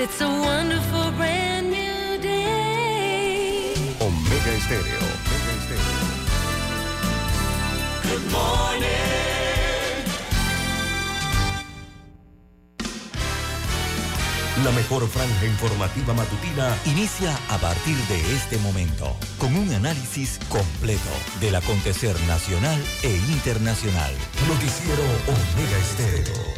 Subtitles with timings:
[0.00, 3.74] It's a wonderful brand new day.
[3.98, 5.00] Omega Estéreo.
[5.26, 6.06] Omega Estéreo.
[8.04, 8.84] Good morning.
[14.62, 21.10] La mejor franja informativa matutina inicia a partir de este momento con un análisis completo
[21.40, 24.12] del acontecer nacional e internacional.
[24.46, 26.57] Noticiero Omega Estéreo.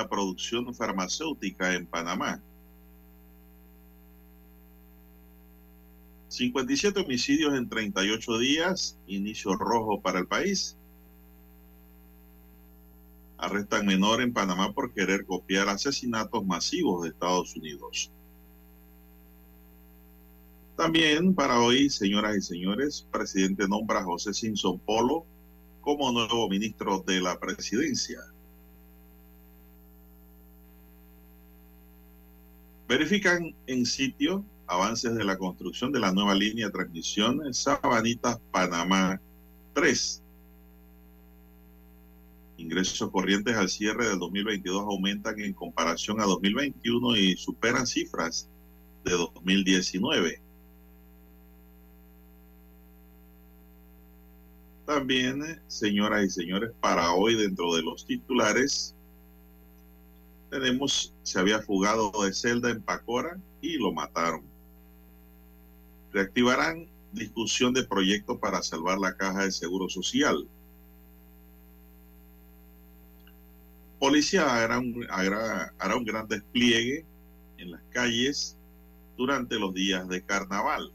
[0.00, 2.40] La producción farmacéutica en Panamá.
[6.28, 10.76] 57 homicidios en 38 días, inicio rojo para el país.
[13.36, 18.10] Arrestan menor en Panamá por querer copiar asesinatos masivos de Estados Unidos.
[20.76, 25.26] También para hoy, señoras y señores, presidente nombra a José Simpson Polo
[25.82, 28.20] como nuevo ministro de la presidencia.
[32.90, 39.20] Verifican en sitio avances de la construcción de la nueva línea de transmisión Sabanitas, Panamá
[39.74, 40.20] 3.
[42.56, 48.48] Ingresos corrientes al cierre del 2022 aumentan en comparación a 2021 y superan cifras
[49.04, 50.42] de 2019.
[54.84, 58.96] También, eh, señoras y señores, para hoy dentro de los titulares,
[60.50, 64.42] tenemos, se había fugado de celda en Pacora y lo mataron.
[66.12, 70.46] Reactivarán discusión de proyecto para salvar la caja de seguro social.
[73.98, 77.04] Policía hará un, un gran despliegue
[77.58, 78.56] en las calles
[79.16, 80.90] durante los días de carnaval.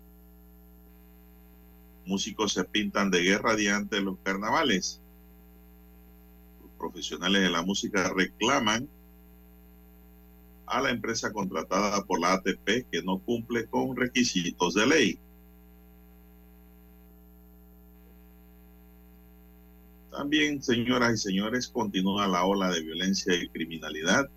[2.06, 5.02] Músicos se pintan de guerra diante los carnavales.
[6.62, 8.90] Los profesionales de la música reclaman
[10.68, 15.20] a la empresa contratada por la ATP que no cumple con requisitos de ley.
[20.12, 24.30] También, señoras y señores, continúa la ola de violencia y criminalidad.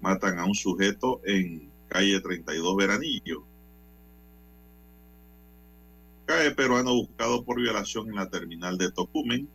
[0.00, 3.44] Matan a un sujeto en calle 32 Veranillo.
[6.24, 9.48] Cae peruano buscado por violación en la terminal de Tocumen.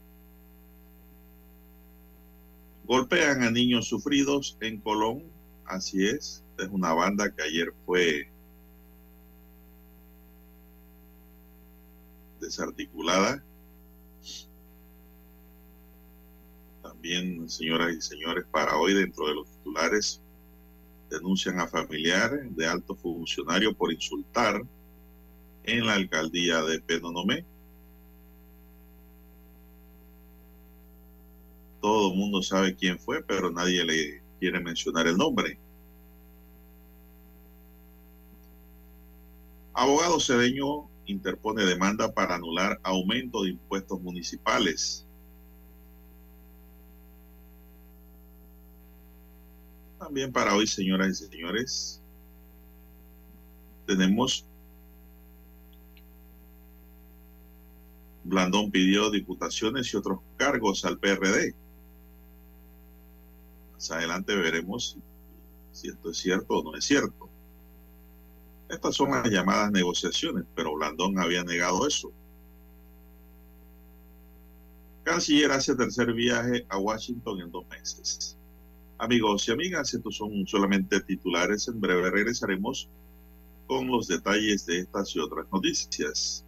[2.86, 5.24] Golpean a niños sufridos en Colón.
[5.66, 6.44] Así es.
[6.60, 8.30] Es una banda que ayer fue
[12.40, 13.44] desarticulada.
[16.84, 20.22] También, señoras y señores, para hoy dentro de los titulares,
[21.10, 24.62] denuncian a familiares de alto funcionario por insultar
[25.64, 27.46] en la alcaldía de Penonomé.
[31.86, 35.60] Todo el mundo sabe quién fue, pero nadie le quiere mencionar el nombre.
[39.72, 45.06] Abogado cedeño interpone demanda para anular aumento de impuestos municipales.
[50.00, 52.02] También para hoy, señoras y señores,
[53.86, 54.44] tenemos
[58.24, 61.54] Blandón pidió diputaciones y otros cargos al PRD.
[63.76, 64.98] Más adelante veremos
[65.74, 67.30] si esto es cierto o no es cierto.
[68.70, 72.12] Estas son las llamadas negociaciones, pero Blandón había negado eso.
[75.04, 78.38] Canciller hace tercer viaje a Washington en dos meses.
[78.98, 81.68] Amigos y amigas, estos son solamente titulares.
[81.68, 82.90] En breve regresaremos
[83.68, 86.46] con los detalles de estas y otras noticias.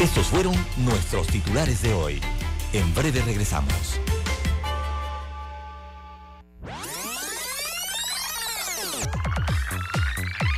[0.00, 2.20] Estos fueron nuestros titulares de hoy.
[2.72, 4.00] En breve regresamos.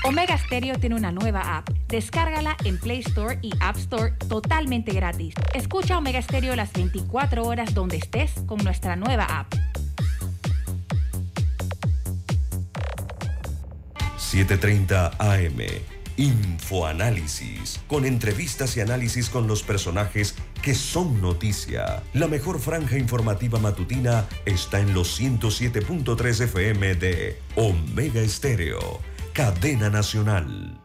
[0.05, 1.71] Omega Stereo tiene una nueva app.
[1.89, 5.35] Descárgala en Play Store y App Store totalmente gratis.
[5.55, 9.55] Escucha Omega Stereo las 24 horas donde estés con nuestra nueva app.
[14.19, 15.83] 7:30 AM.
[16.19, 17.81] Infoanálisis.
[17.87, 22.03] Con entrevistas y análisis con los personajes que son noticia.
[22.15, 29.01] La mejor franja informativa matutina está en los 107.3 FM de Omega Estéreo,
[29.33, 30.82] cadena nacional.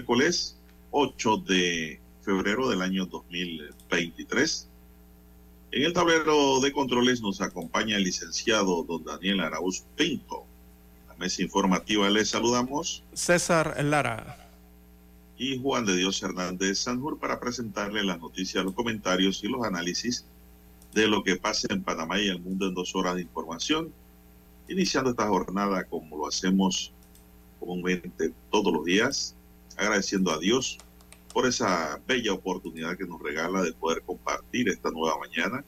[0.00, 0.56] Miércoles
[0.92, 4.68] 8 de febrero del año 2023.
[5.72, 10.46] En el tablero de controles nos acompaña el licenciado don Daniel Arauz Pinto.
[11.02, 14.48] En la mesa informativa les saludamos César Lara.
[15.36, 20.24] y Juan de Dios Hernández Sanjur para presentarle las noticias, los comentarios y los análisis
[20.94, 23.92] de lo que pasa en Panamá y el mundo en dos horas de información
[24.66, 26.90] iniciando esta jornada como lo hacemos
[27.58, 29.36] comúnmente todos los días,
[29.80, 30.78] agradeciendo a Dios
[31.32, 35.64] por esa bella oportunidad que nos regala de poder compartir esta nueva mañana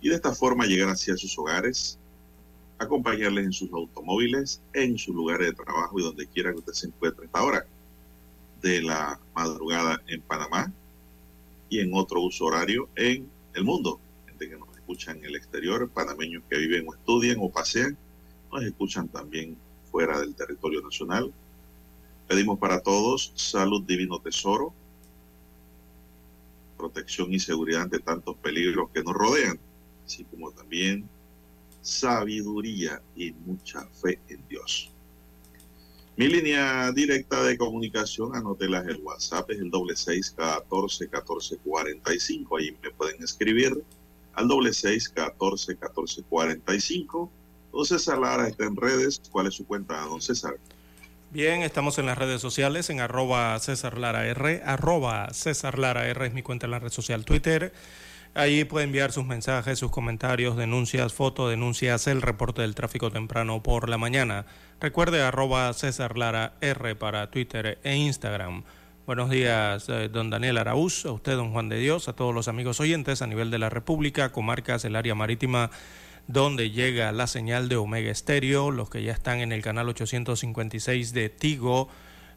[0.00, 1.98] y de esta forma llegar hacia sus hogares,
[2.78, 6.86] acompañarles en sus automóviles, en sus lugares de trabajo y donde quiera que usted se
[6.88, 7.66] encuentre a esta hora
[8.60, 10.72] de la madrugada en Panamá
[11.70, 14.00] y en otro uso horario en el mundo.
[14.26, 17.96] Gente que nos escucha en el exterior, panameños que viven o estudian o pasean,
[18.52, 19.56] nos escuchan también
[19.90, 21.32] fuera del territorio nacional.
[22.30, 24.72] Pedimos para todos salud, divino tesoro,
[26.78, 29.58] protección y seguridad ante tantos peligros que nos rodean,
[30.06, 31.08] así como también
[31.82, 34.92] sabiduría y mucha fe en Dios.
[36.16, 42.14] Mi línea directa de comunicación, anótelas el WhatsApp, es el doble seis catorce catorce cuarenta
[42.14, 42.58] y cinco.
[42.58, 43.82] Ahí me pueden escribir
[44.34, 47.28] al doble seis catorce catorce cuarenta y cinco.
[47.72, 49.20] Don César Lara está en redes.
[49.32, 50.54] ¿Cuál es su cuenta, don César?
[51.32, 56.26] Bien, estamos en las redes sociales en arroba César Lara R, arroba César Lara R
[56.26, 57.72] es mi cuenta en la red social Twitter.
[58.34, 63.88] Ahí puede enviar sus mensajes, sus comentarios, denuncias, fotodenuncias, el reporte del tráfico temprano por
[63.88, 64.44] la mañana.
[64.80, 68.64] Recuerde arroba César Lara R para Twitter e Instagram.
[69.06, 72.48] Buenos días, eh, don Daniel Araúz, a usted, don Juan de Dios, a todos los
[72.48, 75.70] amigos oyentes a nivel de la República, comarcas, el área marítima
[76.32, 81.12] donde llega la señal de Omega Estéreo, los que ya están en el canal 856
[81.12, 81.88] de Tigo,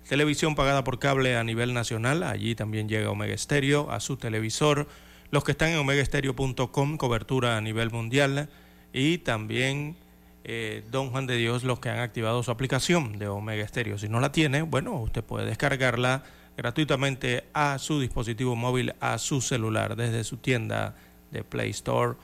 [0.10, 4.88] televisión pagada por cable a nivel nacional, allí también llega Omega Estéreo a su televisor,
[5.30, 8.50] los que están en omegaestereo.com, cobertura a nivel mundial,
[8.94, 9.96] y también
[10.44, 14.00] eh, Don Juan de Dios, los que han activado su aplicación de Omega Estéreo.
[14.00, 16.24] Si no la tiene, bueno, usted puede descargarla
[16.58, 20.96] gratuitamente a su dispositivo móvil, a su celular, desde su tienda
[21.32, 22.16] de Play Store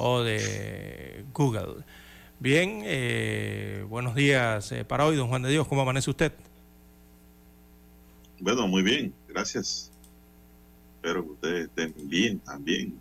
[0.00, 1.84] o de Google.
[2.38, 6.32] Bien, eh, buenos días eh, para hoy, don Juan de Dios, ¿cómo amanece usted?
[8.40, 9.92] Bueno, muy bien, gracias.
[10.96, 12.98] Espero que ustedes estén bien también.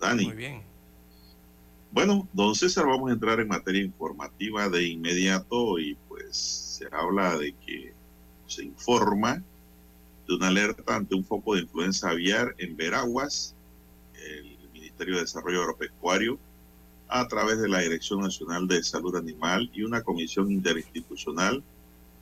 [0.00, 0.24] Dani.
[0.24, 0.62] Muy bien.
[1.92, 7.36] Bueno, don César, vamos a entrar en materia informativa de inmediato y pues se habla
[7.36, 7.92] de que
[8.46, 9.42] se informa
[10.26, 13.54] de una alerta ante un foco de influenza aviar en Veraguas.
[15.00, 16.38] Ministerio de Desarrollo Agropecuario,
[17.08, 21.62] a través de la Dirección Nacional de Salud Animal y una comisión interinstitucional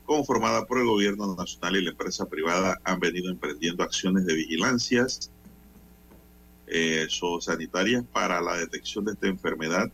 [0.07, 5.33] conformada por el gobierno nacional y la empresa privada, han venido emprendiendo acciones de vigilancias
[6.69, 7.09] eh,
[7.41, 9.91] sanitarias para la detección de esta enfermedad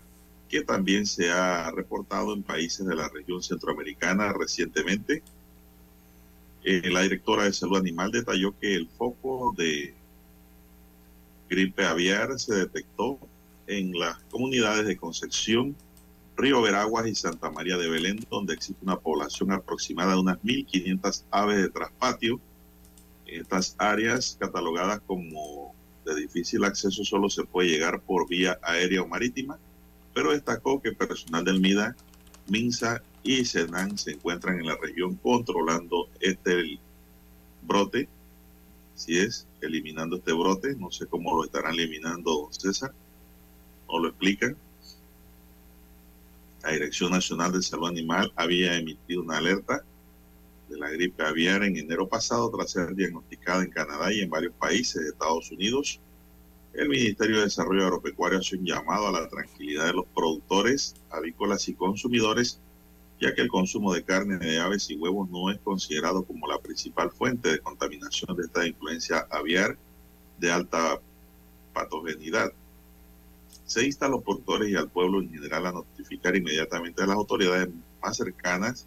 [0.51, 5.23] que también se ha reportado en países de la región centroamericana recientemente.
[6.63, 9.95] Eh, la directora de salud animal detalló que el foco de
[11.55, 13.19] gripe aviar se detectó
[13.69, 15.77] en las comunidades de Concepción,
[16.37, 21.23] Río Veraguas y Santa María de Belén, donde existe una población aproximada de unas 1.500
[21.31, 22.41] aves de traspatio.
[23.27, 29.03] En estas áreas catalogadas como de difícil acceso solo se puede llegar por vía aérea
[29.03, 29.57] o marítima,
[30.13, 31.95] pero destacó que personal del MIDA,
[32.49, 36.81] MINSA y SENAN se encuentran en la región controlando este
[37.63, 38.09] brote,
[38.95, 42.93] si es eliminando este brote, no sé cómo lo estarán eliminando César,
[43.89, 44.57] no lo explican.
[46.63, 49.85] La Dirección Nacional de Salud Animal había emitido una alerta
[50.69, 54.55] de la gripe aviar en enero pasado tras ser diagnosticada en Canadá y en varios
[54.55, 56.01] países de Estados Unidos.
[56.73, 61.69] El Ministerio de Desarrollo Agropecuario hace un llamado a la tranquilidad de los productores, avícolas
[61.69, 62.61] y consumidores,
[63.21, 66.59] ya que el consumo de carne de aves y huevos no es considerado como la
[66.59, 69.77] principal fuente de contaminación de esta influencia aviar
[70.39, 71.01] de alta
[71.73, 72.53] patogenidad.
[73.67, 77.17] Se insta a los productores y al pueblo en general a notificar inmediatamente a las
[77.17, 77.69] autoridades
[78.03, 78.87] más cercanas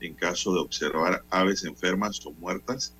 [0.00, 2.94] en caso de observar aves enfermas o muertas,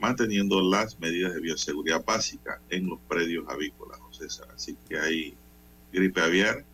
[0.00, 4.00] manteniendo las medidas de bioseguridad básica en los predios avícolas.
[4.54, 5.34] Así que hay
[5.92, 6.64] gripe aviar,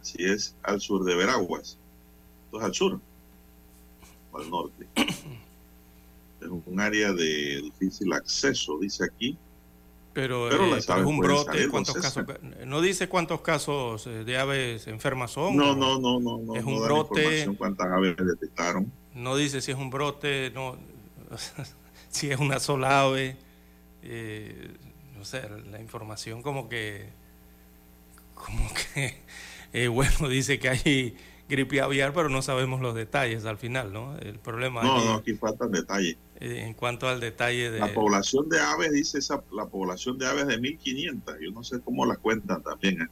[0.00, 1.78] así es, al sur de Veraguas.
[2.46, 3.00] Esto es al sur
[4.32, 4.86] o al norte.
[6.40, 9.36] Es un área de difícil acceso, dice aquí.
[10.14, 12.24] Pero, Pero eh, pero es un brote, ¿cuántos casos?
[12.64, 15.54] No dice cuántos casos eh, de aves enfermas son.
[15.54, 16.56] No, no, no, no, no.
[16.56, 17.46] Es no un brote.
[17.58, 18.90] cuántas aves detectaron.
[19.14, 20.78] No dice si es un brote, no,
[22.08, 23.36] si es una sola ave.
[24.02, 24.70] eh,
[25.20, 27.10] no sé, la información como que,
[28.34, 29.20] como que,
[29.72, 31.16] eh, bueno, dice que hay
[31.48, 34.16] gripe aviar, pero no sabemos los detalles al final, ¿no?
[34.18, 36.16] El problema No, no, aquí faltan detalles.
[36.38, 37.80] eh, en cuanto al detalle de...
[37.80, 41.36] La población de aves, dice esa, la población de aves de 1500.
[41.40, 43.02] Yo no sé cómo la cuentan también.
[43.02, 43.06] ¿eh?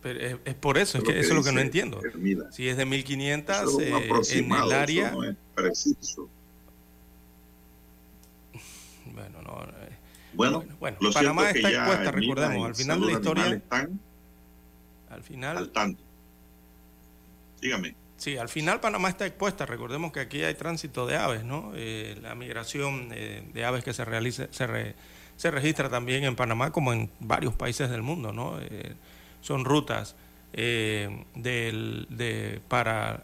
[0.00, 2.00] pero es, es por eso, es que eso es lo que no entiendo.
[2.02, 2.50] Hermida.
[2.52, 6.28] Si es de 1500 Eso es eh, en el área, no es preciso.
[9.12, 9.88] bueno, no, eh,
[10.34, 14.00] Bueno, Bueno, bueno, Panamá está expuesta, recordemos, al final de la historia- están
[15.10, 15.56] al final...
[15.56, 16.02] al tanto.
[17.60, 17.94] Dígame.
[18.16, 19.64] Sí, al final Panamá está expuesta.
[19.66, 21.72] Recordemos que aquí hay tránsito de aves, ¿no?
[21.74, 24.94] Eh, la migración eh, de aves que se realiza, se, re-
[25.36, 28.58] se registra también en Panamá como en varios países del mundo, ¿no?
[28.60, 28.94] Eh,
[29.40, 30.16] son rutas
[30.52, 33.22] eh, del- de, para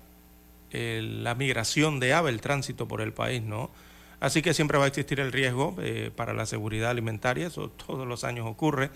[0.73, 3.71] la migración de ave, el tránsito por el país, ¿no?
[4.19, 8.09] Así que siempre va a existir el riesgo eh, para la seguridad alimentaria, eso todos
[8.09, 8.91] los años ocurre,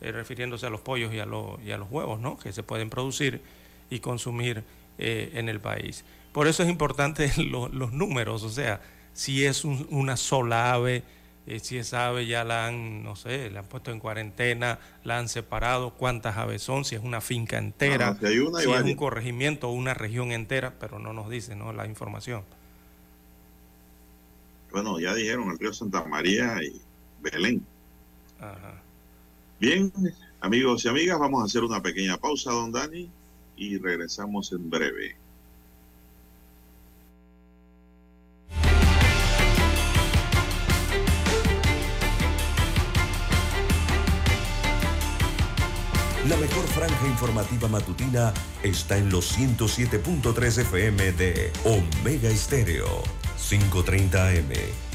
[0.00, 2.38] eh, refiriéndose a los pollos y a, los- y a los huevos, ¿no?
[2.38, 3.42] Que se pueden producir
[3.90, 4.64] y consumir
[4.98, 6.04] eh, en el país.
[6.32, 8.80] Por eso es importante lo- los números, o sea,
[9.12, 11.02] si es un- una sola ave,
[11.46, 15.18] eh, si esa ave ya la han, no sé, la han puesto en cuarentena, la
[15.18, 18.72] han separado, cuántas aves son, si es una finca entera, Ah, si hay una, si
[18.72, 21.72] es un corregimiento o una región entera, pero no nos dice ¿no?
[21.72, 22.44] la información.
[24.70, 26.80] Bueno, ya dijeron el río Santa María y
[27.18, 27.66] Belén.
[28.38, 28.82] Ajá.
[29.60, 29.92] Bien,
[30.40, 33.10] amigos y amigas, vamos a hacer una pequeña pausa, don Dani,
[33.56, 35.16] y regresamos en breve.
[46.26, 53.02] La mejor franja informativa matutina está en los 107.3 FM de Omega Estéreo.
[53.36, 54.89] 530 AM.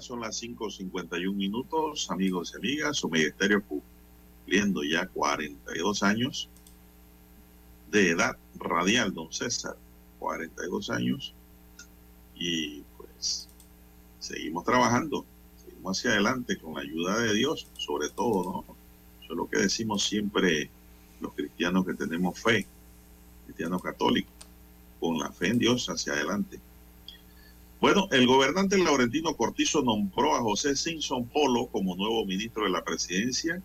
[0.00, 3.04] Son las 5.51 minutos, amigos y amigas.
[3.04, 6.48] Omega Estéreo cumpliendo ya 42 años
[7.90, 9.76] de edad radial, don César.
[10.18, 11.34] 42 años.
[12.36, 13.48] Y pues
[14.20, 15.26] seguimos trabajando,
[15.64, 18.76] seguimos hacia adelante con la ayuda de Dios, sobre todo, ¿no?
[19.20, 20.70] Eso es lo que decimos siempre
[21.20, 22.66] los cristianos que tenemos fe,
[23.46, 24.32] cristianos católicos,
[25.00, 26.60] con la fe en Dios hacia adelante.
[27.82, 32.84] Bueno, el gobernante Laurentino Cortizo nombró a José Simpson Polo como nuevo ministro de la
[32.84, 33.60] presidencia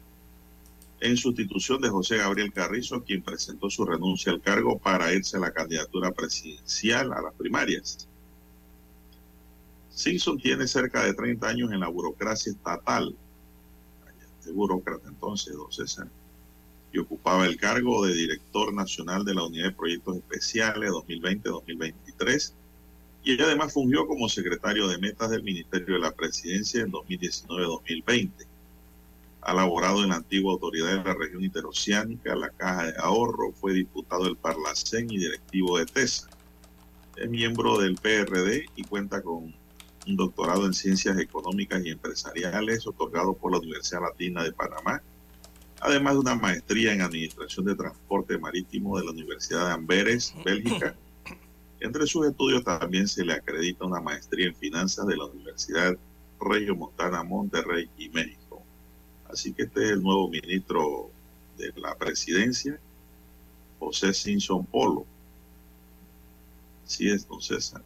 [1.02, 5.42] en sustitución de José Gabriel Carrizo, quien presentó su renuncia al cargo para irse a
[5.42, 8.08] la candidatura presidencial a las primarias.
[9.92, 13.16] Simpson tiene cerca de 30 años en la burocracia estatal.
[14.40, 16.08] Este burócrata entonces, don César,
[16.92, 22.54] y ocupaba el cargo de director nacional de la Unidad de Proyectos Especiales 2020-2023
[23.28, 28.32] y además fungió como secretario de metas del Ministerio de la Presidencia en 2019-2020.
[29.42, 33.74] Ha laborado en la antigua autoridad de la región interoceánica, la Caja de Ahorro, fue
[33.74, 36.30] diputado del Parlacén y directivo de TESA.
[37.18, 39.54] Es miembro del PRD y cuenta con
[40.08, 45.02] un doctorado en Ciencias Económicas y Empresariales otorgado por la Universidad Latina de Panamá,
[45.82, 50.96] además de una maestría en Administración de Transporte Marítimo de la Universidad de Amberes, Bélgica
[51.80, 55.98] entre sus estudios también se le acredita una maestría en finanzas de la Universidad
[56.40, 58.64] Regio Montana Monterrey y México.
[59.30, 61.12] Así que este es el nuevo ministro
[61.58, 62.80] de la presidencia,
[63.80, 65.06] José Simpson Polo.
[66.86, 67.82] Así es, don César.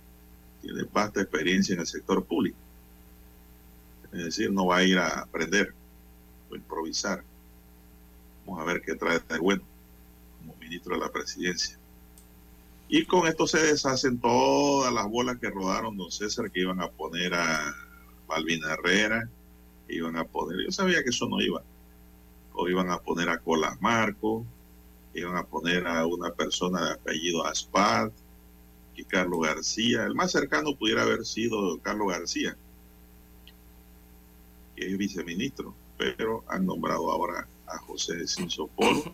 [0.61, 2.57] Tiene vasta experiencia en el sector público.
[4.13, 5.73] Es decir, no va a ir a aprender
[6.49, 7.23] o improvisar.
[8.45, 9.63] Vamos a ver qué trae de bueno
[10.39, 11.80] como ministro de la presidencia.
[12.93, 16.89] Y con esto se deshacen todas las bolas que rodaron don César, que iban a
[16.89, 17.73] poner a
[18.27, 19.29] Balvin Herrera,
[19.87, 21.63] que iban a poner, yo sabía que eso no iba,
[22.51, 24.45] o iban a poner a Colas Marco,
[25.13, 28.11] iban a poner a una persona de apellido Aspad,
[28.97, 32.57] y Carlos García, el más cercano pudiera haber sido Carlos García,
[34.75, 38.17] que es viceministro, pero han nombrado ahora a José
[38.75, 39.13] Polo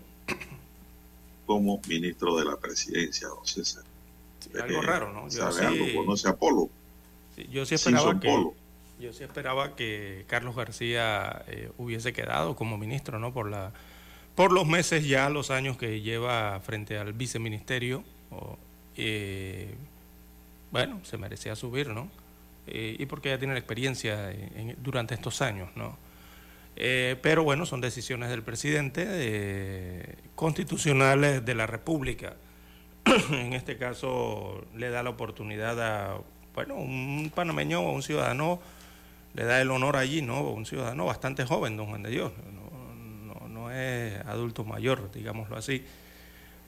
[1.47, 3.83] como ministro de la presidencia, don César.
[4.61, 5.29] algo raro, ¿no?
[5.29, 6.69] Yo sí, algo, conoce a Polo.
[7.49, 8.47] yo sí esperaba que...
[8.99, 13.31] Yo sí esperaba que Carlos García eh, hubiese quedado como ministro, ¿no?
[13.31, 13.71] Por la
[14.33, 18.03] por los meses ya, los años que lleva frente al viceministerio.
[18.95, 19.73] Eh,
[20.71, 22.09] bueno, se merecía subir, ¿no?
[22.67, 24.31] Eh, y porque ya tiene la experiencia
[24.77, 25.97] durante estos años, ¿no?
[26.79, 32.35] Eh, pero bueno, son decisiones del presidente eh, constitucionales de la República.
[33.31, 36.21] en este caso le da la oportunidad a,
[36.53, 38.59] bueno, un panameño o un ciudadano,
[39.33, 40.41] le da el honor allí, ¿no?
[40.41, 42.31] Un ciudadano bastante joven, don Juan de Dios,
[43.25, 45.83] no, no, es adulto mayor, digámoslo así.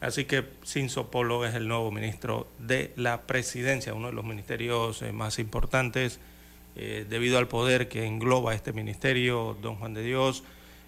[0.02, 5.04] Así que Cinso Polo es el nuevo ministro de la presidencia, uno de los ministerios
[5.04, 6.20] eh, más importantes
[6.76, 10.44] eh, debido al poder que engloba este ministerio, don Juan de Dios,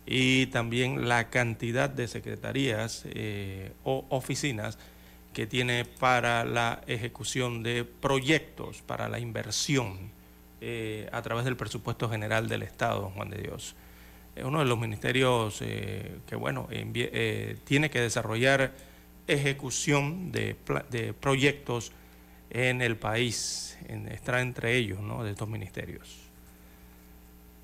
[0.05, 4.77] y también la cantidad de secretarías eh, o oficinas
[5.33, 10.11] que tiene para la ejecución de proyectos, para la inversión
[10.59, 13.75] eh, a través del presupuesto general del Estado, don Juan de Dios.
[14.35, 16.69] Es uno de los ministerios que, bueno,
[17.65, 18.71] tiene que desarrollar
[19.27, 20.55] ejecución de,
[20.89, 21.91] de proyectos
[22.51, 25.23] en el país, en, está entre ellos, ¿no?
[25.23, 26.17] De estos ministerios.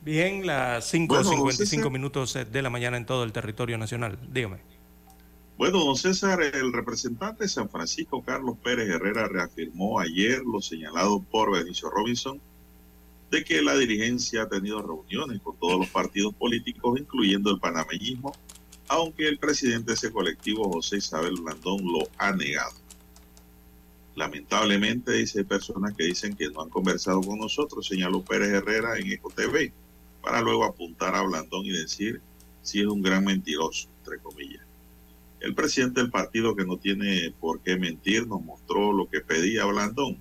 [0.01, 4.17] Bien, las 5.55 minutos de la mañana en todo el territorio nacional.
[4.31, 4.59] Dígame.
[5.57, 11.19] Bueno, don César, el representante de San Francisco, Carlos Pérez Herrera, reafirmó ayer lo señalado
[11.19, 12.39] por Benicio Robinson
[13.31, 18.31] de que la dirigencia ha tenido reuniones con todos los partidos políticos, incluyendo el panameñismo,
[18.87, 22.86] aunque el presidente de ese colectivo, José Isabel Blandón, lo ha negado.
[24.17, 29.11] Lamentablemente, dice, personas que dicen que no han conversado con nosotros, señaló Pérez Herrera en
[29.11, 29.71] EcoTV,
[30.23, 32.19] para luego apuntar a Blandón y decir
[32.63, 34.63] si es un gran mentiroso, entre comillas.
[35.39, 39.65] El presidente del partido, que no tiene por qué mentir, nos mostró lo que pedía
[39.65, 40.17] Blandón,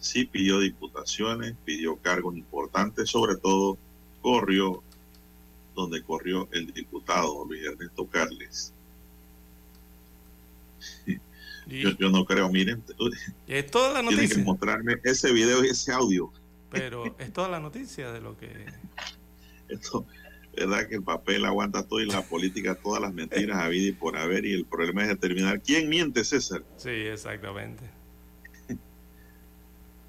[0.00, 3.78] sí pidió diputaciones, pidió cargos importantes, sobre todo
[4.22, 4.82] corrió
[5.76, 8.72] donde corrió el diputado Luis Ernesto Carles.
[11.66, 12.82] Yo, yo, no creo, miren.
[13.46, 14.28] Es toda la noticia.
[14.28, 16.32] Tienen que mostrarme ese video y ese audio.
[16.70, 18.66] Pero es toda la noticia de lo que.
[19.68, 20.06] Esto,
[20.56, 23.92] verdad que el papel aguanta todo y la política todas las mentiras a vida y
[23.92, 24.44] por haber.
[24.44, 26.62] Y el problema es determinar quién miente, César.
[26.76, 27.84] Sí, exactamente.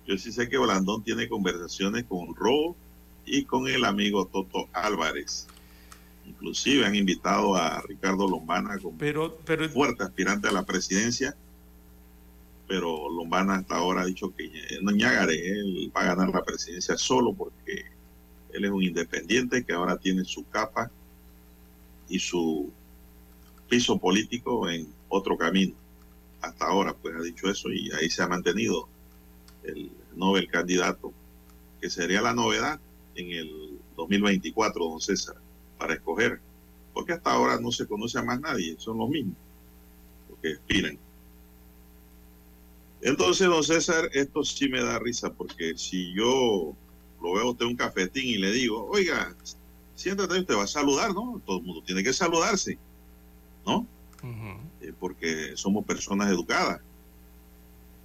[0.08, 2.76] Yo sí sé que Blandón tiene conversaciones con Ro
[3.26, 5.48] y con el amigo Toto Álvarez.
[6.26, 11.36] Inclusive han invitado a Ricardo Lombana como pero, pero, fuerte aspirante a la presidencia
[12.68, 14.52] pero Lombana hasta ahora ha dicho que
[14.82, 17.86] no ñagaré, él va a ganar la presidencia solo porque
[18.52, 20.92] él es un independiente que ahora tiene su capa
[22.10, 22.72] y su
[23.70, 25.76] piso político en otro camino.
[26.42, 28.88] Hasta ahora, pues ha dicho eso y ahí se ha mantenido
[29.64, 31.14] el Nobel candidato,
[31.82, 32.80] que sería la novedad
[33.16, 35.36] en el 2024, don César,
[35.78, 36.40] para escoger,
[36.94, 39.36] porque hasta ahora no se conoce a más nadie, son los mismos,
[40.30, 40.98] los que aspiran.
[43.02, 46.76] Entonces, don César, esto sí me da risa porque si yo
[47.22, 49.36] lo veo usted un cafetín y le digo, oiga,
[49.96, 51.42] siéntate, usted va a saludar, ¿no?
[51.46, 52.78] Todo el mundo tiene que saludarse,
[53.66, 53.86] ¿no?
[54.82, 56.82] eh, porque somos personas educadas.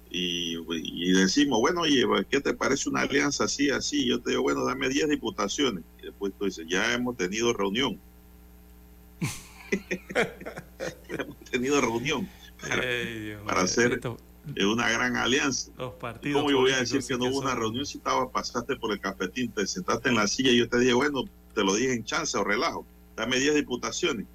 [0.09, 4.05] Y, y, decimos, bueno, oye, ¿qué te parece una alianza así, así?
[4.05, 5.83] Yo te digo, bueno, dame 10 diputaciones.
[5.99, 7.99] Y después tú dices, ya hemos tenido reunión.
[11.09, 12.29] hemos tenido reunión
[12.61, 13.93] para, hey, para hacer...
[13.93, 14.17] Esto
[14.55, 15.71] es una gran alianza.
[15.77, 18.75] Los partidos ¿Cómo yo voy a decir que no hubo una reunión si estaba, pasaste
[18.75, 21.75] por el cafetín, te sentaste en la silla y yo te dije, bueno, te lo
[21.75, 24.25] dije en chance o relajo, dame 10 diputaciones.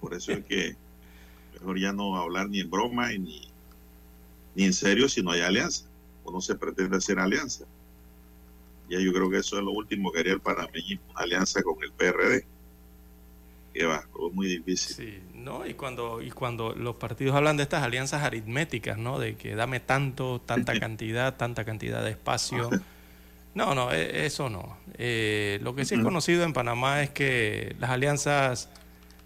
[0.00, 0.76] Por eso es que
[1.54, 3.50] mejor ya no hablar ni en broma ni,
[4.54, 5.86] ni en serio si no hay alianza,
[6.24, 7.64] o no se pretende hacer alianza.
[8.88, 11.82] Ya yo creo que eso es lo último que haría el panameñismo, una alianza con
[11.82, 12.44] el PRD
[13.72, 14.96] que va, es muy difícil.
[14.96, 15.66] Sí, ¿no?
[15.66, 19.18] Y cuando, y cuando los partidos hablan de estas alianzas aritméticas, ¿no?
[19.18, 22.70] De que dame tanto, tanta cantidad, tanta cantidad de espacio.
[23.54, 24.78] No, no, e, eso no.
[24.96, 28.70] Eh, lo que sí es conocido en Panamá es que las alianzas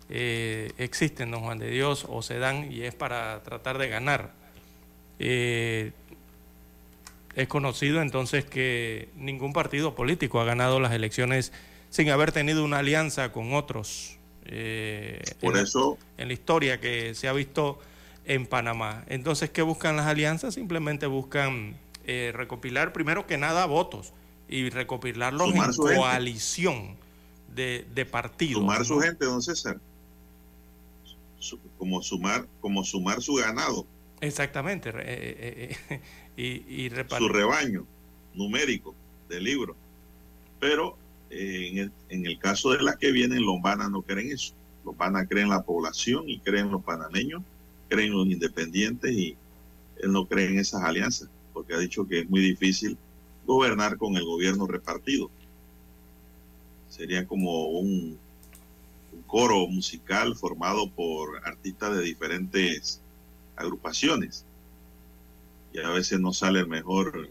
[0.08, 4.32] eh, existen, don Juan de Dios, o se dan y es para tratar de ganar.
[5.20, 5.92] Eh,
[7.36, 11.52] es conocido entonces que ningún partido político ha ganado las elecciones
[11.90, 14.15] sin haber tenido una alianza con otros
[14.48, 15.98] eh, Por en eso.
[16.18, 17.78] En la historia que se ha visto
[18.24, 19.04] en Panamá.
[19.08, 20.54] Entonces, ¿qué buscan las alianzas?
[20.54, 24.12] Simplemente buscan eh, recopilar, primero que nada, votos
[24.48, 26.96] y recopilarlos en coalición
[27.54, 28.60] de, de, partidos.
[28.60, 28.84] Sumar ¿no?
[28.84, 29.80] su gente, don César.
[31.78, 33.86] Como, sumar, como sumar su ganado.
[34.20, 34.90] Exactamente.
[34.90, 36.00] Eh, eh,
[36.36, 37.86] y, y su rebaño
[38.34, 38.94] numérico
[39.28, 39.76] de libro.
[40.58, 40.96] Pero
[41.30, 44.54] en el, en el, caso de las que vienen, Lombana no creen eso.
[44.84, 47.42] Lombana creen la población y creen los panameños,
[47.88, 49.36] creen los independientes y
[49.98, 52.96] él no cree en esas alianzas, porque ha dicho que es muy difícil
[53.46, 55.30] gobernar con el gobierno repartido.
[56.88, 58.18] Sería como un
[59.26, 63.00] coro musical formado por artistas de diferentes
[63.56, 64.44] agrupaciones.
[65.72, 67.28] Y a veces no sale el mejor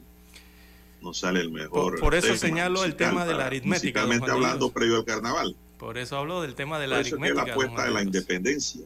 [1.06, 1.94] no sale el mejor.
[1.94, 4.02] Por, por eso señalo el tema de la aritmética.
[4.02, 5.56] Musicalmente hablando, previo al carnaval.
[5.78, 7.42] Por eso hablo del tema de la por eso aritmética.
[7.42, 8.82] Que la apuesta de la independencia.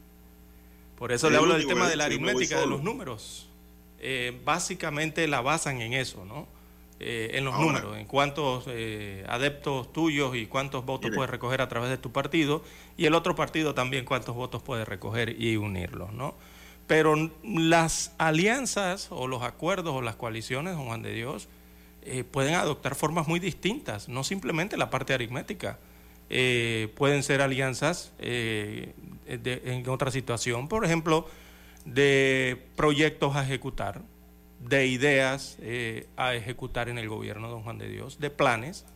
[0.96, 3.48] Por eso le hablo del tema de la aritmética de los números.
[3.98, 6.46] Eh, básicamente la basan en eso, ¿no?
[7.02, 11.16] Eh, en los Ahora, números, en cuántos eh, adeptos tuyos y cuántos votos mire.
[11.16, 12.62] puedes recoger a través de tu partido,
[12.98, 16.34] y el otro partido también cuántos votos puede recoger y unirlos, ¿no?
[16.86, 21.48] Pero las alianzas o los acuerdos o las coaliciones, don Juan de Dios,
[22.02, 25.78] eh, pueden adoptar formas muy distintas, no simplemente la parte aritmética.
[26.30, 28.94] Eh, pueden ser alianzas eh,
[29.26, 31.28] de, en otra situación, por ejemplo,
[31.84, 34.02] de proyectos a ejecutar,
[34.60, 35.58] de ideas
[36.16, 38.86] a ejecutar en el gobierno, don Juan de Dios, de planes.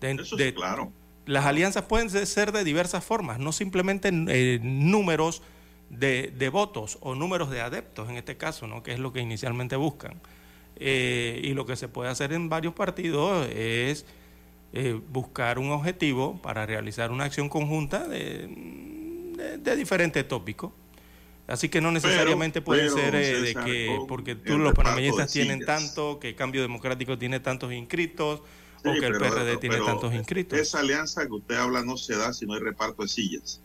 [0.00, 0.92] De, Eso de, claro.
[1.26, 5.42] Las alianzas pueden ser de diversas formas, no simplemente números
[5.88, 8.82] de, de, votos o números de adeptos en este caso, ¿no?
[8.82, 10.20] que es lo que inicialmente buscan.
[10.76, 14.06] Eh, y lo que se puede hacer en varios partidos es
[14.72, 18.48] eh, buscar un objetivo para realizar una acción conjunta de,
[19.36, 20.72] de, de diferentes tópicos.
[21.46, 25.30] Así que no necesariamente pero, puede pero, ser eh, de que porque tú los panameñistas
[25.30, 28.40] tienen tanto, que Cambio Democrático tiene tantos inscritos
[28.82, 30.58] sí, o que el PRD tiene tantos inscritos.
[30.58, 33.60] Esa alianza que usted habla no se da si no hay reparto de sillas.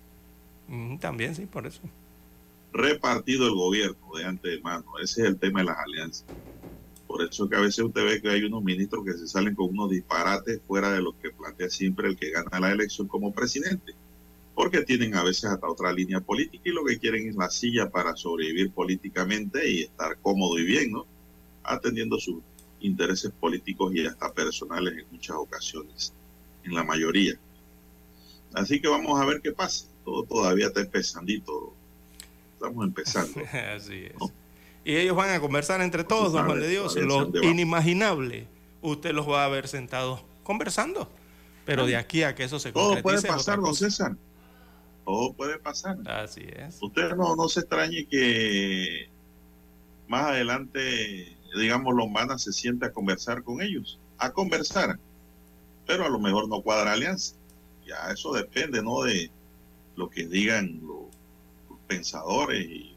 [0.67, 1.81] Mm, también sí, por eso.
[2.73, 6.25] Repartido el gobierno de antemano, ese es el tema de las alianzas.
[7.09, 9.69] Por eso que a veces usted ve que hay unos ministros que se salen con
[9.69, 13.95] unos disparates fuera de lo que plantea siempre el que gana la elección como presidente.
[14.53, 17.89] Porque tienen a veces hasta otra línea política y lo que quieren es la silla
[17.89, 21.07] para sobrevivir políticamente y estar cómodo y bien, ¿no?
[21.63, 22.43] Atendiendo sus
[22.79, 26.13] intereses políticos y hasta personales en muchas ocasiones,
[26.63, 27.33] en la mayoría.
[28.53, 29.87] Así que vamos a ver qué pasa.
[30.05, 31.73] Todo todavía está empezandito.
[32.53, 33.41] Estamos empezando.
[33.75, 34.13] Así es.
[34.89, 36.95] Y ellos van a conversar entre todos, don Juan de Dios.
[36.95, 38.47] Lo inimaginable,
[38.81, 41.07] usted los va a ver sentados conversando.
[41.63, 44.15] Pero de aquí a que eso se Todo puede pasar, don César.
[45.05, 45.95] Todo puede pasar.
[46.07, 46.79] Así es.
[46.81, 49.11] Usted no, no se extrañe que
[50.07, 53.99] más adelante, digamos, Lombana se siente a conversar con ellos.
[54.17, 54.97] A conversar.
[55.85, 57.35] Pero a lo mejor no cuadra alianza.
[57.85, 59.03] Ya eso depende, ¿no?
[59.03, 59.29] De
[59.95, 61.03] lo que digan los,
[61.69, 62.88] los pensadores y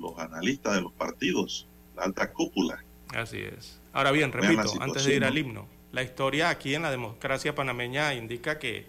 [0.00, 2.82] los analistas de los partidos, la alta cúpula.
[3.14, 3.80] Así es.
[3.92, 8.14] Ahora bien, repito, antes de ir al himno, la historia aquí en la democracia panameña
[8.14, 8.86] indica que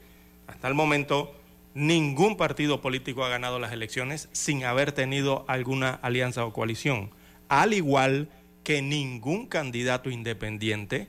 [0.48, 1.36] hasta el momento
[1.74, 7.12] ningún partido político ha ganado las elecciones sin haber tenido alguna alianza o coalición,
[7.50, 8.30] al igual
[8.64, 11.08] que ningún candidato independiente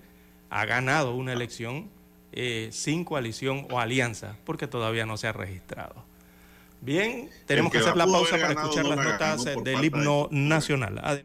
[0.50, 1.90] ha ganado una elección
[2.32, 6.04] eh, sin coalición o alianza, porque todavía no se ha registrado.
[6.82, 11.24] Bien, tenemos que, hacer la pausa para escuchar las notas del himno nacional.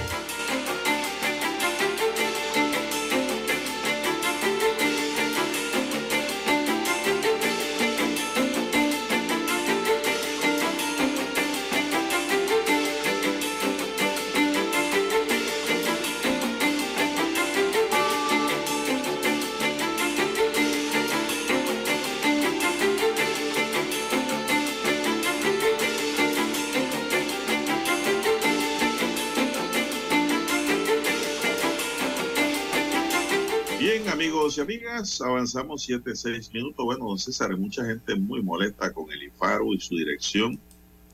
[35.19, 36.85] Avanzamos 7, 6 minutos.
[36.85, 40.59] Bueno, don César, mucha gente muy molesta con el IFARU y su dirección.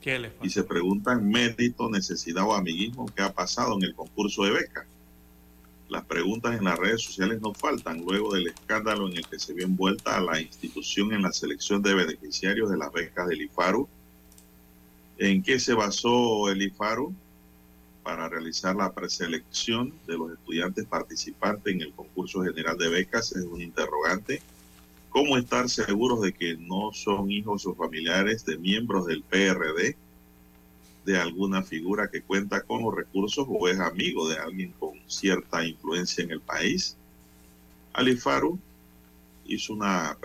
[0.01, 4.43] ¿Qué les Y se preguntan mérito, necesidad o amiguismo que ha pasado en el concurso
[4.43, 4.86] de becas.
[5.89, 9.53] Las preguntas en las redes sociales no faltan luego del escándalo en el que se
[9.53, 13.88] vio envuelta a la institución en la selección de beneficiarios de las becas del IFARU.
[15.17, 17.15] ¿En qué se basó el IFARU?
[18.08, 23.43] Para realizar la preselección de los estudiantes participantes en el concurso general de becas es
[23.43, 24.41] un interrogante.
[25.10, 29.98] ¿Cómo estar seguros de que no son hijos o familiares de miembros del PRD,
[31.04, 35.65] de alguna figura que cuenta con los recursos o es amigo de alguien con cierta
[35.65, 36.96] influencia en el país?
[37.91, 38.58] Alifaru
[39.48, 40.17] hizo una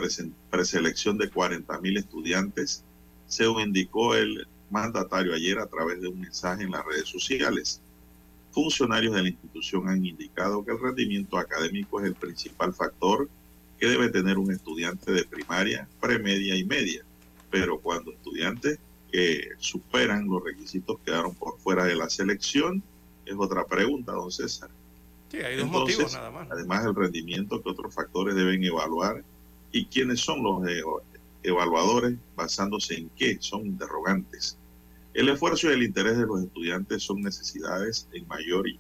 [0.51, 2.85] preselección de 40 mil estudiantes,
[3.27, 7.81] según indicó el mandatario ayer a través de un mensaje en las redes sociales.
[8.51, 13.29] Funcionarios de la institución han indicado que el rendimiento académico es el principal factor
[13.79, 17.05] que debe tener un estudiante de primaria, premedia y media.
[17.51, 18.79] Pero cuando estudiantes
[19.11, 22.83] que superan los requisitos quedaron por fuera de la selección,
[23.27, 24.71] es otra pregunta, don César.
[25.31, 26.49] Sí, hay dos motivos nada más.
[26.51, 29.23] Además, el rendimiento que otros factores deben evaluar
[29.71, 30.63] y quiénes son los
[31.43, 34.59] evaluadores basándose en qué son interrogantes.
[35.15, 38.79] El esfuerzo y el interés de los estudiantes son necesidades en mayor y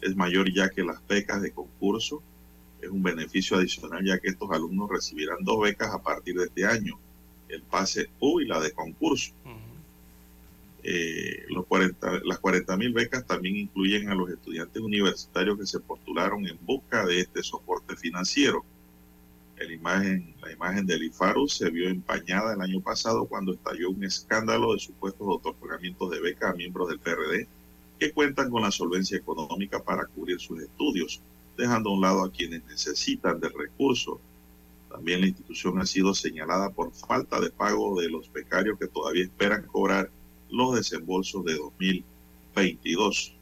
[0.00, 2.22] es mayor ya que las becas de concurso
[2.80, 6.64] es un beneficio adicional ya que estos alumnos recibirán dos becas a partir de este
[6.64, 6.98] año,
[7.48, 9.32] el pase U y la de concurso.
[10.82, 15.78] Eh, los 40, las 40 mil becas también incluyen a los estudiantes universitarios que se
[15.78, 18.64] postularon en busca de este soporte financiero
[19.66, 24.78] la imagen del IFARU se vio empañada el año pasado cuando estalló un escándalo de
[24.78, 27.46] supuestos otorgamientos de becas a miembros del PRD
[27.98, 31.20] que cuentan con la solvencia económica para cubrir sus estudios,
[31.58, 34.18] dejando a un lado a quienes necesitan del recurso.
[34.88, 39.24] También la institución ha sido señalada por falta de pago de los becarios que todavía
[39.24, 40.10] esperan cobrar
[40.48, 43.34] los desembolsos de 2022.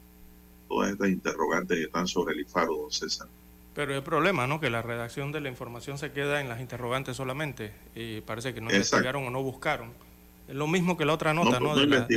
[0.67, 3.29] Todas estas interrogantes están sobre el IFARU, don César.
[3.73, 4.59] Pero el problema, ¿no?
[4.59, 8.61] Que la redacción de la información se queda en las interrogantes solamente y parece que
[8.61, 9.91] no investigaron o no buscaron.
[10.47, 11.75] Es lo mismo que la otra nota, ¿no?
[11.75, 12.07] de, la,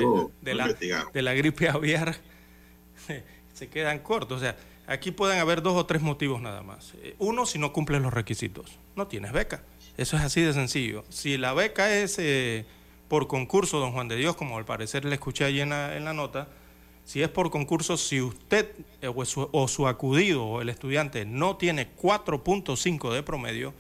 [0.40, 2.16] de, la, gripe aviar
[3.52, 4.38] se quedan cortos.
[4.38, 6.94] O sea, aquí pueden haber dos o tres motivos nada más.
[7.02, 9.62] Eh, uno, si no cumples los requisitos, no tienes beca.
[9.98, 11.04] Eso es así de sencillo.
[11.10, 12.64] Si la beca es eh,
[13.08, 16.48] por concurso, don Juan de Dios, como al parecer le escuché ahí en la nota,
[17.12, 18.70] si es por concurso, si usted
[19.02, 23.74] eh, o, su, acudido o el estudiante no tiene 4.5 de promedio,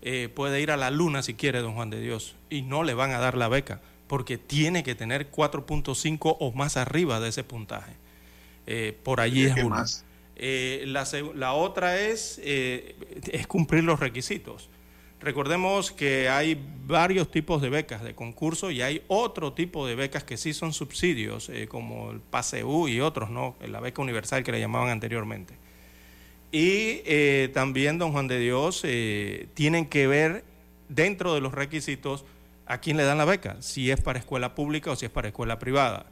[0.00, 2.94] eh, puede ir a la luna si quiere, don Juan de Dios, y no le
[2.94, 7.44] van a dar la beca, porque tiene que tener 4.5 o más arriba de ese
[7.44, 7.92] puntaje.
[8.66, 9.76] Eh, por allí es uno.
[10.36, 14.70] la, la, otra es, es cumplir los requisitos.
[15.22, 20.24] Recordemos que hay varios tipos de becas de concurso y hay otro tipo de becas
[20.24, 23.54] que sí son subsidios, eh, como el PASEU y otros, ¿no?
[23.64, 25.54] La beca universal que le llamaban anteriormente.
[26.50, 30.44] Y eh, también, don Juan de Dios, eh, tienen que ver
[30.88, 32.24] dentro de los requisitos
[32.66, 35.28] a quién le dan la beca, si es para escuela pública o si es para
[35.28, 36.06] escuela privada.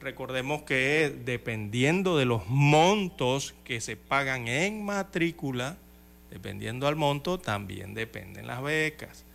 [0.00, 5.76] recordemos que dependiendo de los montos que se pagan en matrícula,
[6.32, 9.26] Dependiendo al monto, también dependen las becas.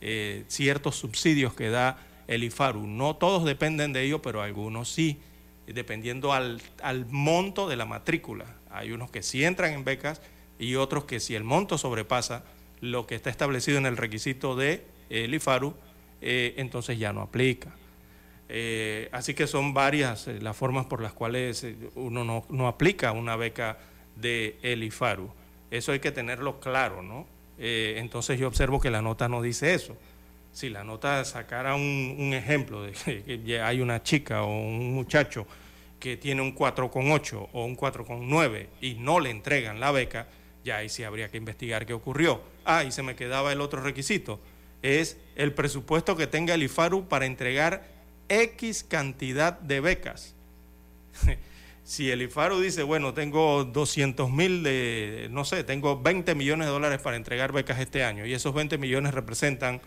[0.00, 5.20] Eh, ciertos subsidios que da el IFARU, no todos dependen de ello, pero algunos sí,
[5.68, 6.60] dependiendo al,
[7.08, 8.46] monto de la matrícula.
[8.68, 10.22] Hay unos que sí entran en becas
[10.58, 12.42] y otros que si el monto sobrepasa
[12.80, 15.74] lo que está establecido en el requisito de, IFARU,
[16.20, 17.76] eh, entonces ya no aplica.
[18.48, 21.64] Eh, así que son varias las formas por las cuales
[21.94, 23.78] uno no, no aplica una beca
[24.16, 25.30] de el IFARU.
[25.70, 27.26] Eso hay que tenerlo claro, ¿no?
[27.58, 29.96] Eh, entonces yo observo que la nota no dice eso.
[30.52, 32.92] Si la nota sacara un, ejemplo de
[33.44, 35.46] que hay una chica o un muchacho
[36.00, 40.26] que tiene un 4,8 o un 4,9 y no le entregan la beca,
[40.64, 42.40] ya ahí sí habría que investigar qué ocurrió.
[42.64, 44.40] Ah, y se me quedaba el otro requisito,
[44.82, 47.86] es el presupuesto que tenga el IFARU para entregar
[48.28, 50.34] X cantidad de becas.
[51.90, 56.72] si el IFARU dice, bueno, tengo 200 mil de, no sé, tengo 20 millones de
[56.72, 59.80] dólares para entregar becas este año y esos 20 millones representan,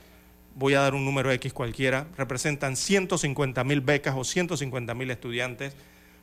[0.54, 5.78] voy a dar un número X cualquiera, representan 150 mil becas o 150 mil estudiantes,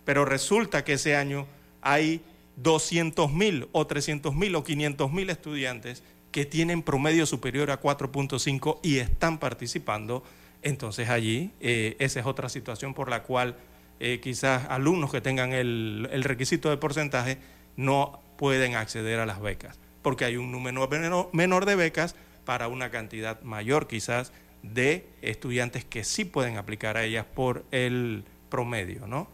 [0.04, 1.46] pero resulta que ese año
[1.80, 2.20] hay
[2.56, 8.80] 200 mil o 300 mil o 500 mil estudiantes que tienen promedio superior a 4.5
[8.82, 10.24] y están participando,
[10.60, 13.56] entonces allí eh, esa es otra situación por la cual
[14.00, 17.38] eh, quizás alumnos que tengan el, requisito de porcentaje
[17.76, 22.90] no pueden acceder a las becas, porque hay un número menor de becas para una
[22.90, 24.32] cantidad mayor quizás
[24.62, 29.28] de estudiantes que sí pueden aplicar a ellas por el promedio, ¿no?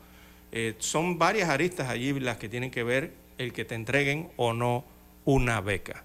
[0.52, 4.52] Eh, son varias aristas allí las que tienen que ver el que te entreguen o
[4.52, 4.84] no
[5.24, 6.02] una beca.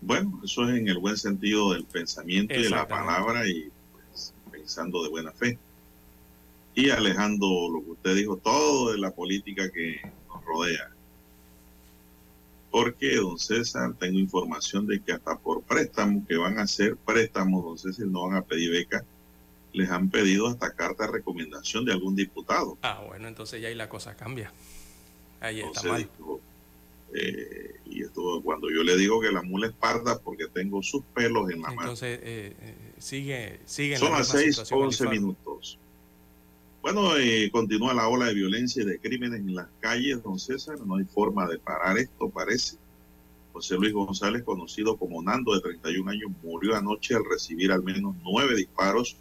[0.00, 4.34] Bueno, eso es en el buen sentido del pensamiento y de la palabra y pues,
[4.50, 5.58] pensando de buena fe.
[6.76, 9.98] Y alejando lo que usted dijo, todo de la política que
[10.28, 10.90] nos rodea.
[12.70, 17.64] Porque, don César, tengo información de que hasta por préstamos que van a hacer préstamos,
[17.64, 19.04] don César, no van a pedir becas,
[19.72, 22.76] les han pedido hasta carta de recomendación de algún diputado.
[22.82, 24.52] Ah, bueno, entonces ya ahí la cosa cambia.
[25.40, 26.06] Ahí está mal.
[27.14, 31.02] Eh, y esto cuando yo le digo que la mula es parda porque tengo sus
[31.14, 31.80] pelos en la mano.
[31.80, 33.96] Entonces, eh, eh, sigue, sigue.
[33.96, 35.78] Son las 6, 11 minutos.
[36.86, 37.10] Bueno,
[37.50, 40.78] continúa la ola de violencia y de crímenes en las calles, don César.
[40.86, 42.76] No hay forma de parar esto, parece.
[43.52, 48.14] José Luis González, conocido como Nando, de 31 años, murió anoche al recibir al menos
[48.22, 49.16] nueve disparos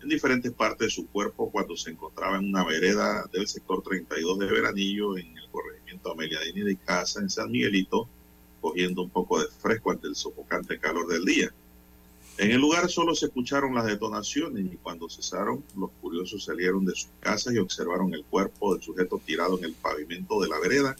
[0.00, 4.38] en diferentes partes de su cuerpo cuando se encontraba en una vereda del sector 32
[4.38, 8.06] de Veranillo en el corregimiento Ameliadini de Casa en San Miguelito,
[8.60, 11.52] cogiendo un poco de fresco ante el sofocante calor del día.
[12.42, 16.92] En el lugar solo se escucharon las detonaciones y cuando cesaron, los curiosos salieron de
[16.92, 20.96] sus casas y observaron el cuerpo del sujeto tirado en el pavimento de la vereda,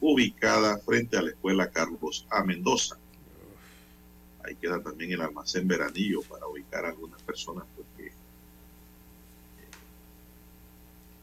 [0.00, 2.44] ubicada frente a la escuela Carlos A.
[2.44, 2.96] Mendoza.
[4.44, 8.12] Ahí queda también el almacén Veranillo para ubicar a algunas personas porque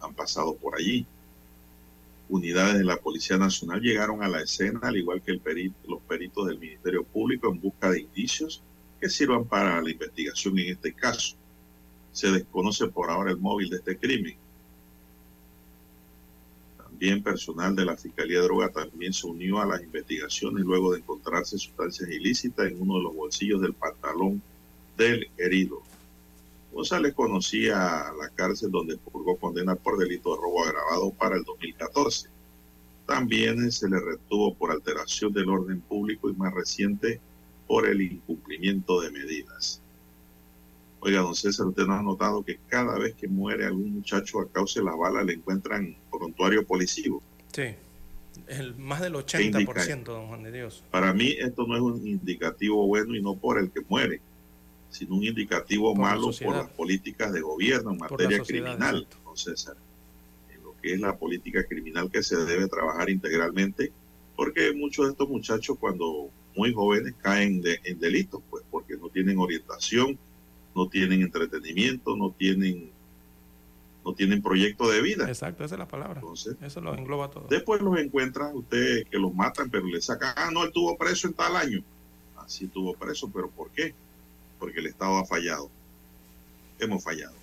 [0.01, 1.05] han pasado por allí.
[2.27, 5.39] Unidades de la Policía Nacional llegaron a la escena, al igual que
[5.87, 8.61] los peritos del Ministerio Público, en busca de indicios
[8.99, 11.35] que sirvan para la investigación en este caso.
[12.11, 14.35] Se desconoce por ahora el móvil de este crimen.
[16.77, 20.99] También personal de la Fiscalía de Droga también se unió a las investigaciones luego de
[20.99, 24.41] encontrarse sustancias ilícitas en uno de los bolsillos del pantalón
[24.97, 25.83] del herido.
[26.73, 27.75] González conocía
[28.19, 32.29] la cárcel donde purgó condena por delito de robo agravado para el 2014.
[33.05, 37.21] También se le retuvo por alteración del orden público y más reciente
[37.67, 39.81] por el incumplimiento de medidas.
[40.99, 44.47] Oiga, don César, usted no ha notado que cada vez que muere algún muchacho a
[44.47, 47.21] causa de la bala le encuentran prontuario policivo.
[47.53, 47.75] Sí,
[48.47, 50.83] el, más del 80%, don Juan de Dios.
[50.91, 54.21] Para mí esto no es un indicativo bueno y no por el que muere,
[54.89, 59.75] sino un indicativo malo por las políticas de gobierno en materia criminal, César.
[60.53, 63.91] En lo que es la política criminal que se debe trabajar integralmente,
[64.35, 69.37] porque muchos de estos muchachos cuando muy jóvenes caen en delitos, pues porque no tienen
[69.37, 70.17] orientación,
[70.75, 72.91] no tienen entretenimiento, no tienen
[74.03, 75.27] no tienen proyecto de vida.
[75.27, 76.21] Exacto, esa es la palabra.
[76.21, 77.47] Entonces, Eso lo engloba todo.
[77.49, 81.27] Después los encuentran usted que los matan, pero le sacan, ah, no, él tuvo preso
[81.27, 81.83] en tal año.
[82.37, 83.93] Así tuvo preso, pero ¿por qué?
[84.59, 85.69] porque el Estado ha fallado.
[86.79, 87.35] Hemos fallado.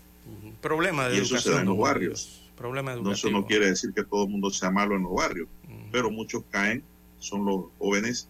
[0.61, 2.43] Problema de y eso se da en los barrios.
[2.57, 5.49] Problema no, eso no quiere decir que todo el mundo sea malo en los barrios,
[5.91, 6.85] pero muchos caen,
[7.19, 8.29] son los jóvenes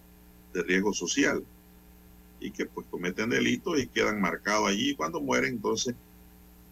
[0.54, 1.44] de riesgo social
[2.40, 4.94] y que pues cometen delitos y quedan marcados allí.
[4.94, 5.94] Cuando mueren, entonces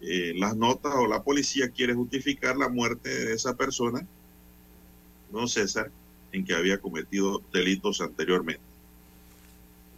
[0.01, 4.05] eh, las notas o la policía quiere justificar la muerte de esa persona,
[5.31, 5.91] no César,
[6.31, 8.61] en que había cometido delitos anteriamente.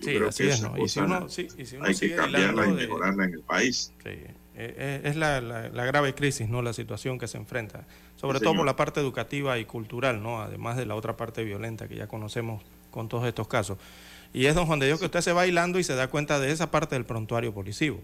[0.02, 0.78] Sí, así es, ¿no?
[0.78, 3.94] Y si uno, sí, y si uno hay que cambiarla y mejorarla en el país.
[4.04, 6.62] Sí, e, e, es la, la, grave crisis, ¿no?
[6.62, 10.42] La situación que se enfrenta, sobre todo por la parte educativa y cultural, ¿no?
[10.42, 12.62] Además de la otra parte violenta que ya conocemos
[12.96, 13.78] con todos estos casos.
[14.34, 16.40] Y es, don Juan de Dios, que usted se va hilando y se da cuenta
[16.40, 18.00] de esa parte del prontuario policivo.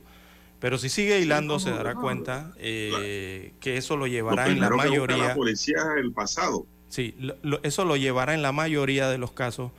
[0.60, 5.18] Pero si sigue hilando, se dará cuenta eh, que eso lo llevará en la mayoría.
[5.18, 6.68] la policía el pasado.
[6.88, 7.16] Sí,
[7.64, 9.72] eso lo llevará en la mayoría de los casos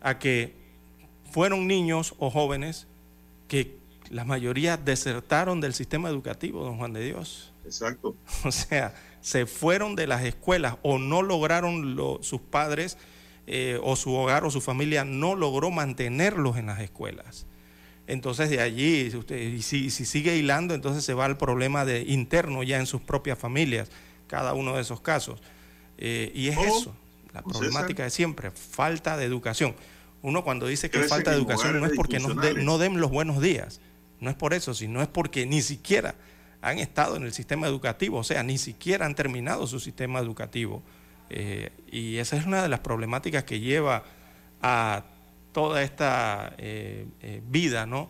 [0.00, 0.54] a que
[1.32, 2.86] fueron niños o jóvenes
[3.48, 3.76] que
[4.10, 7.52] la mayoría desertaron del sistema educativo, don Juan de Dios.
[7.64, 8.14] Exacto.
[8.44, 12.96] O sea, se fueron de las escuelas o no lograron sus padres
[13.50, 17.46] eh, o su hogar o su familia no logró mantenerlos en las escuelas.
[18.06, 22.78] Entonces de allí, usted, si, sigue hilando, entonces se va al problema de interno ya
[22.78, 23.88] en sus propias familias,
[24.26, 25.40] cada uno de esos casos.
[25.96, 26.94] Eh, y es eso,
[27.32, 29.74] la problemática de siempre, falta de educación.
[30.20, 33.80] Uno cuando dice que falta de educación no es porque no, den los buenos días,
[34.20, 36.16] no es por eso, sino es porque ni siquiera
[36.60, 40.82] han estado en el sistema educativo, o sea, ni siquiera han terminado su sistema educativo.
[41.30, 44.04] Eh, y esa es una de las problemáticas que lleva
[44.62, 45.04] a
[45.52, 48.08] toda esta eh, eh, vida ¿no?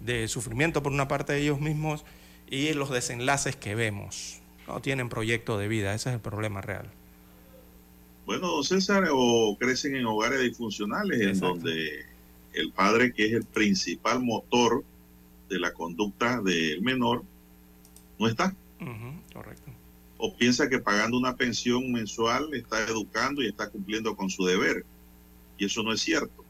[0.00, 2.04] de sufrimiento por una parte de ellos mismos
[2.48, 4.40] y los desenlaces que vemos.
[4.66, 6.90] No tienen proyecto de vida, ese es el problema real.
[8.24, 12.04] Bueno, César, o crecen en hogares disfuncionales en donde
[12.52, 14.84] el padre, que es el principal motor
[15.48, 17.22] de la conducta del menor,
[18.18, 18.54] no está.
[18.78, 19.25] Correcto.
[20.18, 24.84] O piensa que pagando una pensión mensual está educando y está cumpliendo con su deber.
[25.58, 26.44] Y eso no es cierto.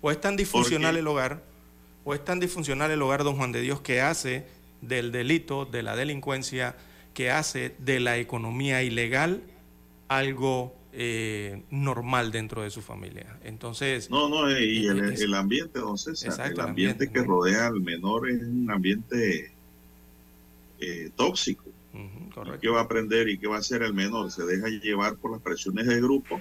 [0.00, 1.42] O es tan disfuncional el hogar,
[2.04, 4.46] o es tan disfuncional el hogar, don Juan de Dios, que hace
[4.82, 6.76] del delito, de la delincuencia,
[7.14, 9.42] que hace de la economía ilegal
[10.08, 13.38] algo eh, normal dentro de su familia.
[13.44, 17.10] Entonces, No, no, eh, y el, Es- el ambiente, don César, Exacto, el el ambiente
[17.10, 19.52] que rodea al menor es un ambiente
[20.80, 21.64] eh, tóxico.
[22.36, 22.60] Ujú, ¿Y correcto.
[22.60, 24.30] ¿Qué va a aprender y qué va a hacer el menor?
[24.30, 26.40] Se deja llevar por las presiones del grupo.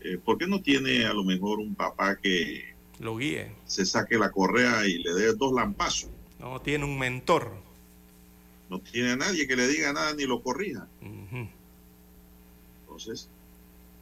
[0.00, 3.50] Eh, ¿Por qué no tiene a lo mejor un papá que Lo guíe.
[3.66, 6.10] se saque la correa y le dé dos lampazos?
[6.38, 7.52] No tiene un mentor.
[8.68, 10.86] No tiene a nadie que le diga nada ni lo corrija.
[12.82, 13.28] Entonces,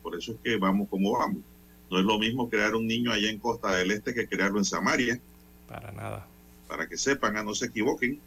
[0.02, 1.42] por eso es que vamos como vamos.
[1.90, 4.64] No es lo mismo crear un niño allá en Costa del Este que crearlo en
[4.64, 5.20] Samaria,
[5.68, 6.26] Para nada.
[6.68, 8.20] para que sepan, a no se equivoquen.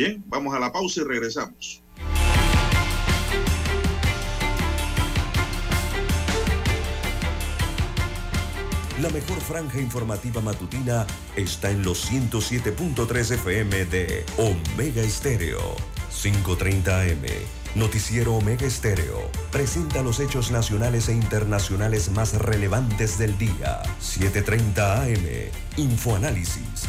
[0.00, 1.82] Bien, vamos a la pausa y regresamos.
[9.02, 15.76] La mejor franja informativa matutina está en los 107.3 FM de Omega Estéreo.
[16.10, 17.26] 5.30 AM.
[17.74, 19.30] Noticiero Omega Estéreo.
[19.52, 23.82] Presenta los hechos nacionales e internacionales más relevantes del día.
[24.00, 25.50] 7.30 AM.
[25.76, 26.88] Infoanálisis.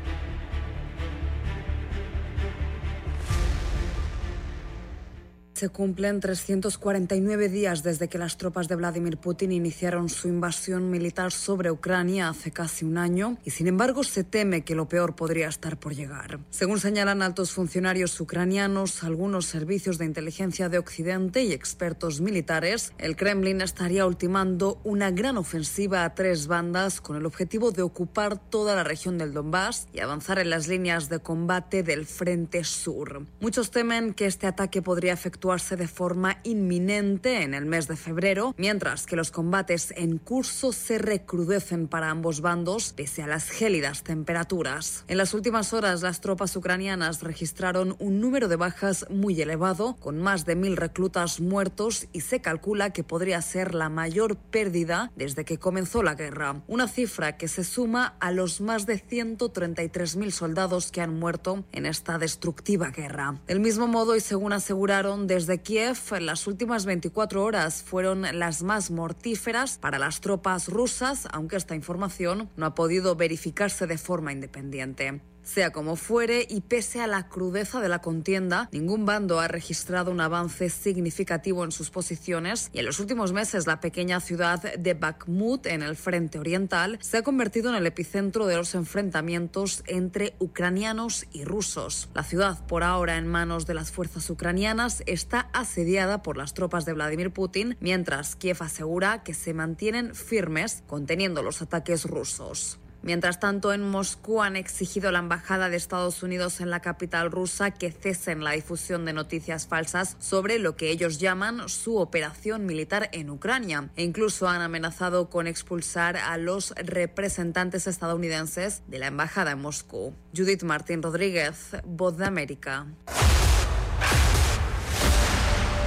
[5.61, 11.31] Se cumplen 349 días desde que las tropas de Vladimir Putin iniciaron su invasión militar
[11.31, 15.47] sobre Ucrania hace casi un año y sin embargo se teme que lo peor podría
[15.47, 16.39] estar por llegar.
[16.49, 23.15] Según señalan altos funcionarios ucranianos, algunos servicios de inteligencia de Occidente y expertos militares, el
[23.15, 28.73] Kremlin estaría ultimando una gran ofensiva a tres bandas con el objetivo de ocupar toda
[28.73, 33.27] la región del Donbass y avanzar en las líneas de combate del Frente Sur.
[33.39, 35.15] Muchos temen que este ataque podría
[35.51, 40.97] de forma inminente en el mes de febrero, mientras que los combates en curso se
[40.97, 45.03] recrudecen para ambos bandos pese a las gélidas temperaturas.
[45.09, 50.19] En las últimas horas, las tropas ucranianas registraron un número de bajas muy elevado, con
[50.19, 55.43] más de mil reclutas muertos y se calcula que podría ser la mayor pérdida desde
[55.43, 56.61] que comenzó la guerra.
[56.69, 61.85] Una cifra que se suma a los más de 133.000 soldados que han muerto en
[61.85, 63.41] esta destructiva guerra.
[63.47, 68.91] Del mismo modo, y según aseguraron desde Kiev, las últimas 24 horas fueron las más
[68.91, 75.21] mortíferas para las tropas rusas, aunque esta información no ha podido verificarse de forma independiente.
[75.43, 80.11] Sea como fuere, y pese a la crudeza de la contienda, ningún bando ha registrado
[80.11, 84.93] un avance significativo en sus posiciones y en los últimos meses la pequeña ciudad de
[84.93, 90.35] Bakhmut en el frente oriental se ha convertido en el epicentro de los enfrentamientos entre
[90.39, 92.09] ucranianos y rusos.
[92.13, 96.85] La ciudad, por ahora en manos de las fuerzas ucranianas, está asediada por las tropas
[96.85, 102.80] de Vladimir Putin, mientras Kiev asegura que se mantienen firmes conteniendo los ataques rusos.
[103.03, 107.31] Mientras tanto, en Moscú han exigido a la Embajada de Estados Unidos en la capital
[107.31, 112.65] rusa que cesen la difusión de noticias falsas sobre lo que ellos llaman su operación
[112.65, 119.07] militar en Ucrania e incluso han amenazado con expulsar a los representantes estadounidenses de la
[119.07, 120.13] Embajada en Moscú.
[120.35, 122.85] Judith Martín Rodríguez, Voz de América.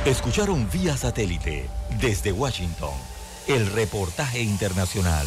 [0.04, 2.92] Escucharon vía satélite desde Washington
[3.46, 5.26] el reportaje internacional.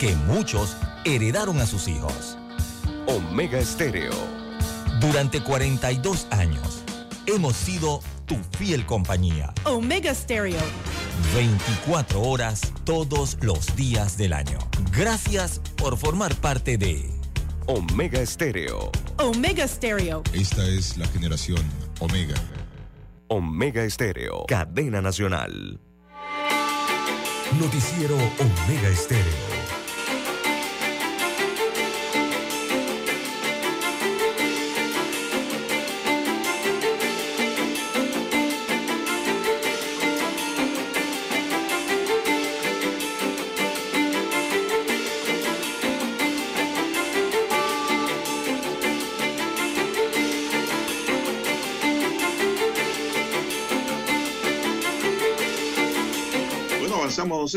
[0.00, 2.38] que muchos heredaron a sus hijos.
[3.06, 4.14] Omega Estéreo.
[4.98, 6.82] Durante 42 años,
[7.26, 9.52] hemos sido tu fiel compañía.
[9.64, 10.58] Omega Stereo.
[11.34, 14.58] 24 horas todos los días del año.
[14.90, 17.04] Gracias por formar parte de
[17.66, 18.90] Omega Estéreo.
[19.18, 20.22] Omega Stereo.
[20.32, 21.62] Esta es la generación
[21.98, 22.36] Omega.
[23.28, 24.46] Omega Estéreo.
[24.48, 25.78] Cadena Nacional.
[27.58, 29.59] Noticiero Omega Estéreo.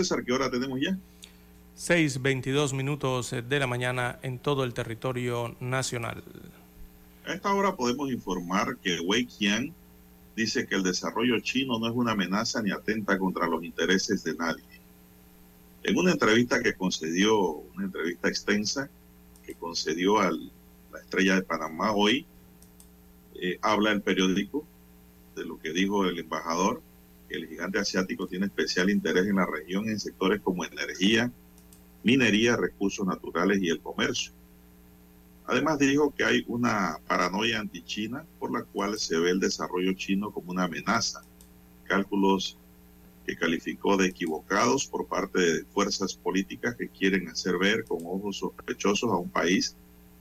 [0.04, 0.98] César, ¿qué hora tenemos ya?
[1.78, 6.22] 6.22 minutos de la mañana en todo el territorio nacional.
[7.26, 9.74] A esta hora podemos informar que Wei Qian
[10.36, 14.36] dice que el desarrollo chino no es una amenaza ni atenta contra los intereses de
[14.36, 14.64] nadie.
[15.84, 17.40] En una entrevista que concedió,
[17.76, 18.90] una entrevista extensa
[19.46, 22.26] que concedió a la estrella de Panamá hoy,
[23.36, 24.66] eh, habla el periódico
[25.38, 26.82] de lo que dijo el embajador,
[27.36, 31.32] el gigante asiático tiene especial interés en la región en sectores como energía,
[32.04, 34.34] minería, recursos naturales y el comercio.
[35.46, 40.32] Además dijo que hay una paranoia anti-China por la cual se ve el desarrollo chino
[40.32, 41.22] como una amenaza.
[41.84, 42.58] Cálculos
[43.26, 48.38] que calificó de equivocados por parte de fuerzas políticas que quieren hacer ver con ojos
[48.38, 49.76] sospechosos a un país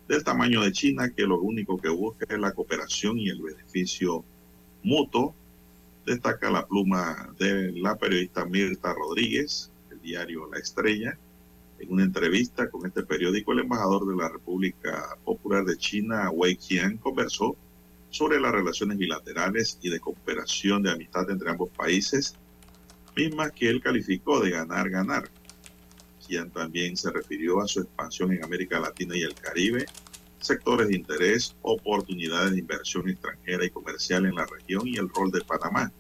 [0.09, 4.25] del tamaño de China que lo único que busca es la cooperación y el beneficio
[4.83, 5.35] mutuo.
[6.05, 11.17] Destaca la pluma de la periodista Mirta Rodríguez, el diario La Estrella,
[11.79, 16.57] en una entrevista con este periódico, el embajador de la República Popular de China, Wei
[16.57, 17.57] Qian, conversó
[18.11, 22.37] sobre las relaciones bilaterales y de cooperación de amistad entre ambos países,
[23.17, 25.29] mismas que él calificó de ganar-ganar.
[26.25, 29.87] Qian también se refirió a su expansión en América Latina y el Caribe,
[30.43, 35.31] sectores de interés, oportunidades de inversión extranjera y comercial en la región y el rol
[35.31, 35.93] de Panamá.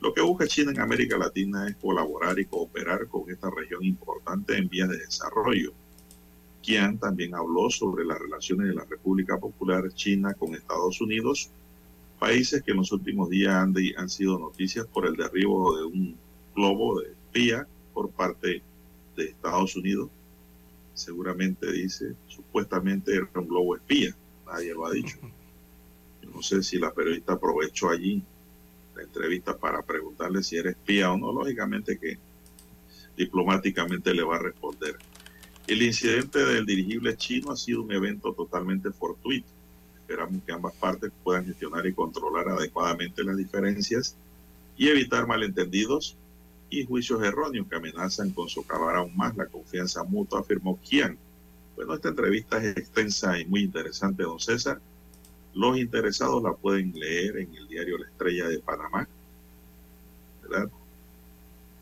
[0.00, 4.56] Lo que busca China en América Latina es colaborar y cooperar con esta región importante
[4.56, 5.72] en vías de desarrollo.
[6.62, 11.50] Qian también habló sobre las relaciones de la República Popular China con Estados Unidos,
[12.18, 16.16] países que en los últimos días han, han sido noticias por el derribo de un
[16.54, 18.62] globo de espía por parte
[19.16, 20.08] de Estados Unidos.
[20.94, 24.14] Seguramente dice, supuestamente era un globo espía,
[24.46, 25.16] nadie lo ha dicho.
[26.22, 28.22] Yo no sé si la periodista aprovechó allí
[28.94, 32.18] la entrevista para preguntarle si era espía o no, lógicamente que
[33.16, 34.96] diplomáticamente le va a responder.
[35.66, 39.48] El incidente del dirigible chino ha sido un evento totalmente fortuito.
[39.96, 44.16] Esperamos que ambas partes puedan gestionar y controlar adecuadamente las diferencias
[44.76, 46.16] y evitar malentendidos
[46.72, 51.18] y juicios erróneos que amenazan con socavar aún más la confianza mutua, afirmó Qian.
[51.76, 54.80] Bueno, esta entrevista es extensa y muy interesante, don César.
[55.54, 59.06] Los interesados la pueden leer en el diario La Estrella de Panamá.
[60.42, 60.70] ¿Verdad?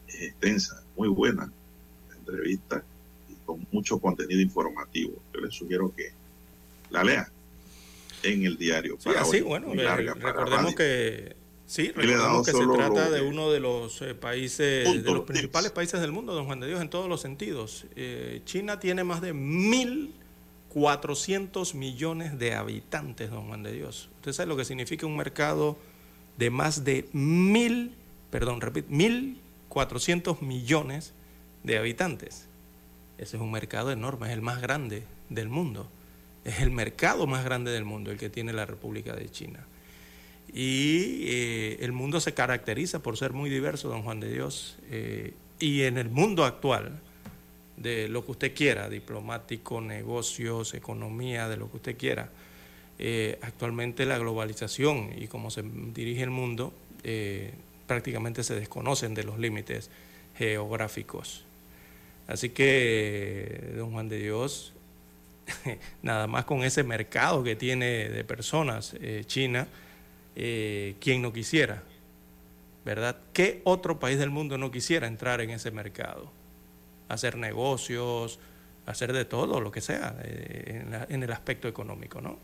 [0.09, 1.51] Es extensa, muy buena
[2.09, 2.82] la entrevista
[3.28, 5.12] y con mucho contenido informativo.
[5.32, 6.11] Yo les sugiero que
[6.91, 7.30] la lea
[8.24, 8.97] en el diario.
[8.99, 9.43] Sí, para así, hoy.
[9.43, 11.36] bueno, le- recordemos que
[11.70, 15.14] sí, recordemos que se trata lo de uno de los eh, países, Punto, de los
[15.14, 15.76] los principales tips.
[15.76, 17.86] países del mundo, don Juan de Dios, en todos los sentidos.
[17.96, 24.08] Eh, China tiene más de 1.400 millones de habitantes, don Juan de Dios.
[24.16, 25.78] Usted sabe lo que significa un mercado
[26.36, 27.94] de más de mil,
[28.30, 31.12] perdón, repito, 1.400 millones
[31.62, 32.46] de habitantes.
[33.18, 35.88] Ese es un mercado enorme, es el más grande del mundo.
[36.44, 39.66] Es el mercado más grande del mundo el que tiene la República de China.
[40.53, 44.76] Y eh, el mundo se caracteriza por ser muy diverso, don Juan de Dios.
[44.90, 46.98] eh, y en el mundo actual,
[47.76, 52.30] de lo que usted quiera, diplomático, negocios, economía, de lo que usted quiera,
[52.98, 56.72] eh, actualmente la globalización y cómo se dirige el mundo,
[57.86, 59.90] prácticamente se desconocen de los límites
[60.36, 61.44] geográficos.
[62.26, 64.72] Así que, don Juan de Dios,
[66.03, 68.94] nada más con ese mercado que tiene de personas
[69.26, 69.68] China,
[70.37, 71.83] eh, quien no quisiera
[72.85, 73.16] ¿verdad?
[73.33, 76.33] ¿Qué otro país del mundo no quisiera entrar en ese mercado?
[77.09, 78.39] Hacer negocios,
[78.87, 82.39] hacer de todo, lo que sea, eh, en, el aspecto económico, ¿no?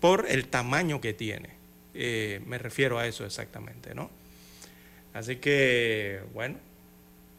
[0.00, 1.50] Por el tamaño que tiene.
[1.94, 4.10] Eh, me refiero a eso exactamente, ¿no?
[5.14, 6.56] Así que, bueno,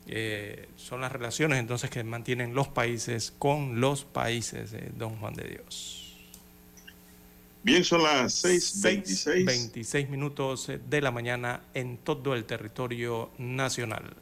[0.07, 5.47] eh, son las relaciones entonces que mantienen los países con los países Don Juan de
[5.47, 6.02] Dios.
[7.63, 9.45] Bien, son las 6.26.
[9.45, 14.13] 26 minutos de la mañana en todo el territorio nacional.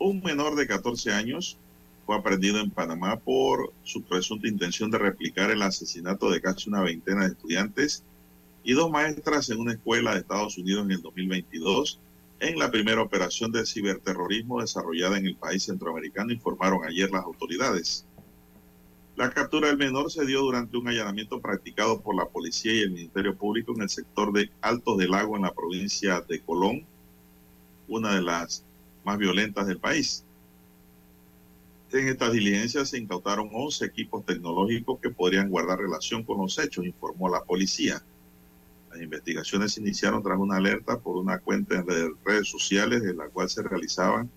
[0.00, 1.58] Un menor de 14 años
[2.06, 6.80] fue aprendido en Panamá por su presunta intención de replicar el asesinato de casi una
[6.80, 8.02] veintena de estudiantes
[8.64, 12.00] y dos maestras en una escuela de Estados Unidos en el 2022
[12.40, 18.06] en la primera operación de ciberterrorismo desarrollada en el país centroamericano, informaron ayer las autoridades.
[19.18, 22.92] La captura del menor se dio durante un allanamiento practicado por la policía y el
[22.92, 26.86] Ministerio Público en el sector de Altos del Lago en la provincia de Colón,
[27.88, 28.62] una de las
[29.04, 30.24] más violentas del país.
[31.90, 36.86] En estas diligencias se incautaron 11 equipos tecnológicos que podrían guardar relación con los hechos,
[36.86, 38.00] informó la policía.
[38.92, 43.26] Las investigaciones se iniciaron tras una alerta por una cuenta en redes- sociales de la
[43.30, 44.30] cual se realizaban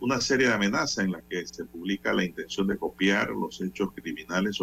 [0.00, 3.90] una serie de amenazas en las que se publica la intención de copiar los hechos
[3.94, 4.58] criminales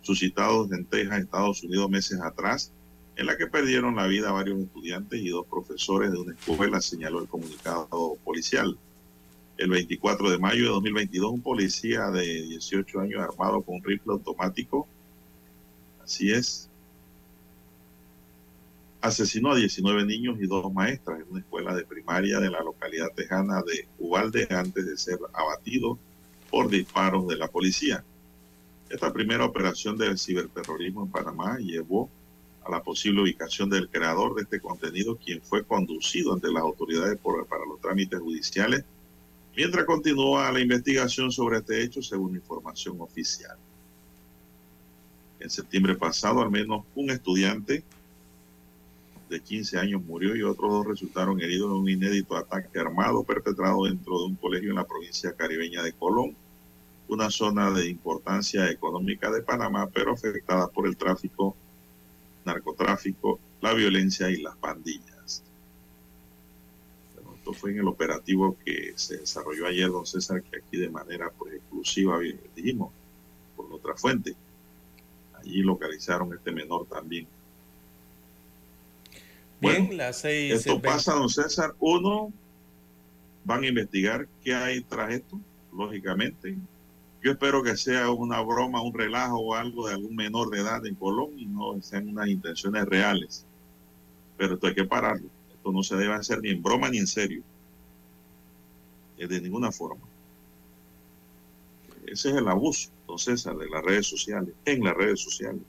[0.00, 2.72] suscitados en Texas, Estados Unidos, meses atrás,
[3.16, 7.20] en la que perdieron la vida varios estudiantes y dos profesores de una escuela, señaló
[7.20, 8.78] el comunicado policial.
[9.58, 14.14] El 24 de mayo de 2022, un policía de 18 años armado con un rifle
[14.14, 14.88] automático,
[16.02, 16.69] así es,
[19.00, 23.08] asesinó a 19 niños y dos maestras en una escuela de primaria de la localidad
[23.14, 25.98] tejana de Ubalde antes de ser abatido
[26.50, 28.04] por disparos de la policía.
[28.90, 32.10] Esta primera operación de ciberterrorismo en Panamá llevó
[32.64, 37.16] a la posible ubicación del creador de este contenido, quien fue conducido ante las autoridades
[37.18, 38.84] por- para los trámites judiciales,
[39.56, 43.56] mientras continúa la investigación sobre este hecho según información oficial.
[45.38, 47.82] En septiembre pasado, al menos un estudiante
[49.30, 53.84] de 15 años murió y otros dos resultaron heridos en un inédito ataque armado perpetrado
[53.84, 56.36] dentro de un colegio en la provincia caribeña de Colón,
[57.08, 61.54] una zona de importancia económica de Panamá, pero afectada por el tráfico,
[62.44, 65.44] narcotráfico, la violencia y las pandillas.
[67.14, 70.90] Bueno, esto fue en el operativo que se desarrolló ayer, don César, que aquí de
[70.90, 72.18] manera pues, exclusiva
[72.56, 72.92] dijimos,
[73.54, 74.34] por otra fuente.
[75.34, 77.28] Allí localizaron este menor también.
[79.60, 80.52] Bien, Bueno, las seis.
[80.54, 81.74] Esto pasa, don César.
[81.78, 82.32] Uno,
[83.44, 85.38] van a investigar qué hay tras esto,
[85.72, 86.56] lógicamente.
[87.22, 90.84] Yo espero que sea una broma, un relajo o algo de algún menor de edad
[90.86, 93.44] en Colón y no sean unas intenciones reales.
[94.38, 95.28] Pero esto hay que pararlo.
[95.54, 97.42] Esto no se debe hacer ni en broma ni en serio.
[99.18, 100.02] Eh, De ninguna forma.
[102.06, 105.60] Ese es el abuso, don César, de las redes sociales, en las redes sociales.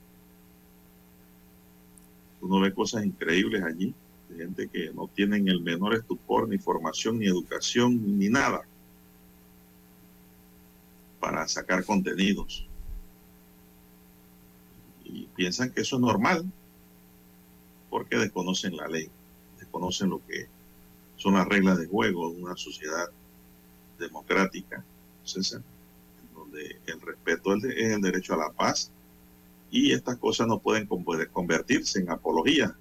[2.42, 3.94] Uno ve cosas increíbles allí,
[4.30, 8.64] de gente que no tienen el menor estupor, ni formación, ni educación, ni nada
[11.22, 12.68] para sacar contenidos.
[15.06, 16.44] Y piensan que eso es normal
[17.89, 19.10] porque desconocen la ley,
[19.60, 20.48] desconocen lo que
[21.18, 23.10] son las reglas de juego de una sociedad
[24.00, 24.84] democrática,
[25.24, 25.62] César,
[26.34, 28.92] donde el respeto es el derecho a la paz
[29.72, 32.76] y estas cosas no pueden conver- convertirse en apología.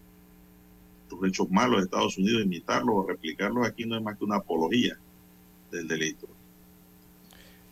[1.11, 4.36] Los hechos malos de Estados Unidos, imitarlos o replicarlos aquí no es más que una
[4.36, 4.99] apología
[5.70, 6.28] del delito.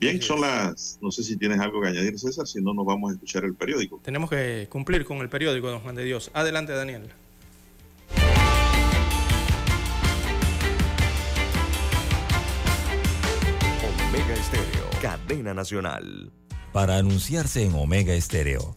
[0.01, 3.11] Bien, son las, no sé si tienes algo que añadir, César, si no nos vamos
[3.11, 4.01] a escuchar el periódico.
[4.05, 6.31] Tenemos que cumplir con el periódico, don Juan de Dios.
[6.35, 7.11] Adelante, Daniel.
[14.09, 16.31] Omega Estéreo, cadena nacional.
[16.73, 18.77] Para anunciarse en Omega Estéreo,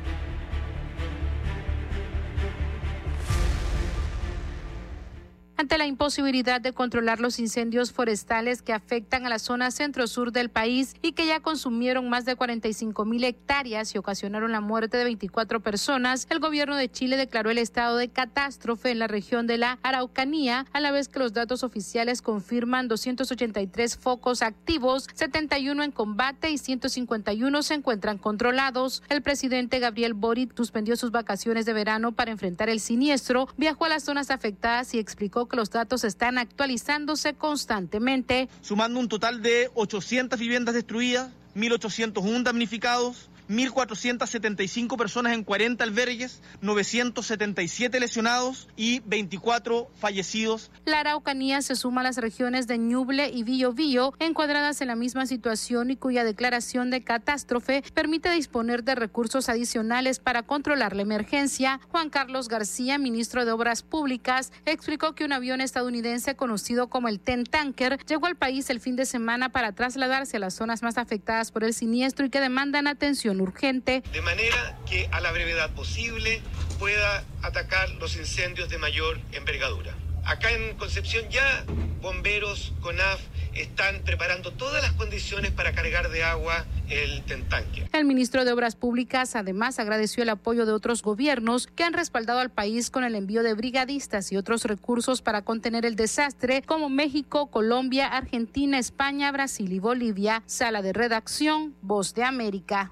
[5.61, 10.49] Ante la imposibilidad de controlar los incendios forestales que afectan a la zona centro-sur del
[10.49, 15.03] país y que ya consumieron más de 45 mil hectáreas y ocasionaron la muerte de
[15.03, 19.59] 24 personas, el gobierno de Chile declaró el estado de catástrofe en la región de
[19.59, 25.91] la Araucanía, a la vez que los datos oficiales confirman 283 focos activos, 71 en
[25.91, 29.03] combate y 151 se encuentran controlados.
[29.09, 33.89] El presidente Gabriel Boric suspendió sus vacaciones de verano para enfrentar el siniestro, viajó a
[33.89, 38.49] las zonas afectadas y explicó que los datos están actualizándose constantemente.
[38.61, 47.99] Sumando un total de 800 viviendas destruidas, 1.801 damnificados, 1.475 personas en 40 albergues, 977
[47.99, 50.71] lesionados y 24 fallecidos.
[50.85, 55.25] La Araucanía se suma a las regiones de Ñuble y Biobío, encuadradas en la misma
[55.25, 61.79] situación y cuya declaración de catástrofe permite disponer de recursos adicionales para controlar la emergencia.
[61.89, 67.19] Juan Carlos García, ministro de Obras Públicas, explicó que un avión estadounidense conocido como el
[67.19, 70.97] Ten Tanker llegó al país el fin de semana para trasladarse a las zonas más
[70.97, 74.03] afectadas por el siniestro y que demandan atención urgente.
[74.13, 76.41] De manera que a la brevedad posible
[76.79, 79.95] pueda atacar los incendios de mayor envergadura.
[80.23, 81.65] Acá en Concepción ya
[82.01, 83.19] bomberos, CONAF,
[83.53, 87.87] están preparando todas las condiciones para cargar de agua el tentanque.
[87.93, 92.39] El ministro de Obras Públicas además agradeció el apoyo de otros gobiernos que han respaldado
[92.39, 96.89] al país con el envío de brigadistas y otros recursos para contener el desastre, como
[96.89, 100.43] México, Colombia, Argentina, España, Brasil y Bolivia.
[100.45, 102.91] Sala de redacción, Voz de América.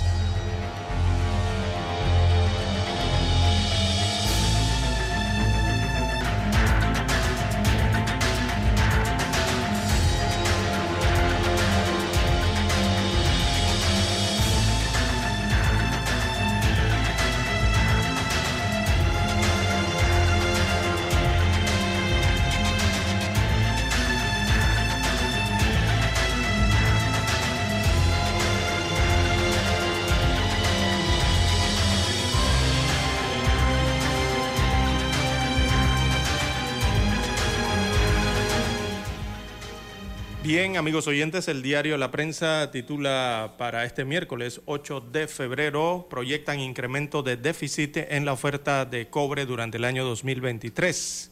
[40.77, 47.23] Amigos oyentes, el diario La Prensa titula para este miércoles 8 de febrero, proyectan incremento
[47.23, 51.31] de déficit en la oferta de cobre durante el año 2023.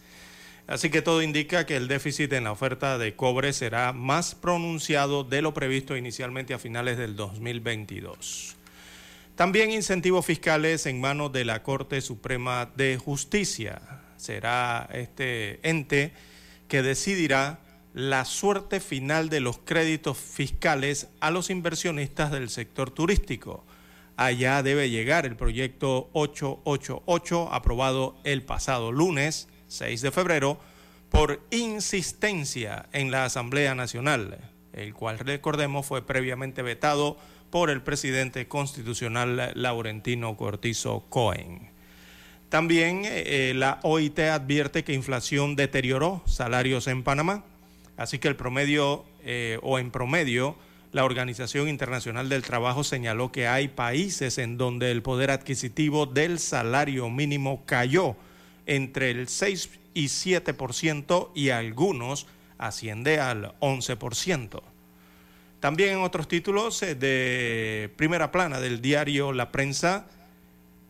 [0.68, 5.24] Así que todo indica que el déficit en la oferta de cobre será más pronunciado
[5.24, 8.56] de lo previsto inicialmente a finales del 2022.
[9.36, 13.82] También incentivos fiscales en manos de la Corte Suprema de Justicia.
[14.18, 16.12] Será este ente
[16.68, 17.60] que decidirá
[17.94, 23.66] la suerte final de los créditos fiscales a los inversionistas del sector turístico.
[24.16, 30.60] Allá debe llegar el proyecto 888 aprobado el pasado lunes 6 de febrero
[31.10, 37.18] por insistencia en la Asamblea Nacional, el cual recordemos fue previamente vetado
[37.50, 41.70] por el presidente constitucional Laurentino Cortizo Cohen.
[42.50, 47.44] También eh, la OIT advierte que inflación deterioró salarios en Panamá.
[48.00, 50.56] Así que el promedio, eh, o en promedio,
[50.94, 56.40] la Organización Internacional del Trabajo señaló que hay países en donde el poder adquisitivo del
[56.40, 58.16] salario mínimo cayó
[58.66, 62.26] entre el 6 y 7% y algunos
[62.58, 64.62] asciende al 11%.
[65.60, 70.08] También en otros títulos eh, de primera plana del diario La Prensa,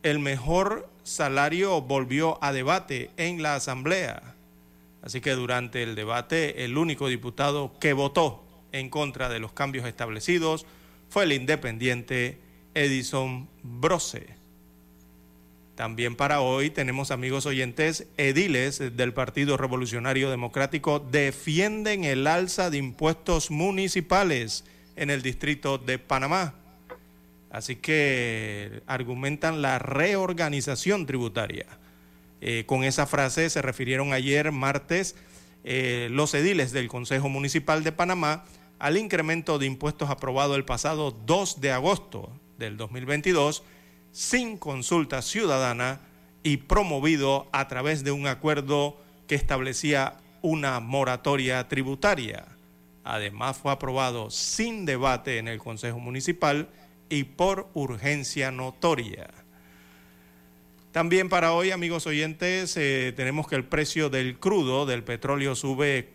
[0.04, 4.36] el mejor salario volvió a debate en la Asamblea.
[5.02, 9.86] Así que durante el debate el único diputado que votó en contra de los cambios
[9.86, 10.66] establecidos
[11.08, 12.38] fue el independiente
[12.74, 14.40] Edison Brose.
[15.74, 22.76] También para hoy tenemos amigos oyentes, ediles del Partido Revolucionario Democrático defienden el alza de
[22.76, 24.64] impuestos municipales
[24.96, 26.54] en el distrito de Panamá.
[27.50, 31.66] Así que argumentan la reorganización tributaria.
[32.40, 35.14] Eh, con esa frase se refirieron ayer martes
[35.64, 38.44] eh, los ediles del Consejo Municipal de Panamá
[38.78, 43.62] al incremento de impuestos aprobado el pasado 2 de agosto del 2022
[44.10, 46.00] sin consulta ciudadana
[46.42, 52.46] y promovido a través de un acuerdo que establecía una moratoria tributaria.
[53.04, 56.68] Además fue aprobado sin debate en el Consejo Municipal
[57.10, 59.28] y por urgencia notoria.
[60.92, 66.08] También para hoy, amigos oyentes, eh, tenemos que el precio del crudo, del petróleo, sube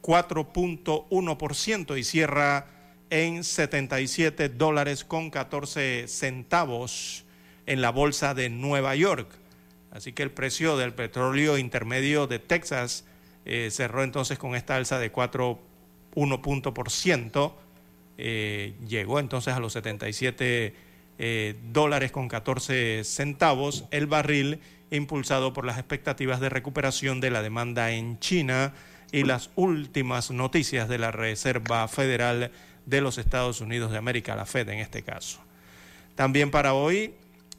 [0.00, 2.68] 4.1% y cierra
[3.10, 7.24] en 77 dólares con 14 centavos
[7.66, 9.28] en la bolsa de Nueva York.
[9.90, 13.04] Así que el precio del petróleo intermedio de Texas
[13.44, 17.58] eh, cerró entonces con esta alza de 4.1 punto por ciento.
[18.16, 20.74] Eh, llegó entonces a los 77
[21.22, 24.60] eh, dólares con 14 centavos el barril,
[24.90, 28.72] impulsado por las expectativas de recuperación de la demanda en China
[29.12, 32.52] y las últimas noticias de la Reserva Federal
[32.86, 35.40] de los Estados Unidos de América, la Fed en este caso.
[36.14, 37.12] También para hoy,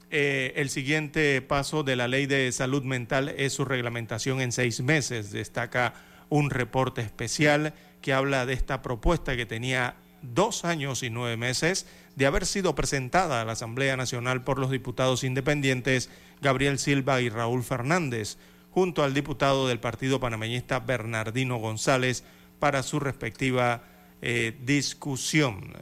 [0.09, 4.82] eh, el siguiente paso de la ley de salud mental es su reglamentación en seis
[4.82, 5.32] meses.
[5.32, 5.93] Destaca
[6.30, 11.86] un reporte especial que habla de esta propuesta que tenía dos años y nueve meses
[12.15, 16.09] de haber sido presentada a la Asamblea Nacional por los diputados independientes
[16.41, 18.38] Gabriel Silva y Raúl Fernández,
[18.72, 22.24] junto al diputado del Partido Panameñista Bernardino González,
[22.59, 23.84] para su respectiva
[24.22, 25.74] eh, discusión.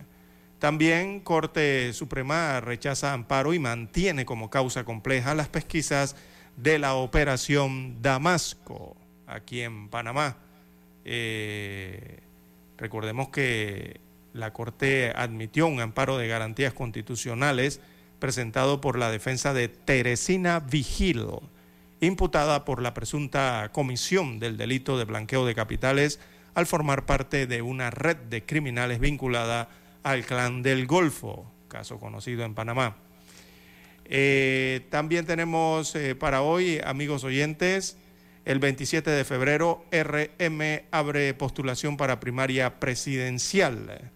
[0.60, 6.16] También Corte Suprema rechaza amparo y mantiene como causa compleja las pesquisas
[6.58, 10.38] de la operación Damasco, aquí en Panamá.
[11.06, 12.20] Eh,
[12.78, 14.00] recordemos que
[14.40, 17.82] la Corte admitió un amparo de garantías constitucionales
[18.20, 21.42] presentado por la defensa de Teresina Vigilo,
[22.02, 26.20] imputada por la presunta comisión del delito de blanqueo de capitales
[26.54, 29.70] al formar parte de una red de criminales vinculada
[30.04, 32.98] al clan del Golfo, caso conocido en Panamá.
[34.06, 37.98] Eh, también tenemos eh, para hoy, amigos oyentes,
[38.46, 44.12] el 27 de febrero, RM abre postulación para primaria presidencial.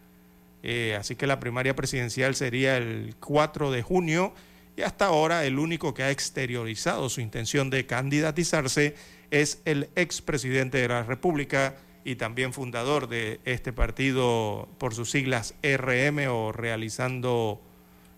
[0.64, 4.34] Eh, así que la primaria presidencial sería el 4 de junio
[4.76, 8.96] y hasta ahora el único que ha exteriorizado su intención de candidatizarse
[9.30, 15.56] es el expresidente de la República, y también fundador de este partido por sus siglas
[15.64, 17.62] RM o realizando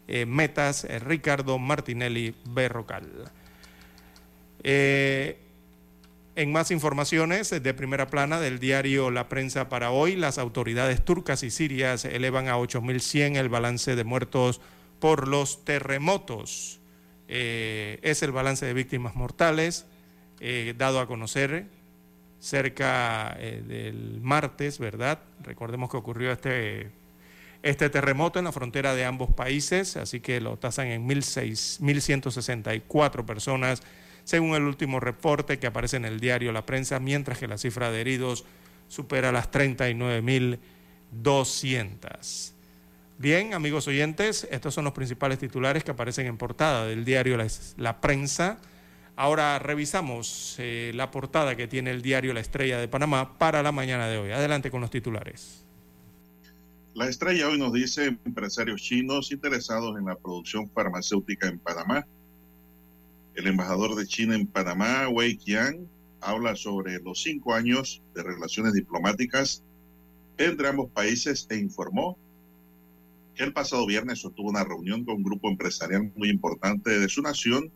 [0.08, 3.32] eh, metas, Ricardo Martinelli Berrocal.
[4.64, 5.38] Eh,
[6.36, 11.44] en más informaciones de primera plana del diario La Prensa para hoy, las autoridades turcas
[11.44, 14.62] y sirias elevan a 8.100 el balance de muertos
[15.00, 16.80] por los terremotos.
[17.28, 19.86] es el balance de víctimas mortales
[20.78, 21.68] dado a conocer
[22.46, 25.20] cerca eh, del martes, ¿verdad?
[25.42, 26.92] Recordemos que ocurrió este,
[27.64, 33.82] este terremoto en la frontera de ambos países, así que lo tasan en 1.164 personas,
[34.26, 37.92] según el último reporte que aparece en el diario La Prensa, mientras que la cifra
[37.92, 38.44] de heridos
[38.90, 42.52] supera las 39.200.
[43.18, 47.38] Bien, amigos oyentes, estos son los principales titulares que aparecen en portada del diario
[47.78, 48.60] La, Prensa.
[49.16, 53.72] Ahora revisamos eh, la portada que tiene el diario La Estrella de Panamá para la
[53.72, 54.32] mañana de hoy.
[54.32, 55.64] Adelante con los titulares.
[56.96, 62.06] La Estrella hoy nos dice empresarios chinos interesados en la producción farmacéutica en Panamá.
[63.36, 65.90] El embajador de China en Panamá, Wei Qian,
[66.22, 69.62] habla sobre los cinco años de relaciones diplomáticas
[70.38, 72.18] entre ambos países e informó
[73.36, 77.22] que el pasado viernes sostuvo una reunión con un grupo empresarial muy importante de su
[77.22, 77.70] nación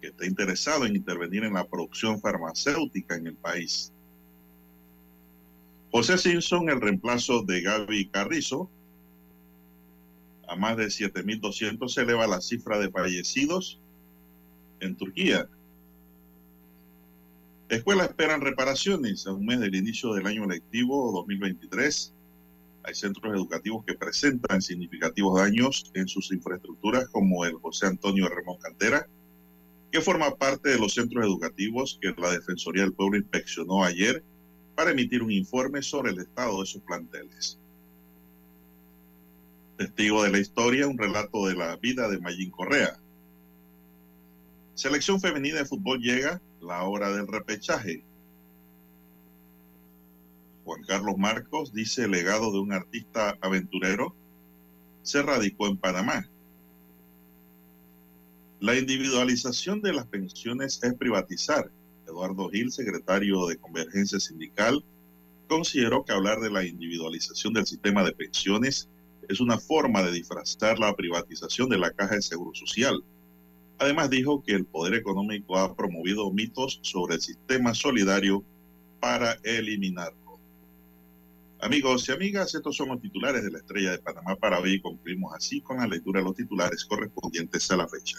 [0.00, 3.92] que está interesado en intervenir en la producción farmacéutica en el país.
[5.90, 8.70] José Simpson, el reemplazo de Gaby Carrizo,
[10.46, 13.80] a más de 7.200 se eleva la cifra de fallecidos
[14.80, 15.48] en Turquía.
[17.68, 22.14] Escuelas esperan reparaciones a un mes del inicio del año lectivo 2023.
[22.84, 28.56] Hay centros educativos que presentan significativos daños en sus infraestructuras, como el José Antonio Ramón
[28.58, 29.06] Cantera,
[29.92, 34.24] que forma parte de los centros educativos que la Defensoría del Pueblo inspeccionó ayer
[34.74, 37.58] para emitir un informe sobre el estado de sus planteles.
[39.76, 42.98] Testigo de la historia, un relato de la vida de Mayín Correa.
[44.78, 48.04] Selección femenina de fútbol llega la hora del repechaje.
[50.64, 54.14] Juan Carlos Marcos dice legado de un artista aventurero
[55.02, 56.28] se radicó en Panamá
[58.60, 61.70] la individualización de las pensiones es privatizar.
[62.08, 64.84] Eduardo Gil, secretario de Convergencia Sindical,
[65.46, 68.88] consideró que hablar de la individualización del sistema de pensiones
[69.28, 73.04] es una forma de disfrazar la privatización de la caja de seguro social.
[73.78, 78.44] Además dijo que el poder económico ha promovido mitos sobre el sistema solidario
[79.00, 80.38] para eliminarlo.
[81.60, 84.80] Amigos y amigas, estos son los titulares de la Estrella de Panamá para hoy y
[84.80, 88.18] concluimos así con la lectura de los titulares correspondientes a la fecha.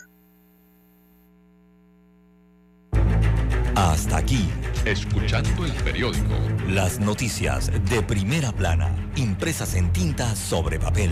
[3.75, 4.49] Hasta aquí,
[4.85, 6.35] Escuchando el periódico.
[6.67, 11.11] las noticias de primera plana, impresas en tinta sobre papel.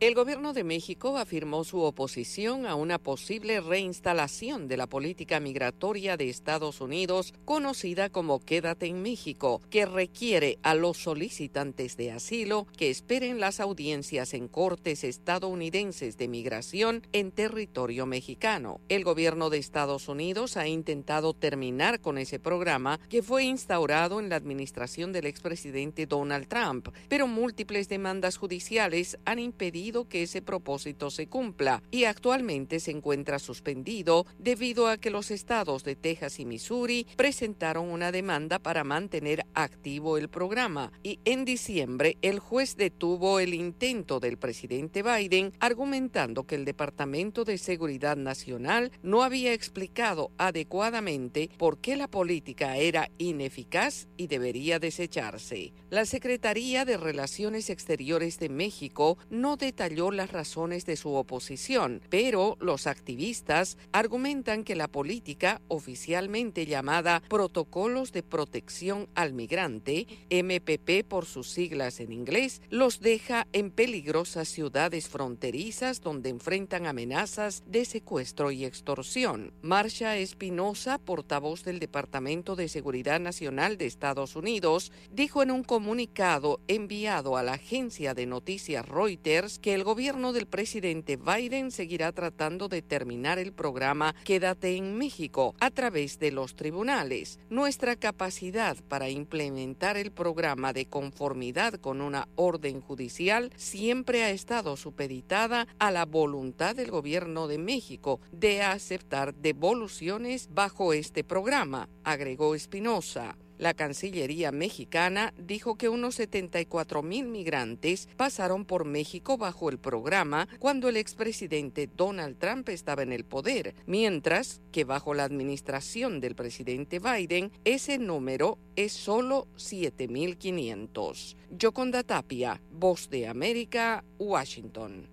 [0.00, 6.16] El gobierno de México afirmó su oposición a una posible reinstalación de la política migratoria
[6.16, 12.68] de Estados Unidos, conocida como Quédate en México, que requiere a los solicitantes de asilo
[12.76, 18.80] que esperen las audiencias en cortes estadounidenses de migración en territorio mexicano.
[18.88, 24.28] El gobierno de Estados Unidos ha intentado terminar con ese programa que fue instaurado en
[24.28, 31.10] la administración del expresidente Donald Trump, pero múltiples demandas judiciales han impedido que ese propósito
[31.10, 36.44] se cumpla y actualmente se encuentra suspendido debido a que los estados de Texas y
[36.44, 43.40] Missouri presentaron una demanda para mantener activo el programa y en diciembre el juez detuvo
[43.40, 50.32] el intento del presidente Biden argumentando que el Departamento de Seguridad Nacional no había explicado
[50.36, 55.72] adecuadamente por qué la política era ineficaz y debería desecharse.
[55.88, 62.56] La Secretaría de Relaciones Exteriores de México no detalló las razones de su oposición, pero
[62.58, 71.26] los activistas argumentan que la política oficialmente llamada Protocolos de Protección al Migrante, MPP por
[71.26, 78.50] sus siglas en inglés, los deja en peligrosas ciudades fronterizas donde enfrentan amenazas de secuestro
[78.50, 79.52] y extorsión.
[79.62, 86.58] Marcia Espinosa, portavoz del Departamento de Seguridad Nacional de Estados Unidos, dijo en un comunicado
[86.66, 92.68] enviado a la agencia de noticias Reuters que el gobierno del presidente Biden seguirá tratando
[92.68, 97.38] de terminar el programa Quédate en México a través de los tribunales.
[97.50, 104.76] Nuestra capacidad para implementar el programa de conformidad con una orden judicial siempre ha estado
[104.76, 112.54] supeditada a la voluntad del gobierno de México de aceptar devoluciones bajo este programa, agregó
[112.54, 113.36] Espinosa.
[113.58, 120.48] La Cancillería mexicana dijo que unos 74 mil migrantes pasaron por México bajo el programa
[120.60, 126.36] cuando el expresidente Donald Trump estaba en el poder, mientras que bajo la administración del
[126.36, 131.36] presidente Biden ese número es solo 7.500.
[131.50, 135.08] Yoconda Tapia, Voz de América, Washington.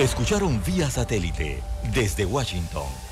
[0.00, 1.62] Escucharon vía satélite
[1.94, 3.11] desde Washington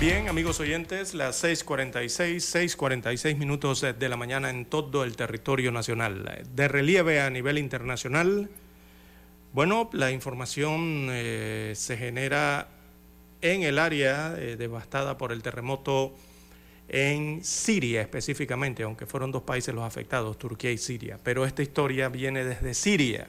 [0.00, 6.42] Bien, amigos oyentes, las 6:46, 6:46 minutos de la mañana en todo el territorio nacional.
[6.54, 8.48] De relieve a nivel internacional,
[9.52, 12.68] bueno, la información eh, se genera
[13.42, 16.14] en el área eh, devastada por el terremoto
[16.88, 21.18] en Siria específicamente, aunque fueron dos países los afectados, Turquía y Siria.
[21.22, 23.28] Pero esta historia viene desde Siria.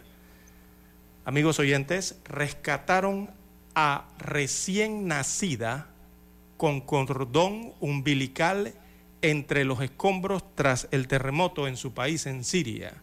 [1.26, 3.30] Amigos oyentes, rescataron
[3.76, 5.91] a recién nacida
[6.62, 8.76] con cordón umbilical
[9.24, 12.94] entre los escombros tras el terremoto en su país, en Siria.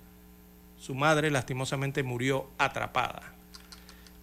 [0.76, 3.35] Su madre lastimosamente murió atrapada.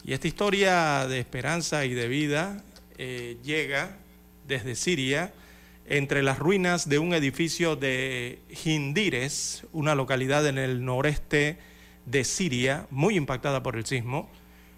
[0.05, 2.63] Y esta historia de esperanza y de vida
[2.97, 3.97] eh, llega
[4.47, 5.33] desde Siria
[5.85, 11.57] entre las ruinas de un edificio de Hindires, una localidad en el noreste
[12.05, 14.29] de Siria, muy impactada por el sismo,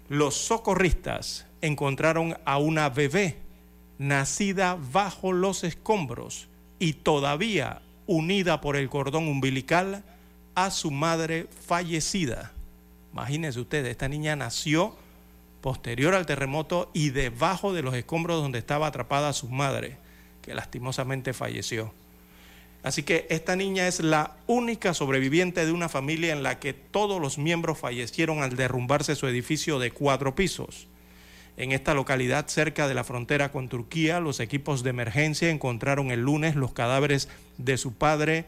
[0.08, 3.46] los socorristas encontraron a una bebé
[3.98, 6.48] nacida bajo los escombros
[6.78, 10.04] y todavía unida por el cordón umbilical
[10.54, 12.52] a su madre fallecida.
[13.12, 14.96] Imagínense ustedes, esta niña nació
[15.60, 19.98] posterior al terremoto y debajo de los escombros donde estaba atrapada su madre
[20.42, 21.92] que lastimosamente falleció.
[22.82, 27.20] Así que esta niña es la única sobreviviente de una familia en la que todos
[27.20, 30.86] los miembros fallecieron al derrumbarse su edificio de cuatro pisos.
[31.58, 36.20] En esta localidad cerca de la frontera con Turquía, los equipos de emergencia encontraron el
[36.20, 38.46] lunes los cadáveres de su padre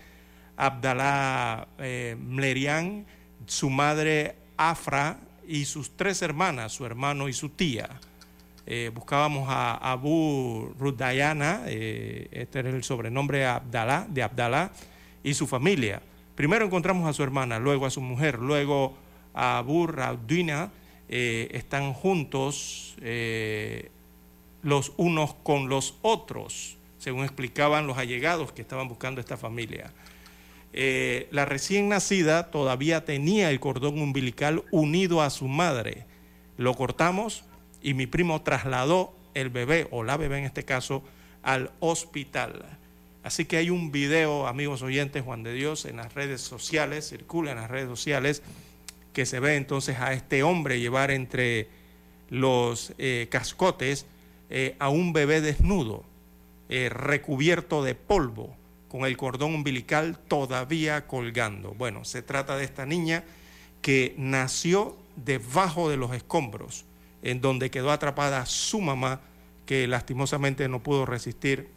[0.57, 3.05] Abdallah eh, Mlerian,
[3.47, 7.89] su madre Afra y sus tres hermanas, su hermano y su tía.
[8.65, 14.71] Eh, buscábamos a Abu Rudayana, eh, este era el sobrenombre Abdalá, de Abdalá,
[15.25, 16.01] y su familia.
[16.37, 18.95] Primero encontramos a su hermana, luego a su mujer, luego
[19.35, 20.71] a Abu Raudina.
[21.13, 22.95] Eh, están juntos
[24.63, 29.93] los unos con los otros, según explicaban los allegados que estaban buscando esta familia.
[30.73, 36.07] la recién nacida todavía tenía el cordón umbilical unido a su madre.
[36.57, 37.45] Lo cortamos
[37.83, 41.03] y mi primo trasladó el bebé, o la bebé en este caso,
[41.43, 42.65] al hospital.
[43.23, 47.53] Así que hay un video, amigos oyentes, Juan de Dios, en las redes sociales, circula
[47.53, 48.43] en las redes sociales,
[49.13, 51.69] que se ve entonces a este hombre llevar entre
[52.29, 54.07] los eh, cascotes
[54.49, 56.05] eh, a un bebé desnudo,
[56.69, 58.57] eh, recubierto de polvo,
[58.89, 61.75] con el cordón umbilical todavía colgando.
[61.75, 63.25] Bueno, se trata de esta niña
[63.83, 66.85] que nació debajo de los escombros
[67.23, 69.21] en donde quedó atrapada su mamá,
[69.67, 71.69] que lastimosamente no pudo resistir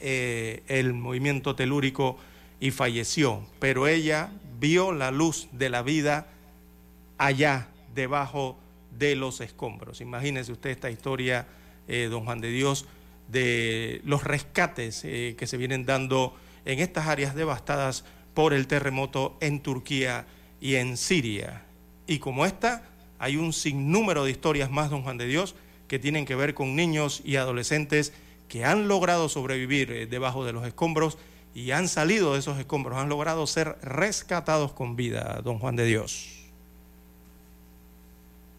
[0.00, 2.16] el movimiento telúrico
[2.58, 3.42] y falleció.
[3.58, 6.28] Pero ella vio la luz de la vida
[7.20, 8.58] allá, debajo
[8.98, 10.00] de los escombros.
[10.00, 11.46] Imagínense usted esta historia,
[11.86, 12.86] eh, don Juan de Dios,
[13.28, 16.34] de los rescates eh, que se vienen dando
[16.64, 20.26] en estas áreas devastadas por el terremoto en Turquía
[20.62, 21.66] y en Siria.
[22.06, 22.84] Y como esta,
[23.18, 25.54] hay un sinnúmero de historias más, don Juan de Dios,
[25.88, 28.14] que tienen que ver con niños y adolescentes
[28.48, 31.18] que han logrado sobrevivir eh, debajo de los escombros
[31.54, 35.84] y han salido de esos escombros, han logrado ser rescatados con vida, don Juan de
[35.84, 36.39] Dios.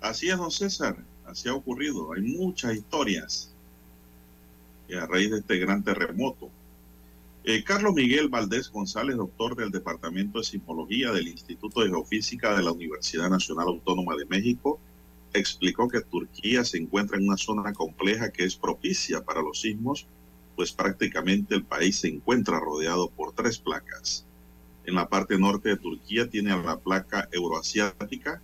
[0.02, 2.12] Así es, don César, así ha ocurrido.
[2.14, 3.48] Hay muchas historias
[5.00, 6.52] a raíz de este gran terremoto
[7.44, 12.62] eh, Carlos Miguel Valdés González, doctor del Departamento de Sismología del Instituto de Geofísica de
[12.62, 14.80] la Universidad Nacional Autónoma de México,
[15.34, 20.06] explicó que Turquía se encuentra en una zona compleja que es propicia para los sismos,
[20.56, 24.24] pues prácticamente el país se encuentra rodeado por tres placas.
[24.86, 28.40] En la parte norte de Turquía tiene a la placa euroasiática,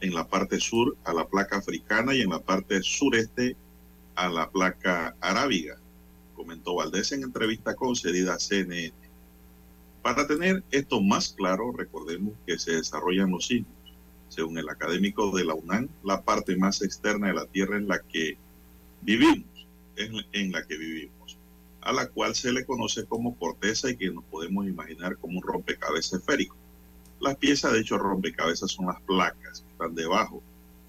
[0.00, 3.56] en la parte sur a la placa africana y en la parte sureste
[4.14, 5.78] a la placa arábiga
[6.38, 8.94] comentó Valdés en entrevista concedida a CNN.
[10.02, 13.74] Para tener esto más claro, recordemos que se desarrollan los sismos.
[14.28, 17.98] Según el académico de la UNAM, la parte más externa de la Tierra en la
[18.00, 18.38] que
[19.02, 19.66] vivimos,
[19.96, 21.36] es en la que vivimos,
[21.80, 25.42] a la cual se le conoce como corteza y que nos podemos imaginar como un
[25.42, 26.56] rompecabezas esférico.
[27.20, 30.42] Las piezas de hecho rompecabezas son las placas están debajo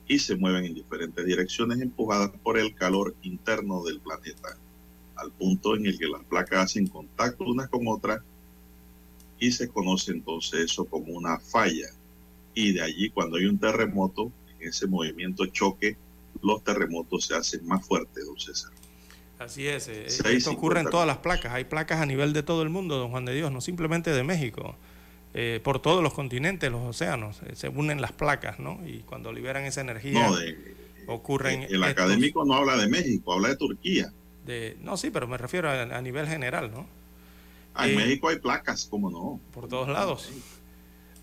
[0.08, 4.58] y se mueven en diferentes direcciones empujadas por el calor interno del planeta
[5.16, 8.22] al punto en el que las placas hacen contacto unas con otras
[9.38, 11.90] y se conoce entonces eso como una falla.
[12.54, 15.96] Y de allí cuando hay un terremoto, en ese movimiento choque,
[16.42, 18.72] los terremotos se hacen más fuertes, don César.
[19.38, 22.62] Así es, eh, esto ocurre en todas las placas, hay placas a nivel de todo
[22.64, 24.76] el mundo, don Juan de Dios, no simplemente de México.
[25.34, 28.80] Eh, por todos los continentes, los océanos, eh, se unen las placas, ¿no?
[28.88, 30.30] Y cuando liberan esa energía,
[31.08, 31.68] ocurren...
[31.70, 34.12] El académico no habla de México, habla de Turquía
[34.46, 34.78] de...
[34.82, 36.88] No, sí, pero me refiero a, a nivel general, ¿no?
[37.76, 39.40] Ah, en Eh, México hay placas, ¿cómo no?
[39.54, 40.32] Por todos lados.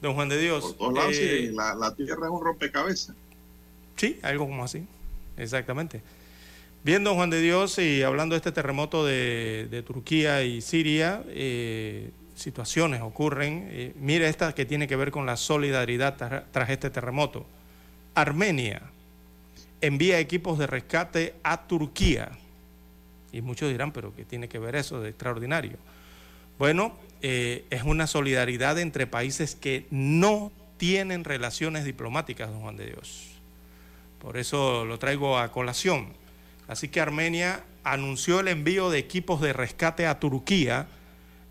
[0.01, 0.63] Don Juan de Dios.
[0.63, 3.17] Por todos lados, eh, sí, la, la tierra es un rompecabezas.
[3.97, 4.85] Sí, algo como así.
[5.37, 6.03] Exactamente.
[6.85, 11.25] Bien, don Juan de Dios, y hablando de este terremoto de, de Turquía y Siria,
[11.29, 13.67] eh, situaciones ocurren.
[13.73, 17.45] Eh, mire esta que tiene que ver con la solidaridad tra- tras este terremoto.
[18.15, 18.83] Armenia
[19.81, 22.31] envía equipos de rescate a Turquía.
[23.33, 25.77] Y muchos dirán, pero ¿qué tiene que ver eso de extraordinario?
[26.59, 32.87] Bueno, eh, es una solidaridad entre países que no tienen relaciones diplomáticas, don Juan de
[32.87, 33.33] Dios.
[34.21, 36.15] Por eso lo traigo a colación.
[36.69, 40.87] Así que Armenia anunció el envío de equipos de rescate a Turquía,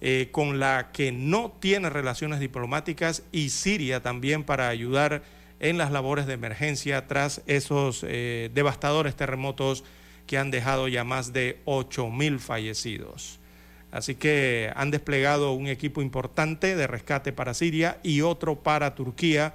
[0.01, 5.23] eh, con la que no tiene relaciones diplomáticas, y Siria también para ayudar
[5.59, 9.83] en las labores de emergencia tras esos eh, devastadores terremotos
[10.27, 13.39] que han dejado ya más de 8 mil fallecidos.
[13.91, 19.53] Así que han desplegado un equipo importante de rescate para Siria y otro para Turquía,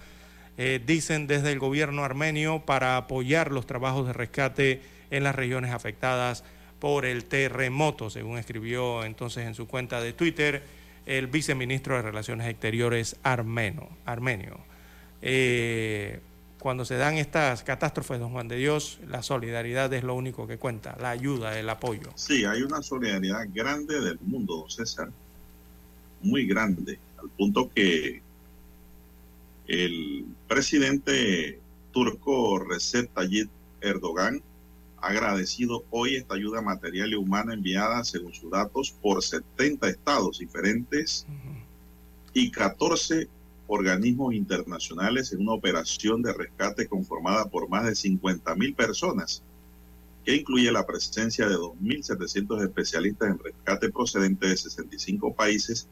[0.57, 5.73] eh, dicen desde el gobierno armenio, para apoyar los trabajos de rescate en las regiones
[5.73, 6.45] afectadas
[6.81, 10.63] por el terremoto, según escribió entonces en su cuenta de Twitter
[11.07, 14.59] el viceministro de Relaciones Exteriores armeno, armenio.
[15.23, 16.21] Eh,
[16.59, 20.59] cuando se dan estas catástrofes, don Juan de Dios, la solidaridad es lo único que
[20.59, 22.11] cuenta, la ayuda, el apoyo.
[22.15, 25.11] Sí, hay una solidaridad grande del mundo, don César.
[26.23, 28.21] Muy grande, al punto que
[29.67, 31.59] el presidente
[31.93, 33.49] turco Recep Tayyip
[33.81, 34.43] Erdogan
[35.01, 41.27] agradecido hoy esta ayuda material y humana enviada, según sus datos, por 70 estados diferentes
[42.33, 43.29] y 14
[43.67, 49.43] organismos internacionales en una operación de rescate conformada por más de 50 mil personas,
[50.25, 55.89] que incluye la presencia de 2.700 especialistas en rescate procedentes de 65 países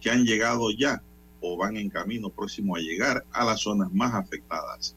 [0.00, 1.02] que han llegado ya
[1.40, 4.96] o van en camino próximo a llegar a las zonas más afectadas.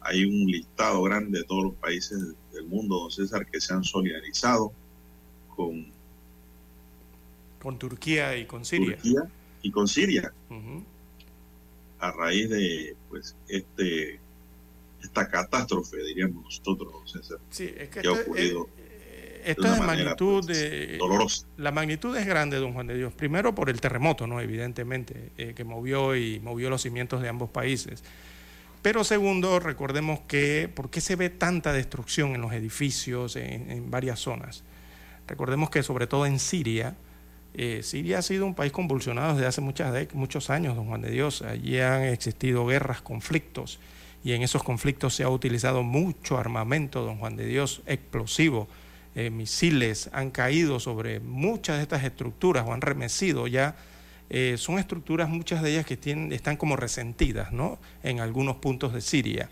[0.00, 2.18] Hay un listado grande de todos los países
[2.52, 4.72] del mundo, don César, que se han solidarizado
[5.54, 5.92] con
[7.60, 8.96] Con Turquía y con Siria.
[8.96, 9.22] Turquía
[9.62, 10.32] y con Siria
[12.00, 14.20] a raíz de pues este
[15.02, 18.68] esta catástrofe, diríamos nosotros, don César, Sí, es que que ha ocurrido
[19.44, 20.98] esto de una es de manera, magnitud pues, de...
[20.98, 21.46] dolorosa.
[21.56, 23.12] La magnitud es grande, don Juan de Dios.
[23.14, 24.40] Primero por el terremoto, ¿no?
[24.40, 28.02] Evidentemente, eh, que movió y movió los cimientos de ambos países.
[28.82, 34.20] Pero segundo, recordemos que, ¿por qué se ve tanta destrucción en los edificios, en, varias
[34.20, 34.62] zonas?
[35.26, 36.94] Recordemos que sobre todo en Siria,
[37.54, 41.42] eh, Siria ha sido un país convulsionado desde hace muchos años, don Juan de Dios.
[41.42, 43.80] Allí han existido guerras, conflictos,
[44.22, 48.68] y en esos conflictos se ha utilizado mucho armamento, don Juan de Dios, explosivo.
[49.14, 53.74] Eh, misiles han caído sobre muchas de estas estructuras o han remecido ya.
[54.30, 57.78] Eh, son estructuras, muchas de ellas que tienen, están como resentidas, ¿no?
[58.02, 59.48] En algunos puntos de Siria.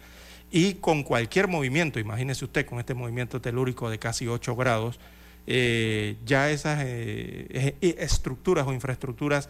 [0.51, 5.01] Y con cualquier movimiento, imagínese usted con este movimiento telúrico de casi 8 grados,
[5.47, 9.49] eh, ya esas eh, eh, estructuras o infraestructuras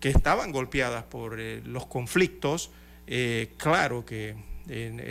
[0.00, 2.70] que estaban golpeadas por eh, los conflictos,
[3.58, 4.34] claro que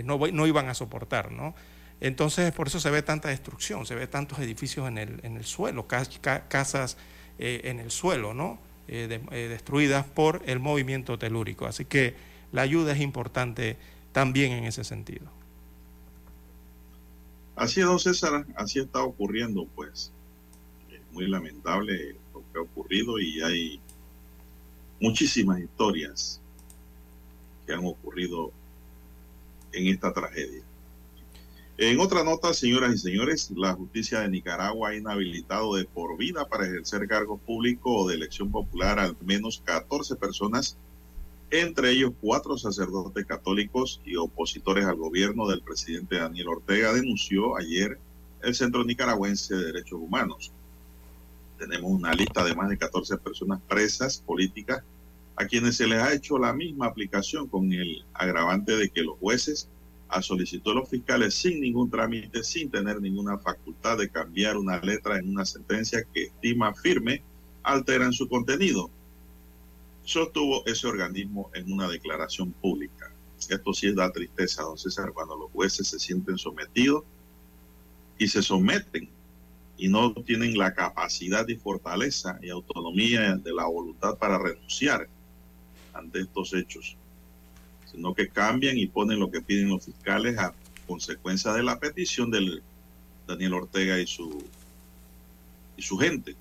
[0.04, 1.54] no, no iban a soportar, ¿no?
[2.02, 5.46] Entonces, por eso se ve tanta destrucción, se ve tantos edificios en el, en el
[5.46, 6.98] suelo, ca- ca- casas
[7.40, 8.60] eh, en el suelo, ¿no?
[8.89, 11.65] Eh, eh, destruidas por el movimiento telúrico.
[11.65, 12.15] Así que
[12.51, 13.77] la ayuda es importante
[14.11, 15.26] también en ese sentido.
[17.55, 20.11] Así es, don César, así está ocurriendo, pues.
[20.91, 23.80] Es muy lamentable lo que ha ocurrido y hay
[24.99, 26.41] muchísimas historias
[27.65, 28.51] que han ocurrido
[29.72, 30.64] en esta tragedia.
[31.78, 36.48] En otra nota, señoras y señores, la justicia de Nicaragua ha inhabilitado de por vida
[36.48, 40.78] para ejercer cargos públicos o de elección popular al menos 14 personas,
[41.50, 47.98] entre ellos cuatro sacerdotes católicos y opositores al gobierno del presidente Daniel Ortega, denunció ayer
[48.44, 50.52] el Centro Nicaragüense de Derechos Humanos.
[51.58, 54.84] Tenemos una lista de más de 14 personas presas políticas
[55.36, 59.18] a quienes se les ha hecho la misma aplicación con el agravante de que los
[59.18, 59.68] jueces
[60.14, 64.80] a solicitud de los fiscales sin ningún trámite, sin tener ninguna facultad de cambiar una
[64.80, 67.23] letra en una sentencia que estima firme,
[67.64, 68.91] alteran su contenido.
[70.03, 73.11] Sostuvo ese organismo en una declaración pública.
[73.49, 77.03] Esto sí da tristeza, don César, cuando los jueces se sienten sometidos
[78.19, 79.10] y se someten
[79.77, 85.10] y no tienen la capacidad y fortaleza y autonomía de la voluntad para renunciar
[85.91, 86.98] ante estos hechos
[87.94, 90.53] sino que cambian y ponen lo que piden los fiscales a
[90.88, 92.61] consecuencia de la petición del
[93.28, 94.44] Daniel Ortega y su
[95.78, 96.36] y su gente.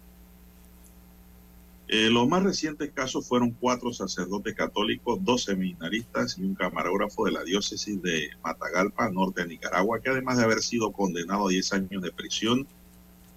[1.88, 7.32] Eh, los más recientes casos fueron cuatro sacerdotes católicos, dos seminaristas y un camarógrafo de
[7.32, 11.72] la diócesis de Matagalpa, norte de Nicaragua, que además de haber sido condenado a 10
[11.74, 12.66] años de prisión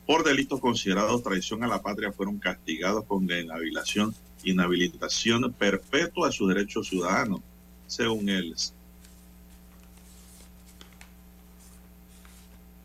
[0.06, 6.48] por delitos considerados traición a la patria, fueron castigados con inhabilitación, inhabilitación perpetua de sus
[6.48, 7.42] derechos ciudadanos,
[7.88, 8.56] según el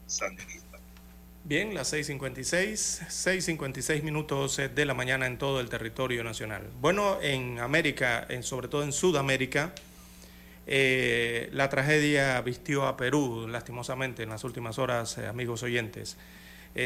[0.06, 0.60] sandinista.
[1.51, 6.68] Bien, las 6.56, 6.56 minutos eh, de la mañana en todo el territorio nacional.
[6.81, 9.72] Bueno, en América, en, sobre todo en Sudamérica,
[10.66, 16.16] eh, la tragedia vistió a Perú, lastimosamente, en las últimas horas, eh, amigos oyentes.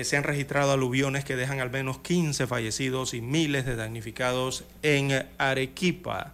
[0.03, 5.27] Se han registrado aluviones que dejan al menos 15 fallecidos y miles de damnificados en
[5.37, 6.33] Arequipa.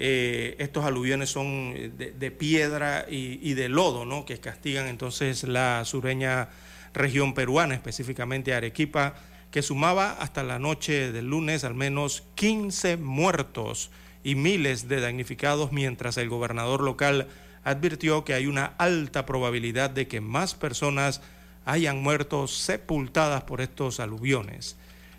[0.00, 4.24] Eh, estos aluviones son de, de piedra y, y, de lodo, ¿no?
[4.24, 6.50] Que castigan entonces la sureña
[6.94, 9.14] región peruana, específicamente Arequipa,
[9.50, 13.90] que sumaba hasta la noche del lunes al menos 15 muertos
[14.22, 17.26] y miles de damnificados, mientras el gobernador local
[17.64, 21.22] advirtió que hay una alta probabilidad de que más personas
[21.64, 24.76] hayan muerto sepultadas por estos aluviones,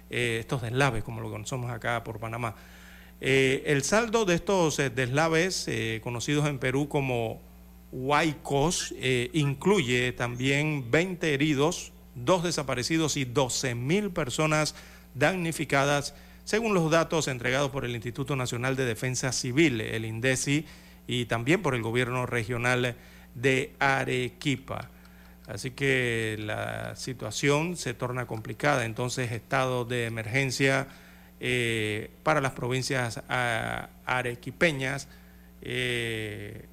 [0.10, 2.56] eh, estos deslaves, como lo conocemos acá por Panamá.
[3.22, 7.42] Eh, el saldo de estos eh, deslaves, eh, conocidos en Perú como
[7.92, 14.76] huaicos, eh, incluye también 20 heridos, dos desaparecidos y 12 mil personas
[15.16, 16.14] damnificadas,
[16.44, 20.66] según los datos entregados por el Instituto Nacional de Defensa Civil, el INDECI,
[21.08, 22.96] y también por el gobierno regional
[23.36, 24.90] de Arequipa.
[25.48, 28.86] Así que la situación se torna complicada.
[28.86, 30.88] Entonces, estado de emergencia
[31.40, 35.08] eh, para las provincias a, arequipeñas
[35.62, 36.66] eh,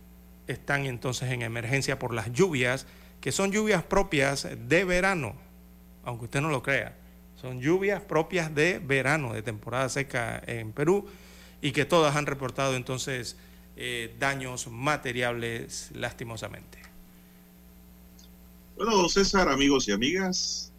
[0.47, 2.86] están entonces en emergencia por las lluvias,
[3.20, 5.34] que son lluvias propias de verano,
[6.05, 6.97] aunque usted no lo crea.
[7.40, 11.06] Son lluvias propias de verano, de temporada seca en Perú,
[11.60, 13.36] y que todas han reportado entonces
[13.76, 16.78] eh, daños materiales lastimosamente.
[18.76, 20.72] Bueno, César, amigos y amigas,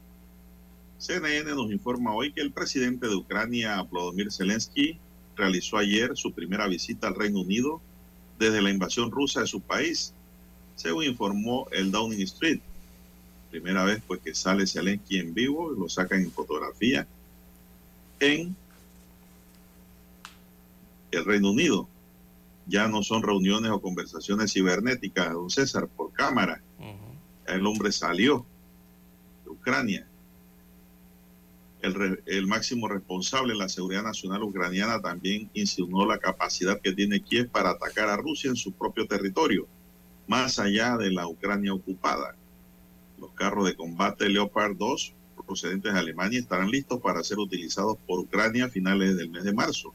[0.98, 5.00] CNN nos informa hoy que el presidente de Ucrania, Vladimir Zelensky,
[5.36, 7.80] realizó ayer su primera visita al Reino Unido
[8.40, 10.14] desde la invasión rusa de su país,
[10.76, 12.60] según informó el Downing Street.
[13.52, 17.08] Primera vez pues que sale Zelensky en vivo, lo sacan en fotografía
[18.20, 18.56] en
[21.12, 21.88] el Reino Unido.
[22.66, 26.62] Ya no son reuniones o conversaciones cibernéticas, don César, por cámara.
[26.80, 27.56] Uh -huh.
[27.56, 28.46] El hombre salió
[29.46, 30.08] de Ucrania.
[32.26, 37.50] El, máximo responsable de la seguridad nacional ucraniana también insinuó la capacidad que tiene Kiev
[37.50, 39.68] para atacar a Rusia en su propio territorio,
[40.28, 42.36] más allá de la Ucrania ocupada.
[43.20, 45.14] Los carros de combate Leopard 2
[45.46, 49.54] procedentes de Alemania estarán listos para ser utilizados por Ucrania a finales del mes de
[49.54, 49.94] marzo,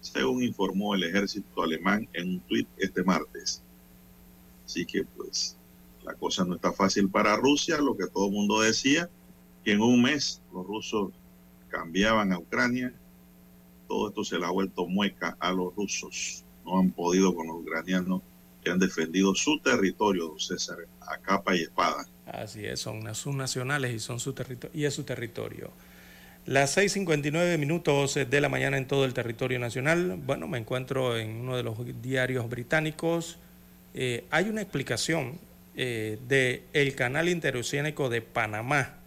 [0.00, 3.62] según informó el ejército alemán en un tuit este martes.
[4.64, 5.58] Así que pues
[6.04, 9.10] la cosa no está fácil para Rusia, lo que todo el mundo decía,
[9.62, 11.12] que en un mes los rusos
[11.74, 12.92] cambiaban a Ucrania,
[13.88, 16.44] todo esto se le ha vuelto mueca a los rusos.
[16.64, 18.22] No han podido con los ucranianos
[18.62, 22.06] que han defendido su territorio, don César, a capa y espada.
[22.26, 24.34] Así es, son sus nacionales y, son su
[24.72, 25.70] y es su territorio.
[26.46, 30.18] Las 6.59 minutos de la mañana en todo el territorio nacional.
[30.24, 33.38] Bueno, me encuentro en uno de los diarios británicos.
[33.94, 35.38] Eh, hay una explicación
[35.74, 39.03] eh, del canal interoceánico de Panamá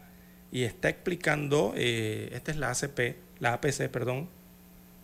[0.51, 4.29] y está explicando, eh, esta es la ACP, la APC, perdón,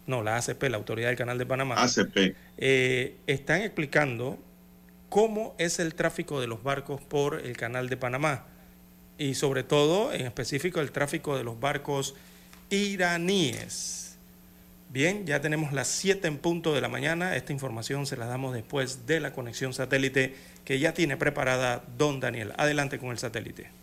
[0.08, 1.76] no, la ACP, la Autoridad del Canal de Panamá.
[1.82, 2.36] ACP.
[2.58, 4.38] Eh, están explicando
[5.10, 8.46] cómo es el tráfico de los barcos por el Canal de Panamá
[9.18, 12.16] y sobre todo, en específico, el tráfico de los barcos
[12.70, 14.18] iraníes.
[14.90, 17.36] Bien, ya tenemos las 7 en punto de la mañana.
[17.36, 22.20] Esta información se la damos después de la conexión satélite que ya tiene preparada don
[22.20, 22.54] Daniel.
[22.58, 23.83] Adelante con el satélite.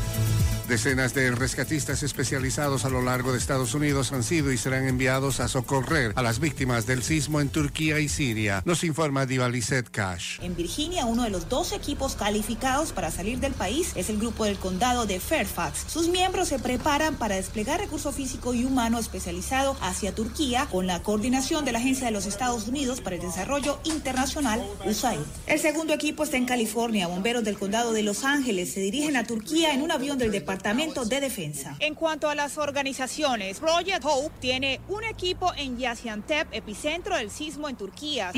[0.71, 5.41] Decenas de rescatistas especializados a lo largo de Estados Unidos han sido y serán enviados
[5.41, 10.39] a socorrer a las víctimas del sismo en Turquía y Siria, nos informa Divalicet Cash.
[10.41, 14.45] En Virginia, uno de los dos equipos calificados para salir del país es el grupo
[14.45, 15.91] del condado de Fairfax.
[15.91, 21.03] Sus miembros se preparan para desplegar recurso físico y humano especializado hacia Turquía con la
[21.03, 25.19] coordinación de la Agencia de los Estados Unidos para el Desarrollo Internacional, USAID.
[25.47, 27.07] El segundo equipo está en California.
[27.07, 30.60] Bomberos del condado de Los Ángeles se dirigen a Turquía en un avión del Departamento
[30.61, 31.75] de Defensa.
[31.79, 37.67] En cuanto a las organizaciones, Project Hope tiene un equipo en Gaziantep, epicentro del sismo
[37.69, 38.31] en Turquía.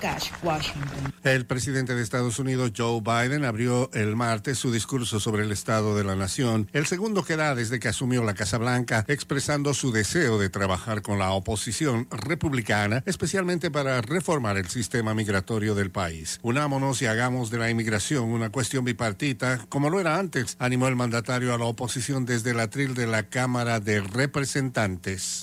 [0.00, 1.14] Cash, Washington.
[1.22, 5.96] El presidente de Estados Unidos, Joe Biden, abrió el martes su discurso sobre el estado
[5.96, 9.92] de la nación, el segundo que da desde que asumió la Casa Blanca, expresando su
[9.92, 16.40] deseo de trabajar con la oposición republicana, especialmente para reformar el sistema migratorio del país.
[16.42, 20.96] Unámonos y hagamos de la inmigración una cuestión bipartita, como lo era antes, animó el
[20.96, 25.42] mandatario a la oposición desde el atril de la Cámara de Representantes.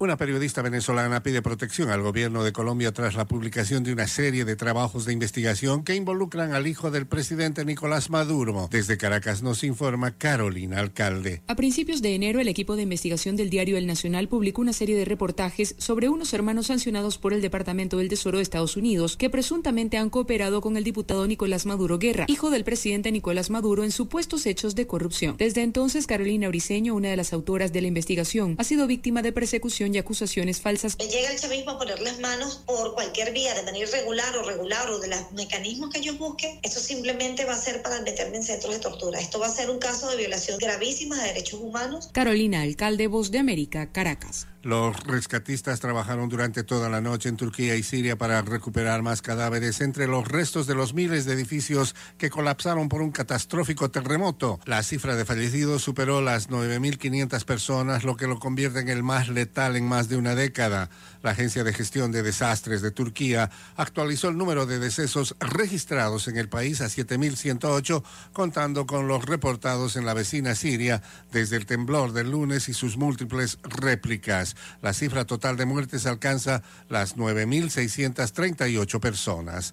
[0.00, 4.44] Una periodista venezolana pide protección al gobierno de Colombia tras la publicación de una serie
[4.44, 8.68] de trabajos de investigación que involucran al hijo del presidente Nicolás Maduro.
[8.70, 11.42] Desde Caracas nos informa Carolina Alcalde.
[11.46, 14.96] A principios de enero, el equipo de investigación del diario El Nacional publicó una serie
[14.96, 19.30] de reportajes sobre unos hermanos sancionados por el Departamento del Tesoro de Estados Unidos que
[19.30, 23.92] presuntamente han cooperado con el diputado Nicolás Maduro Guerra, hijo del presidente Nicolás Maduro, en
[23.92, 25.36] supuestos hechos de corrupción.
[25.38, 29.32] Desde entonces, Carolina Briceño, una de las autoras de la investigación, ha sido víctima de
[29.32, 30.96] persecución y acusaciones falsas.
[30.98, 34.90] Llega el chavismo a poner las manos por cualquier vía, de manera irregular o regular
[34.90, 36.58] o de los mecanismos que ellos busquen.
[36.62, 39.20] Eso simplemente va a ser para meterme en centros de tortura.
[39.20, 42.10] Esto va a ser un caso de violación gravísima de derechos humanos.
[42.12, 44.46] Carolina, alcalde Voz de América, Caracas.
[44.64, 49.82] Los rescatistas trabajaron durante toda la noche en Turquía y Siria para recuperar más cadáveres
[49.82, 54.58] entre los restos de los miles de edificios que colapsaron por un catastrófico terremoto.
[54.64, 59.28] La cifra de fallecidos superó las 9.500 personas, lo que lo convierte en el más
[59.28, 60.88] letal en más de una década.
[61.24, 66.36] La Agencia de Gestión de Desastres de Turquía actualizó el número de decesos registrados en
[66.36, 71.00] el país a 7.108, contando con los reportados en la vecina Siria
[71.32, 74.54] desde el temblor del lunes y sus múltiples réplicas.
[74.82, 79.72] La cifra total de muertes alcanza las 9.638 personas.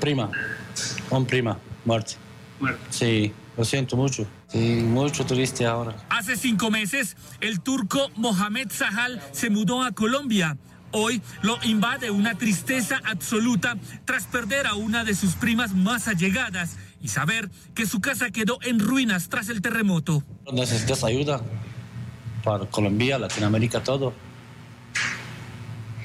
[0.00, 0.30] Prima,
[1.10, 2.14] un prima, muerte.
[2.88, 4.26] Sí, lo siento mucho.
[4.48, 5.94] Sí, mucho triste ahora.
[6.08, 10.56] Hace cinco meses, el turco Mohamed Sahal se mudó a Colombia.
[10.90, 13.76] Hoy lo invade una tristeza absoluta
[14.06, 18.58] tras perder a una de sus primas más allegadas y saber que su casa quedó
[18.62, 20.24] en ruinas tras el terremoto.
[20.50, 21.42] ¿Necesitas ayuda?
[22.42, 24.14] Para Colombia, Latinoamérica, todo.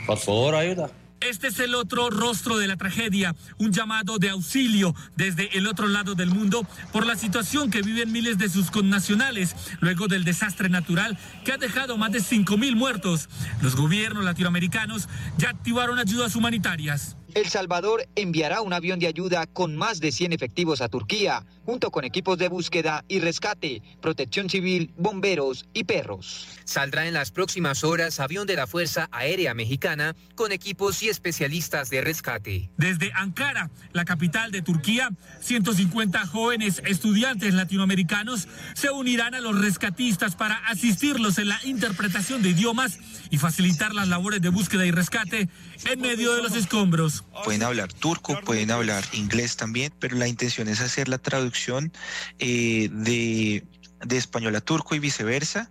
[0.06, 0.90] Por favor, ayuda.
[1.24, 5.88] Este es el otro rostro de la tragedia, un llamado de auxilio desde el otro
[5.88, 10.68] lado del mundo por la situación que viven miles de sus connacionales luego del desastre
[10.68, 13.30] natural que ha dejado más de 5.000 muertos.
[13.62, 17.16] Los gobiernos latinoamericanos ya activaron ayudas humanitarias.
[17.34, 21.90] El Salvador enviará un avión de ayuda con más de 100 efectivos a Turquía, junto
[21.90, 26.48] con equipos de búsqueda y rescate, protección civil, bomberos y perros.
[26.66, 31.90] Saldrá en las próximas horas avión de la Fuerza Aérea Mexicana con equipos y especialistas
[31.90, 32.70] de rescate.
[32.78, 35.10] Desde Ankara, la capital de Turquía,
[35.42, 42.50] 150 jóvenes estudiantes latinoamericanos se unirán a los rescatistas para asistirlos en la interpretación de
[42.50, 43.00] idiomas
[43.32, 45.50] y facilitar las labores de búsqueda y rescate
[45.90, 47.24] en medio de los escombros.
[47.44, 51.92] Pueden hablar turco, pueden hablar inglés también, pero la intención es hacer la traducción
[52.40, 53.64] eh, de,
[54.06, 55.70] de español a turco y viceversa.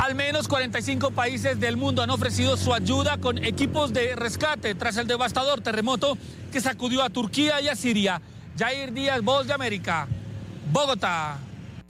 [0.00, 4.96] Al menos 45 países del mundo han ofrecido su ayuda con equipos de rescate tras
[4.98, 6.16] el devastador terremoto
[6.52, 8.20] que sacudió a Turquía y a Siria.
[8.58, 10.06] Jair Díaz, Voz de América,
[10.72, 11.38] Bogotá.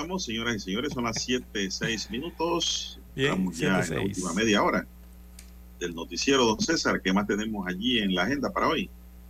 [0.00, 2.98] Avanzamos, señoras y señores, son las 7, 6 minutos.
[3.14, 4.86] Bien, Estamos ya siete, en la última media hora
[5.78, 7.02] del noticiero, don César.
[7.02, 8.88] ¿Qué más tenemos allí en la agenda para hoy?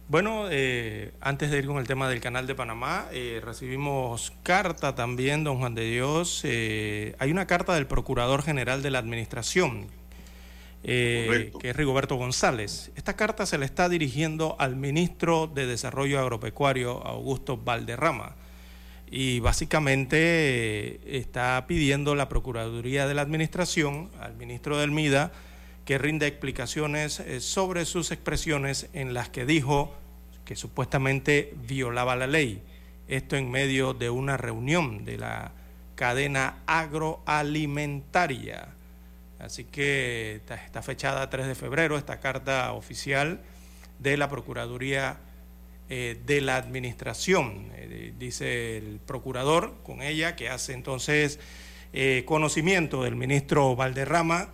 [0.08, 4.94] Bueno, eh, antes de ir con el tema del canal de Panamá, eh, recibimos carta
[4.94, 6.42] también, don Juan de Dios.
[6.44, 9.88] eh, hay una carta del Procurador General de la Administración,
[10.84, 12.92] eh, que es Rigoberto González.
[12.94, 18.36] Esta carta se le está dirigiendo al ministro de Desarrollo Agropecuario, Augusto Valderrama.
[19.10, 25.32] Y básicamente eh, está pidiendo la Procuraduría de la Administración al ministro del MIDA
[25.84, 29.92] que rinda explicaciones eh, sobre sus expresiones en las que dijo
[30.44, 32.62] que supuestamente violaba la ley.
[33.08, 35.50] Esto en medio de una reunión de la
[35.96, 38.68] cadena agroalimentaria.
[39.40, 43.40] Así que está, fechada 3 de febrero esta carta oficial
[43.98, 45.16] de la Procuraduría
[45.92, 47.72] eh, de la Administración.
[47.74, 51.40] Eh, dice el procurador con ella que hace entonces
[51.92, 54.50] eh, conocimiento del ministro Valderrama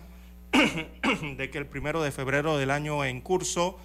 [1.37, 3.77] de que el primero de febrero del año en curso,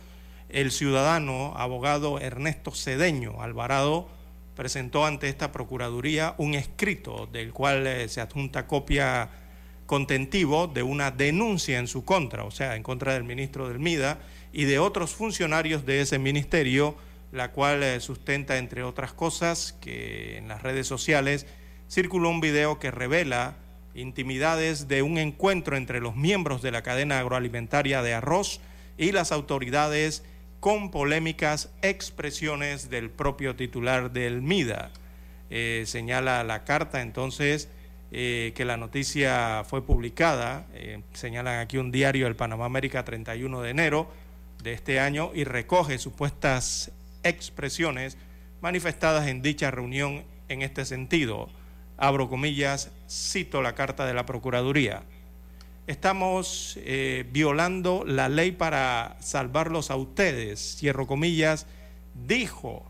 [0.49, 4.09] el ciudadano abogado Ernesto Cedeño Alvarado
[4.57, 9.29] presentó ante esta Procuraduría un escrito del cual se adjunta copia
[9.85, 14.20] contentivo de una denuncia en su contra, o sea, en contra del ministro del MIDA
[14.51, 16.97] y de otros funcionarios de ese ministerio,
[17.32, 21.46] la cual eh, sustenta, entre otras cosas, que en las redes sociales
[21.88, 23.56] circuló un video que revela
[23.94, 28.60] intimidades de un encuentro entre los miembros de la cadena agroalimentaria de arroz
[28.96, 30.24] y las autoridades
[30.60, 34.90] con polémicas expresiones del propio titular del MIDA.
[35.50, 37.68] Eh, señala la carta entonces
[38.12, 40.66] eh, que la noticia fue publicada,
[41.14, 44.10] señalan aquí un diario, el Panamá América 31 de enero
[44.62, 46.92] de este año, y recoge supuestas
[47.23, 48.16] expresiones
[48.61, 51.49] manifestadas en dicha reunión en este sentido.
[51.97, 55.03] Abro comillas, cito la carta de la Procuraduría.
[55.86, 61.66] Estamos eh, violando la ley para salvarlos a ustedes, cierro comillas,
[62.27, 62.85] dijo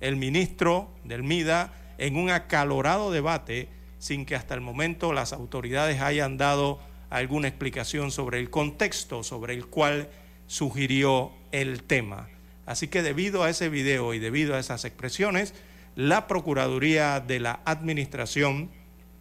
[0.00, 6.02] el ministro del MIDA en un acalorado debate sin que hasta el momento las autoridades
[6.02, 10.10] hayan dado alguna explicación sobre el contexto sobre el cual
[10.46, 12.28] sugirió el tema.
[12.66, 15.54] Así que debido a ese video y debido a esas expresiones,
[15.96, 18.70] la Procuraduría de la Administración,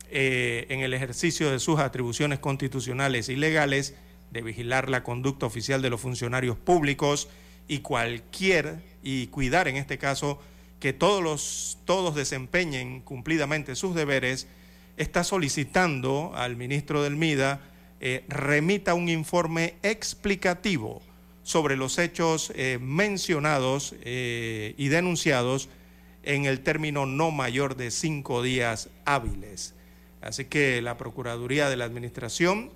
[0.09, 3.95] eh, en el ejercicio de sus atribuciones constitucionales y legales,
[4.31, 7.29] de vigilar la conducta oficial de los funcionarios públicos
[7.67, 10.39] y cualquier, y cuidar en este caso,
[10.79, 14.47] que todos, los, todos desempeñen cumplidamente sus deberes,
[14.97, 17.61] está solicitando al ministro del MIDA
[17.99, 21.01] eh, remita un informe explicativo
[21.43, 25.69] sobre los hechos eh, mencionados eh, y denunciados
[26.23, 29.75] en el término no mayor de cinco días hábiles.
[30.21, 32.71] Así que la Procuraduría de la Administración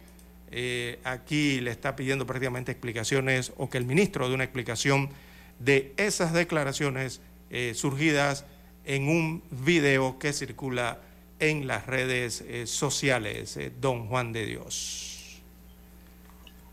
[0.52, 5.10] eh, aquí le está pidiendo prácticamente explicaciones o que el ministro dé una explicación
[5.60, 7.22] de esas declaraciones
[7.74, 8.44] surgidas
[8.84, 11.00] en un video que circula
[11.40, 15.17] en las redes sociales, don Juan de Dios.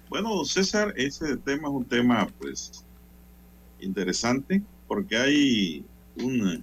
[0.08, 2.84] Bueno, César, ese tema es un tema, pues,
[3.80, 5.84] interesante, porque hay
[6.16, 6.62] un eh,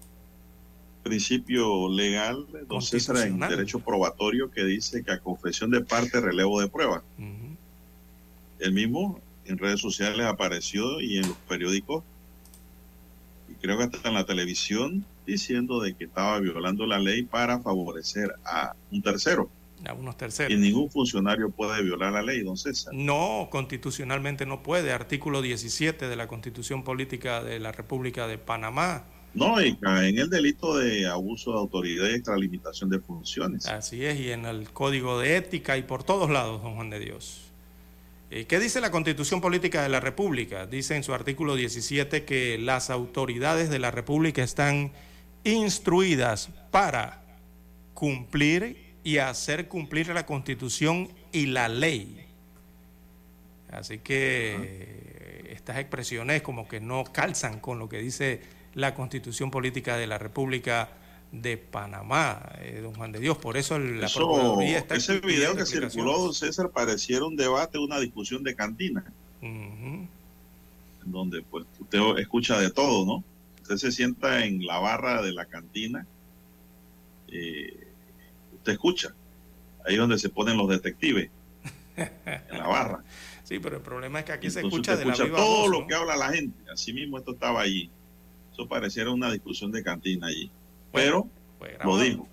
[1.04, 6.62] principio legal, don César, en derecho probatorio que dice que a confesión de parte, relevo
[6.62, 7.04] de prueba.
[8.60, 12.04] El mismo en redes sociales apareció y en los periódicos,
[13.50, 17.60] y creo que hasta en la televisión, diciendo de que estaba violando la ley para
[17.60, 19.50] favorecer a un tercero.
[20.50, 22.94] Y ningún funcionario puede violar la ley, don César.
[22.94, 24.92] No, constitucionalmente no puede.
[24.92, 29.06] Artículo 17 de la Constitución Política de la República de Panamá.
[29.34, 33.66] No, y en el delito de abuso de autoridad y extralimitación de funciones.
[33.66, 37.00] Así es, y en el Código de Ética y por todos lados, don Juan de
[37.00, 37.52] Dios.
[38.30, 40.66] Eh, ¿Qué dice la Constitución Política de la República?
[40.66, 44.92] Dice en su artículo 17 que las autoridades de la República están
[45.44, 47.24] instruidas para
[47.94, 52.26] cumplir y hacer cumplir la Constitución y la ley.
[53.72, 58.42] Así que estas expresiones como que no calzan con lo que dice
[58.74, 60.90] la Constitución Política de la República
[61.32, 63.38] de Panamá, eh, don Juan de Dios.
[63.38, 68.00] Por eso la Eso, Procuraduría está ese video que circuló, César, pareciera un debate, una
[68.00, 69.06] discusión de cantina,
[69.42, 70.10] en
[71.06, 73.24] donde pues usted escucha de todo, ¿no?
[73.62, 76.06] Usted se sienta en la barra de la cantina,
[77.30, 77.88] eh,
[78.62, 79.14] usted escucha,
[79.86, 81.30] ahí es donde se ponen los detectives,
[81.98, 83.04] en la barra.
[83.44, 85.86] Sí, pero el problema es que aquí se escucha de la viva todo voz, lo
[85.86, 87.92] que habla la gente, así mismo esto estaba allí.
[88.54, 90.50] Eso pareciera una discusión de cantina allí,
[90.94, 91.28] pero
[91.84, 92.30] lo dijo.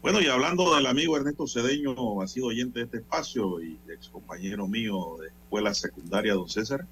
[0.00, 4.08] Bueno, y hablando del amigo Ernesto Cedeño, ha sido oyente de este espacio y ex
[4.08, 6.86] compañero mío de escuela secundaria, don César.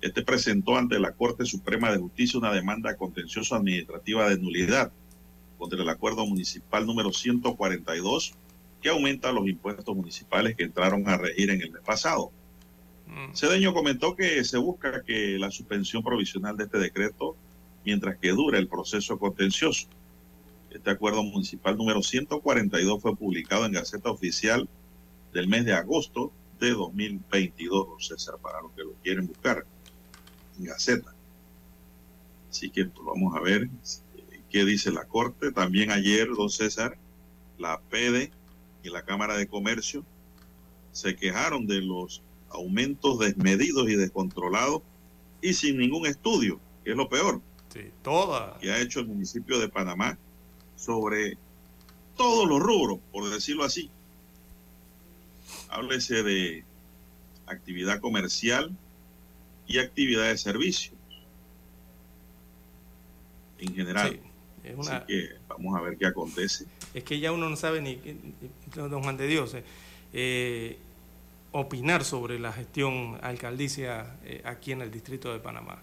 [0.00, 4.90] Este presentó ante la Corte Suprema de Justicia una demanda contencioso administrativa de nulidad
[5.60, 8.32] contra el acuerdo municipal número 142
[8.80, 12.32] que aumenta los impuestos municipales que entraron a regir en el mes pasado.
[13.34, 17.36] Cedeño comentó que se busca que la suspensión provisional de este decreto
[17.84, 19.86] mientras que dure el proceso contencioso.
[20.70, 24.66] Este acuerdo municipal número 142 fue publicado en Gaceta Oficial
[25.34, 29.66] del mes de agosto de 2022, don César, para los que lo quieren buscar
[30.58, 31.12] en Gaceta.
[32.48, 33.68] Así que pues, vamos a ver
[34.50, 35.52] qué dice la Corte.
[35.52, 36.98] También ayer, don César,
[37.58, 38.30] la PEDE
[38.82, 40.04] y la Cámara de Comercio
[40.92, 44.82] se quejaron de los aumentos desmedidos y descontrolados
[45.40, 47.40] y sin ningún estudio, que es lo peor
[47.72, 48.58] Sí, toda.
[48.58, 50.18] que ha hecho el municipio de Panamá
[50.76, 51.38] sobre
[52.16, 53.88] todos los rubros, por decirlo así.
[55.68, 56.64] Háblese de
[57.46, 58.76] actividad comercial
[59.66, 60.92] y actividad de servicio
[63.58, 64.10] en general.
[64.12, 64.29] Sí,
[64.64, 66.66] es una- Así que vamos a ver qué acontece.
[66.94, 67.98] Es que ya uno no sabe ni,
[68.74, 69.62] don Juan de Dios, eh,
[70.12, 70.78] eh,
[71.52, 75.78] opinar sobre la gestión alcaldicia eh, aquí en el distrito de Panamá.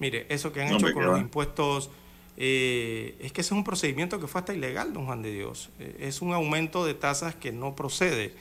[0.00, 1.90] Mire, eso que han No, hecho con ¿qué los impuestos,
[2.36, 5.70] es que ese es un procedimiento que fue hasta ilegal, don Juan de Dios.
[5.98, 8.32] Es un aumento de tasas que no procede.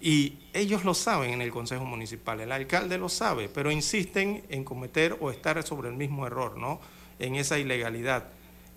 [0.00, 4.64] Y ellos lo saben en el Consejo Municipal, el alcalde lo sabe, pero insisten en
[4.64, 6.80] cometer o estar sobre el mismo error, ¿no?
[7.18, 8.28] En esa ilegalidad,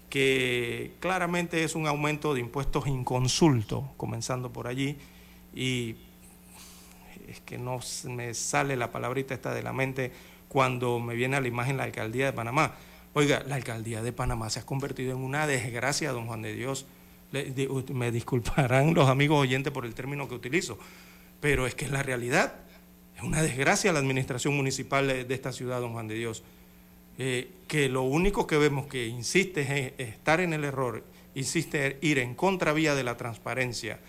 [0.10, 4.98] que claramente es un aumento de impuestos inconsulto, comenzando por allí,
[5.53, 5.95] y
[7.27, 10.11] es que no me sale la palabrita esta de la mente
[10.48, 12.73] cuando me viene a la imagen la alcaldía de Panamá.
[13.14, 16.86] Oiga, la alcaldía de Panamá se ha convertido en una desgracia, don Juan de Dios.
[17.94, 20.80] Me disculparán los amigos oyentes por el término que utilizo,
[21.40, 22.56] pero es que es la realidad.
[23.15, 26.44] Es una desgracia la administración municipal de esta ciudad, don Juan de Dios.
[27.22, 31.04] Eh, que lo único que vemos que insiste es estar en el error,
[31.36, 34.00] insiste en ir en contravía de la transparencia.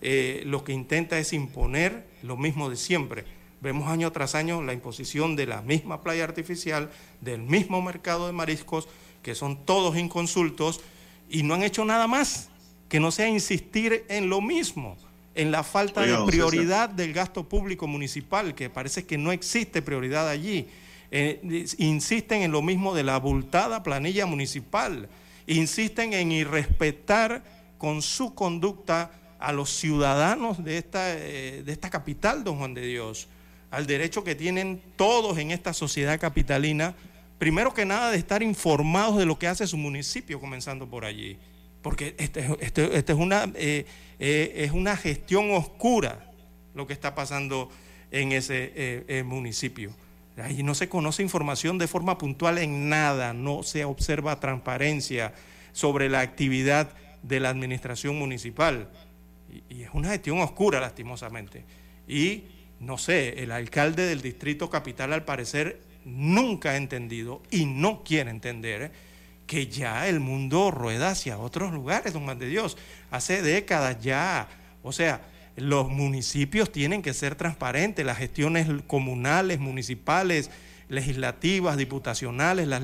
[0.00, 3.24] Eh, lo que intenta es imponer lo mismo de siempre.
[3.60, 6.90] Vemos año tras año la imposición de la misma playa artificial,
[7.20, 8.88] del mismo mercado de mariscos,
[9.22, 10.80] que son todos inconsultos,
[11.28, 12.50] y no han hecho nada más
[12.88, 14.96] que no sea insistir en lo mismo,
[15.34, 19.82] en la falta Oiga, de prioridad del gasto público municipal, que parece que no existe
[19.82, 20.68] prioridad allí.
[21.12, 25.08] Eh, insisten en lo mismo de la abultada planilla municipal,
[25.46, 27.42] insisten en irrespetar
[27.78, 29.10] con su conducta
[29.40, 33.26] a los ciudadanos de esta, eh, de esta capital, don Juan de Dios,
[33.70, 36.94] al derecho que tienen todos en esta sociedad capitalina,
[37.38, 41.38] primero que nada de estar informados de lo que hace su municipio, comenzando por allí.
[41.82, 43.86] Porque este, este- este es, una, eh,
[44.18, 46.30] es una gestión oscura
[46.74, 47.70] lo que está pasando
[48.10, 49.90] en ese municipio.
[50.40, 55.32] Ahí no se conoce información de forma puntual en nada, no se observa transparencia
[55.72, 56.90] sobre la actividad
[57.22, 58.88] de la administración municipal.
[59.50, 61.64] Y, y es una gestión oscura, lastimosamente.
[62.08, 62.44] Y
[62.80, 68.30] no sé, el alcalde del distrito capital al parecer nunca ha entendido y no quiere
[68.30, 68.92] entender
[69.46, 72.76] que ya el mundo rueda hacia otros lugares, don Juan de Dios.
[73.10, 74.48] Hace décadas ya.
[74.82, 75.20] O sea,
[75.56, 80.50] los municipios tienen que ser transparentes, las gestiones comunales, municipales,
[80.88, 82.82] legislativas, diputacionales, las,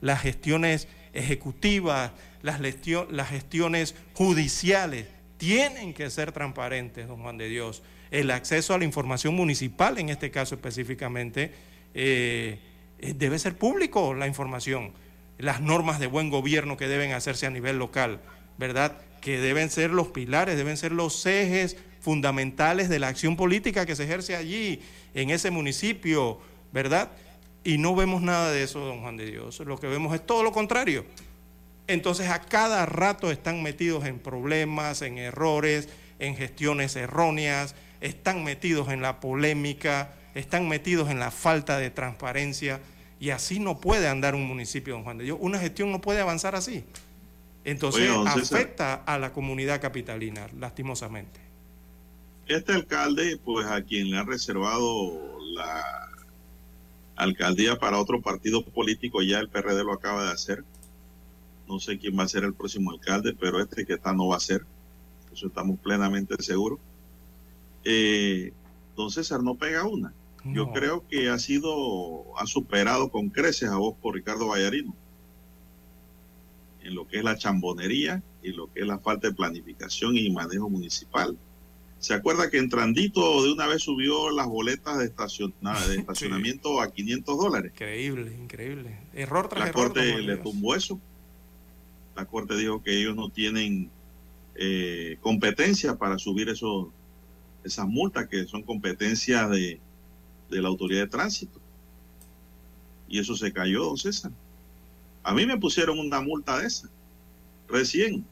[0.00, 2.12] las gestiones ejecutivas,
[2.42, 5.06] las gestiones judiciales,
[5.36, 7.82] tienen que ser transparentes, don Juan de Dios.
[8.10, 11.52] El acceso a la información municipal, en este caso específicamente,
[11.94, 12.58] eh,
[12.98, 14.92] eh, debe ser público la información.
[15.38, 18.20] Las normas de buen gobierno que deben hacerse a nivel local,
[18.56, 18.96] ¿verdad?
[19.24, 23.96] Que deben ser los pilares, deben ser los ejes fundamentales de la acción política que
[23.96, 24.82] se ejerce allí,
[25.14, 26.38] en ese municipio,
[26.70, 27.12] ¿verdad?
[27.64, 29.58] Y no vemos nada de eso, don Juan de Dios.
[29.60, 31.06] Lo que vemos es todo lo contrario.
[31.86, 35.88] Entonces a cada rato están metidos en problemas, en errores,
[36.18, 42.80] en gestiones erróneas, están metidos en la polémica, están metidos en la falta de transparencia
[43.18, 45.38] y así no puede andar un municipio, don Juan de Dios.
[45.40, 46.84] Una gestión no puede avanzar así.
[47.64, 51.40] Entonces Oiga, afecta a la comunidad capitalina, lastimosamente.
[52.46, 56.10] Este alcalde, pues a quien le ha reservado la
[57.16, 60.62] alcaldía para otro partido político, ya el PRD lo acaba de hacer.
[61.66, 64.36] No sé quién va a ser el próximo alcalde, pero este que está no va
[64.36, 64.66] a ser.
[65.32, 66.78] Eso estamos plenamente seguros.
[67.82, 68.52] Eh,
[68.94, 70.12] don César no pega una.
[70.44, 74.94] Yo creo que ha sido, ha superado con creces a vos por Ricardo Vallarino
[76.84, 80.30] en lo que es la chambonería y lo que es la falta de planificación y
[80.30, 81.36] manejo municipal.
[81.98, 86.92] ¿Se acuerda que en Trandito de una vez subió las boletas de, de estacionamiento a
[86.92, 87.72] 500 dólares?
[87.72, 88.98] Increíble, increíble.
[89.14, 89.84] Error tras La error.
[89.84, 91.00] Corte le tumbó eso.
[92.14, 93.90] La Corte dijo que ellos no tienen
[94.54, 96.88] eh, competencia para subir esos,
[97.64, 99.80] esas multas que son competencias de,
[100.50, 101.58] de la autoridad de tránsito.
[103.08, 104.30] Y eso se cayó, don César.
[105.24, 106.88] A mí me pusieron una multa de esa.
[107.68, 108.24] Recién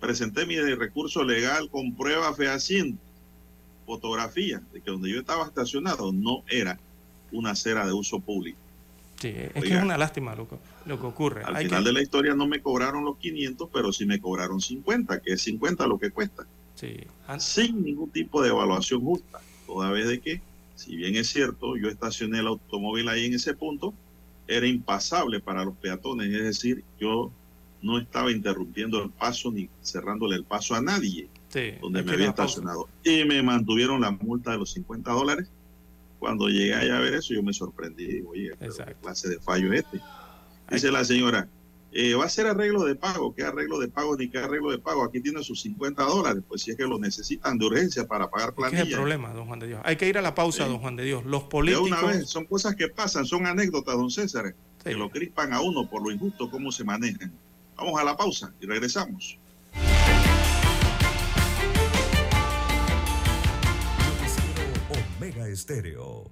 [0.00, 3.00] presenté mi recurso legal con prueba fehaciente,
[3.86, 6.78] fotografía de que donde yo estaba estacionado no era
[7.32, 8.58] una acera de uso público.
[9.20, 11.42] Sí, es que es una lástima lo que, lo que ocurre.
[11.44, 14.20] Al Hay final que- de la historia no me cobraron los 500, pero sí me
[14.20, 16.44] cobraron 50, que es 50 lo que cuesta.
[16.74, 16.98] Sí.
[17.38, 19.40] Sin ningún tipo de evaluación justa.
[19.66, 20.42] Toda vez de que,
[20.74, 23.94] si bien es cierto, yo estacioné el automóvil ahí en ese punto,
[24.48, 27.32] era impasable para los peatones, es decir, yo
[27.82, 32.28] no estaba interrumpiendo el paso ni cerrándole el paso a nadie Sí, donde me había
[32.28, 32.88] estacionado.
[33.04, 35.48] Y me mantuvieron la multa de los 50 dólares.
[36.18, 38.06] Cuando llegué allá a ver eso, yo me sorprendí.
[38.06, 40.00] Digo, Oye, pero ¿qué clase de fallo es este?
[40.70, 41.48] Dice la señora,
[41.92, 43.34] eh, va a ser arreglo de pago.
[43.34, 45.02] ¿Qué arreglo de pago ni qué arreglo de pago?
[45.04, 46.42] Aquí tiene sus 50 dólares.
[46.46, 48.90] Pues si es que lo necesitan de urgencia para pagar Es que es planilla.
[48.90, 49.80] el problema, don Juan de Dios.
[49.84, 50.70] Hay que ir a la pausa, Sí.
[50.70, 51.24] don Juan de Dios.
[51.24, 51.88] Los De políticos.
[51.88, 54.54] una vez, son cosas que pasan, son anécdotas, don César,
[54.84, 57.32] que lo crispan a uno por lo injusto, cómo se manejan.
[57.76, 59.38] Vamos a la pausa y regresamos.
[65.18, 66.30] Omega Estéreo.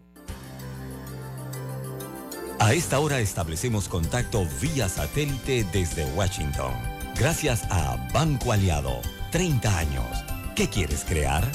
[2.65, 6.73] A esta hora establecemos contacto vía satélite desde Washington.
[7.15, 9.03] Gracias a Banco Aliado.
[9.33, 10.25] 30 años.
[10.57, 11.47] ¿Qué quieres crear?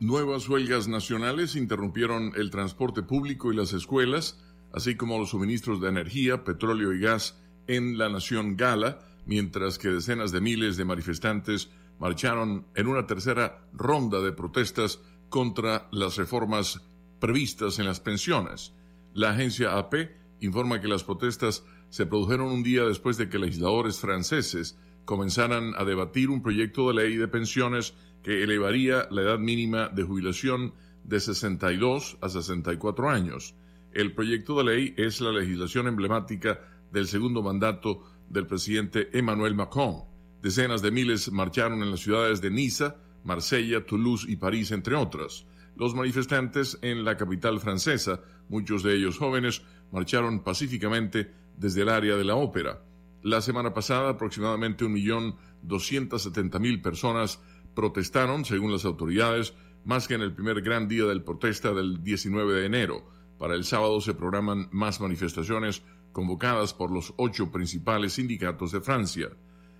[0.00, 5.90] Nuevas huelgas nacionales interrumpieron el transporte público y las escuelas, así como los suministros de
[5.90, 11.68] energía, petróleo y gas en la nación Gala, mientras que decenas de miles de manifestantes
[11.98, 14.98] marcharon en una tercera ronda de protestas
[15.28, 16.80] contra las reformas
[17.20, 18.74] previstas en las pensiones.
[19.14, 23.98] La agencia AP informa que las protestas se produjeron un día después de que legisladores
[23.98, 29.88] franceses comenzaran a debatir un proyecto de ley de pensiones que elevaría la edad mínima
[29.88, 30.74] de jubilación
[31.04, 33.54] de 62 a 64 años.
[33.92, 36.60] El proyecto de ley es la legislación emblemática
[36.92, 40.04] del segundo mandato del presidente Emmanuel Macron.
[40.42, 45.46] Decenas de miles marcharon en las ciudades de Niza, Marsella, Toulouse y París, entre otras.
[45.78, 52.16] Los manifestantes en la capital francesa, muchos de ellos jóvenes, marcharon pacíficamente desde el área
[52.16, 52.82] de la ópera.
[53.22, 57.40] La semana pasada, aproximadamente 1.270.000 personas
[57.76, 62.54] protestaron, según las autoridades, más que en el primer gran día del protesta del 19
[62.54, 63.08] de enero.
[63.38, 69.28] Para el sábado se programan más manifestaciones convocadas por los ocho principales sindicatos de Francia.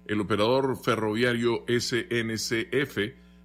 [0.06, 2.98] El operador ferroviario SNCF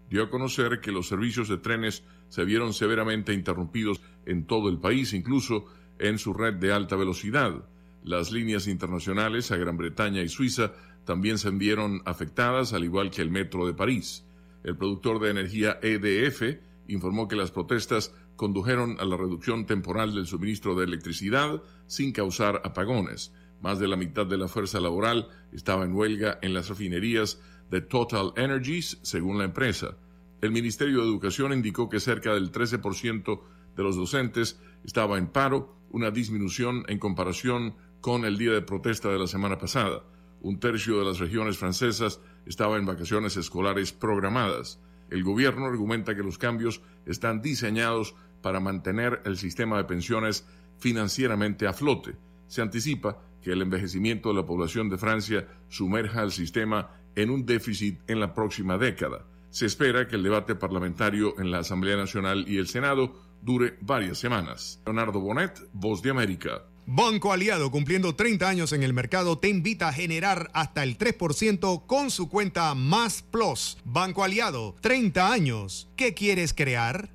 [0.07, 2.03] dio a conocer que los servicios de trenes
[2.34, 5.65] se vieron severamente interrumpidos en todo el país, incluso
[5.99, 7.64] en su red de alta velocidad.
[8.03, 10.73] Las líneas internacionales a Gran Bretaña y Suiza
[11.05, 14.26] también se vieron afectadas, al igual que el metro de París.
[14.64, 16.57] El productor de energía EDF
[16.88, 22.64] informó que las protestas condujeron a la reducción temporal del suministro de electricidad sin causar
[22.65, 23.31] apagones.
[23.61, 27.39] Más de la mitad de la fuerza laboral estaba en huelga en las refinerías
[27.69, 29.97] de Total Energies, según la empresa.
[30.44, 33.41] El Ministerio de Educación indicó que cerca del 13%
[33.78, 39.07] de los docentes estaba en paro, una disminución en comparación con el día de protesta
[39.07, 40.03] de la semana pasada.
[40.41, 44.82] Un tercio de las regiones francesas estaba en vacaciones escolares programadas.
[45.10, 50.45] El gobierno argumenta que los cambios están diseñados para mantener el sistema de pensiones
[50.78, 52.18] financieramente a flote.
[52.48, 57.45] Se anticipa que el envejecimiento de la población de Francia sumerja al sistema en un
[57.45, 59.26] déficit en la próxima década.
[59.53, 64.17] Se espera que el debate parlamentario en la Asamblea Nacional y el Senado dure varias
[64.17, 64.81] semanas.
[64.84, 66.63] Leonardo Bonet, Voz de América.
[66.88, 71.85] Banco Aliado, cumpliendo 30 años en el mercado, te invita a generar hasta el 3%
[71.85, 73.77] con su cuenta Más Plus.
[73.85, 75.88] Banco Aliado, 30 años.
[75.95, 77.11] ¿Qué quieres crear?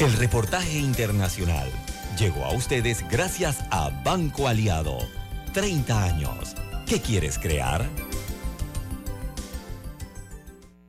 [0.00, 1.70] El reportaje internacional,
[2.18, 4.98] llegó a ustedes gracias a Banco Aliado.
[5.52, 6.56] 30 años.
[6.84, 7.88] ¿Qué quieres crear?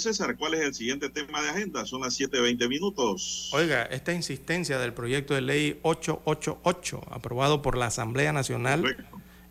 [0.00, 0.36] César.
[0.36, 1.86] ¿Cuál es el siguiente tema de agenda?
[1.86, 3.50] Son las 7.20 minutos.
[3.52, 8.96] Oiga, esta insistencia del proyecto de ley 888, aprobado por la Asamblea Nacional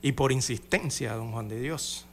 [0.01, 2.05] y por insistencia, don Juan de Dios.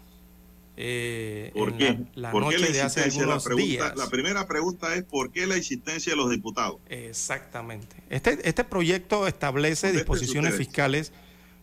[0.78, 1.98] Eh, ¿Por en qué?
[2.14, 3.00] La, la ¿Por qué noche la de hace?
[3.00, 3.96] La, algunos pregunta, días.
[3.96, 6.76] la primera pregunta es ¿por qué la insistencia de los diputados?
[6.88, 7.96] Exactamente.
[8.10, 11.12] Este, este proyecto establece disposiciones fiscales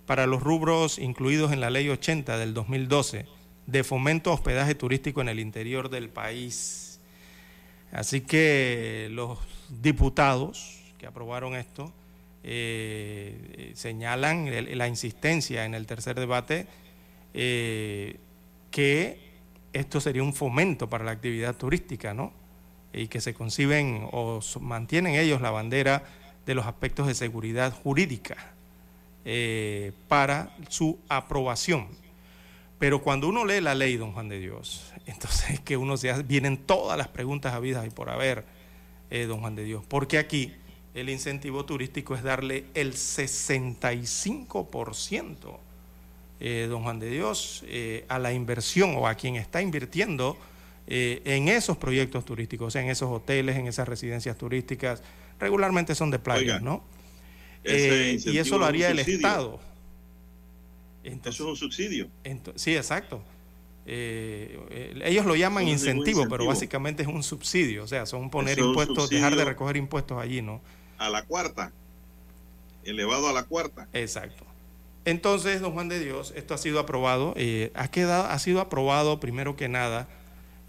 [0.08, 3.28] para los rubros incluidos en la Ley 80 del 2012
[3.68, 7.00] de fomento a hospedaje turístico en el interior del país.
[7.92, 11.94] Así que los diputados que aprobaron esto
[12.44, 16.68] eh, señalan la insistencia en el tercer debate
[17.34, 18.18] eh,
[18.70, 19.18] que
[19.72, 22.32] esto sería un fomento para la actividad turística, ¿no?
[22.92, 26.04] Y que se conciben o mantienen ellos la bandera
[26.46, 28.36] de los aspectos de seguridad jurídica
[29.26, 31.88] eh, para su aprobación.
[32.84, 36.12] Pero cuando uno lee la ley, don Juan de Dios, entonces es que uno se
[36.12, 38.44] hace, vienen todas las preguntas habidas y por haber,
[39.10, 40.54] eh, don Juan de Dios, porque aquí
[40.94, 45.60] el incentivo turístico es darle el 65%,
[46.42, 50.38] eh, don Juan de Dios, eh, a la inversión o a quien está invirtiendo
[50.86, 55.02] eh, en esos proyectos turísticos, o sea, en esos hoteles, en esas residencias turísticas,
[55.40, 56.84] regularmente son de playas, Oiga, ¿no?
[57.64, 59.62] Eh, y eso lo haría el subsidio.
[61.04, 61.30] Estado.
[61.30, 62.10] Eso es un subsidio.
[62.56, 63.24] Sí, exacto.
[63.86, 68.70] Eh, ellos lo llaman incentivo, pero básicamente es un subsidio, o sea, son poner Eso
[68.70, 70.62] impuestos, dejar de recoger impuestos allí, ¿no?
[70.98, 71.74] A la cuarta.
[72.86, 73.88] Elevado a la cuarta.
[73.94, 74.46] Exacto.
[75.06, 79.20] Entonces, don Juan de Dios, esto ha sido aprobado, eh, ha, quedado, ha sido aprobado
[79.20, 80.08] primero que nada,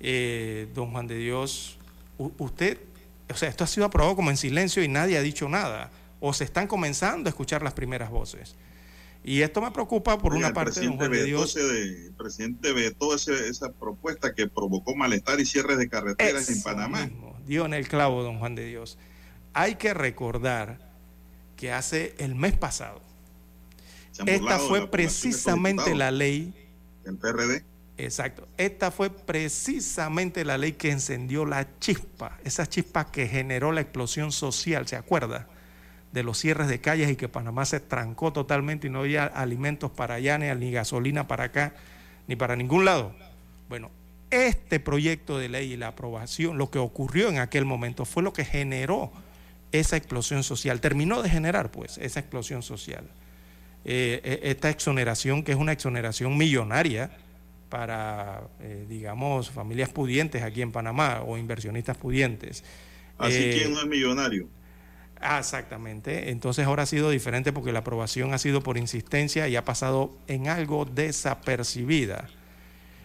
[0.01, 1.78] eh, don Juan de Dios,
[2.19, 2.81] usted,
[3.31, 6.32] o sea, esto ha sido aprobado como en silencio y nadie ha dicho nada, o
[6.32, 8.56] se están comenzando a escuchar las primeras voces.
[9.27, 11.55] Y esto me preocupa por una el parte, don presidente Juan de Dios.
[11.55, 16.63] de- el presidente vetó ese- esa propuesta que provocó malestar y cierres de carreteras en
[16.63, 17.07] Panamá.
[17.07, 18.99] mismo, dio en el clavo, don Juan de Dios.
[19.55, 20.79] Hay que recordar
[21.57, 23.01] que hace el mes pasado,
[24.27, 26.53] esta fue la precisamente la ley
[27.05, 27.65] del PRD.
[27.97, 28.47] Exacto.
[28.59, 34.33] Esta fue precisamente la ley que encendió la chispa, esa chispa que generó la explosión
[34.33, 35.49] social, ¿se acuerda?
[36.15, 39.91] De los cierres de calles y que Panamá se trancó totalmente y no había alimentos
[39.91, 41.74] para allá, ni, gasolina para acá,
[42.28, 43.12] ni para ningún lado.
[43.69, 43.91] Bueno,
[44.31, 48.32] este proyecto de ley y la aprobación, lo que ocurrió en aquel momento fue lo
[48.32, 49.11] que generó
[49.73, 53.05] esa explosión social, terminó de generar pues esa explosión social.
[53.85, 57.11] Eh, eh, esta exoneración, que es una exoneración millonaria
[57.69, 62.62] para, eh, digamos, familias pudientes aquí en Panamá o inversionistas pudientes.
[63.19, 64.47] Así Eh, que no es millonario.
[65.20, 66.31] Ah, exactamente.
[66.31, 70.16] Entonces ahora ha sido diferente porque la aprobación ha sido por insistencia y ha pasado
[70.27, 72.28] en algo desapercibida.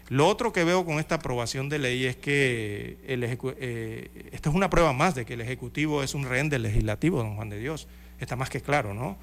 [0.10, 4.56] Lo otro que veo con esta aprobación de ley es que el eh, esta es
[4.56, 7.60] una prueba más de que el Ejecutivo es un rehén del Legislativo, don Juan de
[7.60, 7.88] Dios.
[8.20, 9.18] Está más que claro, ¿no?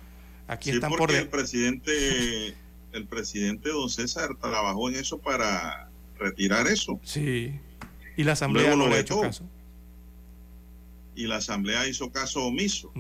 [0.47, 1.01] Aquí Sí, están por...
[1.01, 2.55] porque de- el presidente,
[2.93, 7.01] el presidente don César trabajó en eso para retirar eso.
[7.03, 7.59] Sí.
[8.17, 9.45] Y la Asamblea Luego no lo le ha hecho caso.
[11.17, 12.93] Y la Asamblea hizo caso omiso.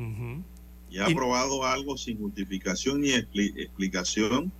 [0.90, 4.51] Y ha Y- aprobado algo sin justificación ni expli- explicación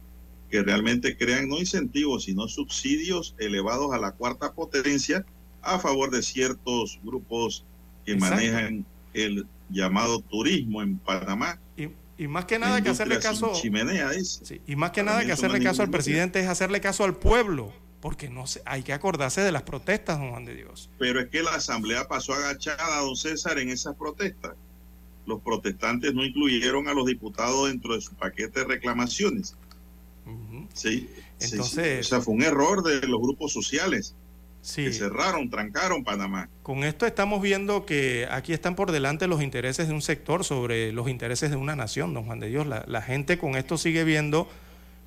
[0.51, 5.25] que realmente crean no incentivos, sino subsidios elevados a la cuarta potencia
[5.63, 7.65] a favor de ciertos grupos
[8.05, 8.37] que Exacto.
[8.37, 11.59] manejan el llamado turismo en Panamá.
[11.77, 11.89] Y,
[12.23, 13.53] y más que nada que hacerle caso...
[13.55, 14.11] chimenea.
[14.23, 17.73] Sí, y más que nada que hacerle caso al presidente es hacerle caso al pueblo,
[18.01, 20.91] porque no se- hay que acordarse de las protestas, don Juan de Dios.
[20.99, 24.53] Pero es que la Asamblea pasó agachada, don César, en esas protestas.
[25.27, 29.57] Los protestantes no incluyeron a los diputados dentro de su paquete de reclamaciones.
[30.75, 31.09] Sí, sí,
[31.39, 31.53] sí.
[31.55, 34.15] Entonces- o sea, fue un error de los grupos sociales
[34.63, 34.85] Sí.
[34.85, 36.49] que cerraron, trancaron Panamá.
[36.63, 40.93] Con esto estamos viendo que aquí están por delante los intereses de un sector sobre
[40.93, 42.67] los intereses de una nación, don Juan de Dios.
[42.67, 44.49] La, la gente con esto sigue viendo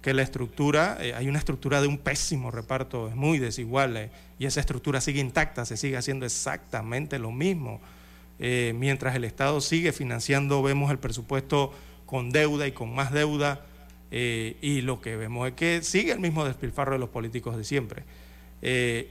[0.01, 4.09] que la estructura, eh, hay una estructura de un pésimo reparto, es muy desigual, eh,
[4.37, 7.81] y esa estructura sigue intacta, se sigue haciendo exactamente lo mismo.
[8.39, 11.73] Eh, mientras el Estado sigue financiando, vemos el presupuesto
[12.05, 13.65] con deuda y con más deuda,
[14.11, 18.05] y lo que vemos es que sigue el mismo despilfarro de los políticos de siempre.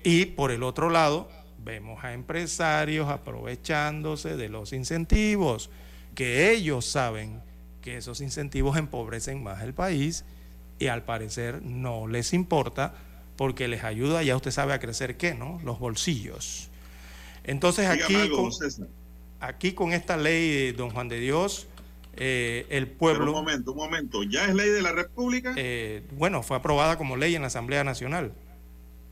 [0.02, 1.28] y por el otro lado,
[1.64, 5.70] vemos a empresarios aprovechándose de los incentivos,
[6.16, 7.40] que ellos saben
[7.80, 10.24] que esos incentivos empobrecen más el país
[10.78, 12.94] y al parecer no les importa
[13.36, 15.60] porque les ayuda, ya usted sabe, a crecer qué, ¿no?
[15.64, 16.68] Los bolsillos.
[17.44, 18.50] Entonces aquí, con,
[19.40, 21.68] aquí con esta ley, don Juan de Dios,
[22.16, 23.26] eh, el pueblo...
[23.26, 25.54] un momento, un momento, ¿ya es ley de la República?
[25.56, 28.32] Eh, bueno, fue aprobada como ley en la Asamblea Nacional.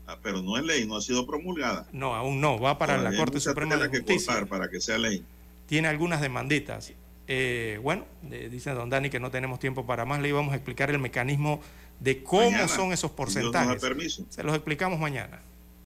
[0.08, 1.86] Ah, pero no es ley, no ha sido promulgada.
[1.92, 4.40] No, aún no, va para la Corte Suprema de Justicia.
[4.40, 5.24] Que para que sea ley.
[5.66, 6.92] Tiene algunas demanditas.
[7.28, 10.90] Eh, bueno, dice don Dani que no tenemos tiempo para más, le íbamos a explicar
[10.90, 11.60] el mecanismo
[12.00, 13.82] de cómo son esos porcentajes.
[14.28, 15.40] Se los explicamos mañana.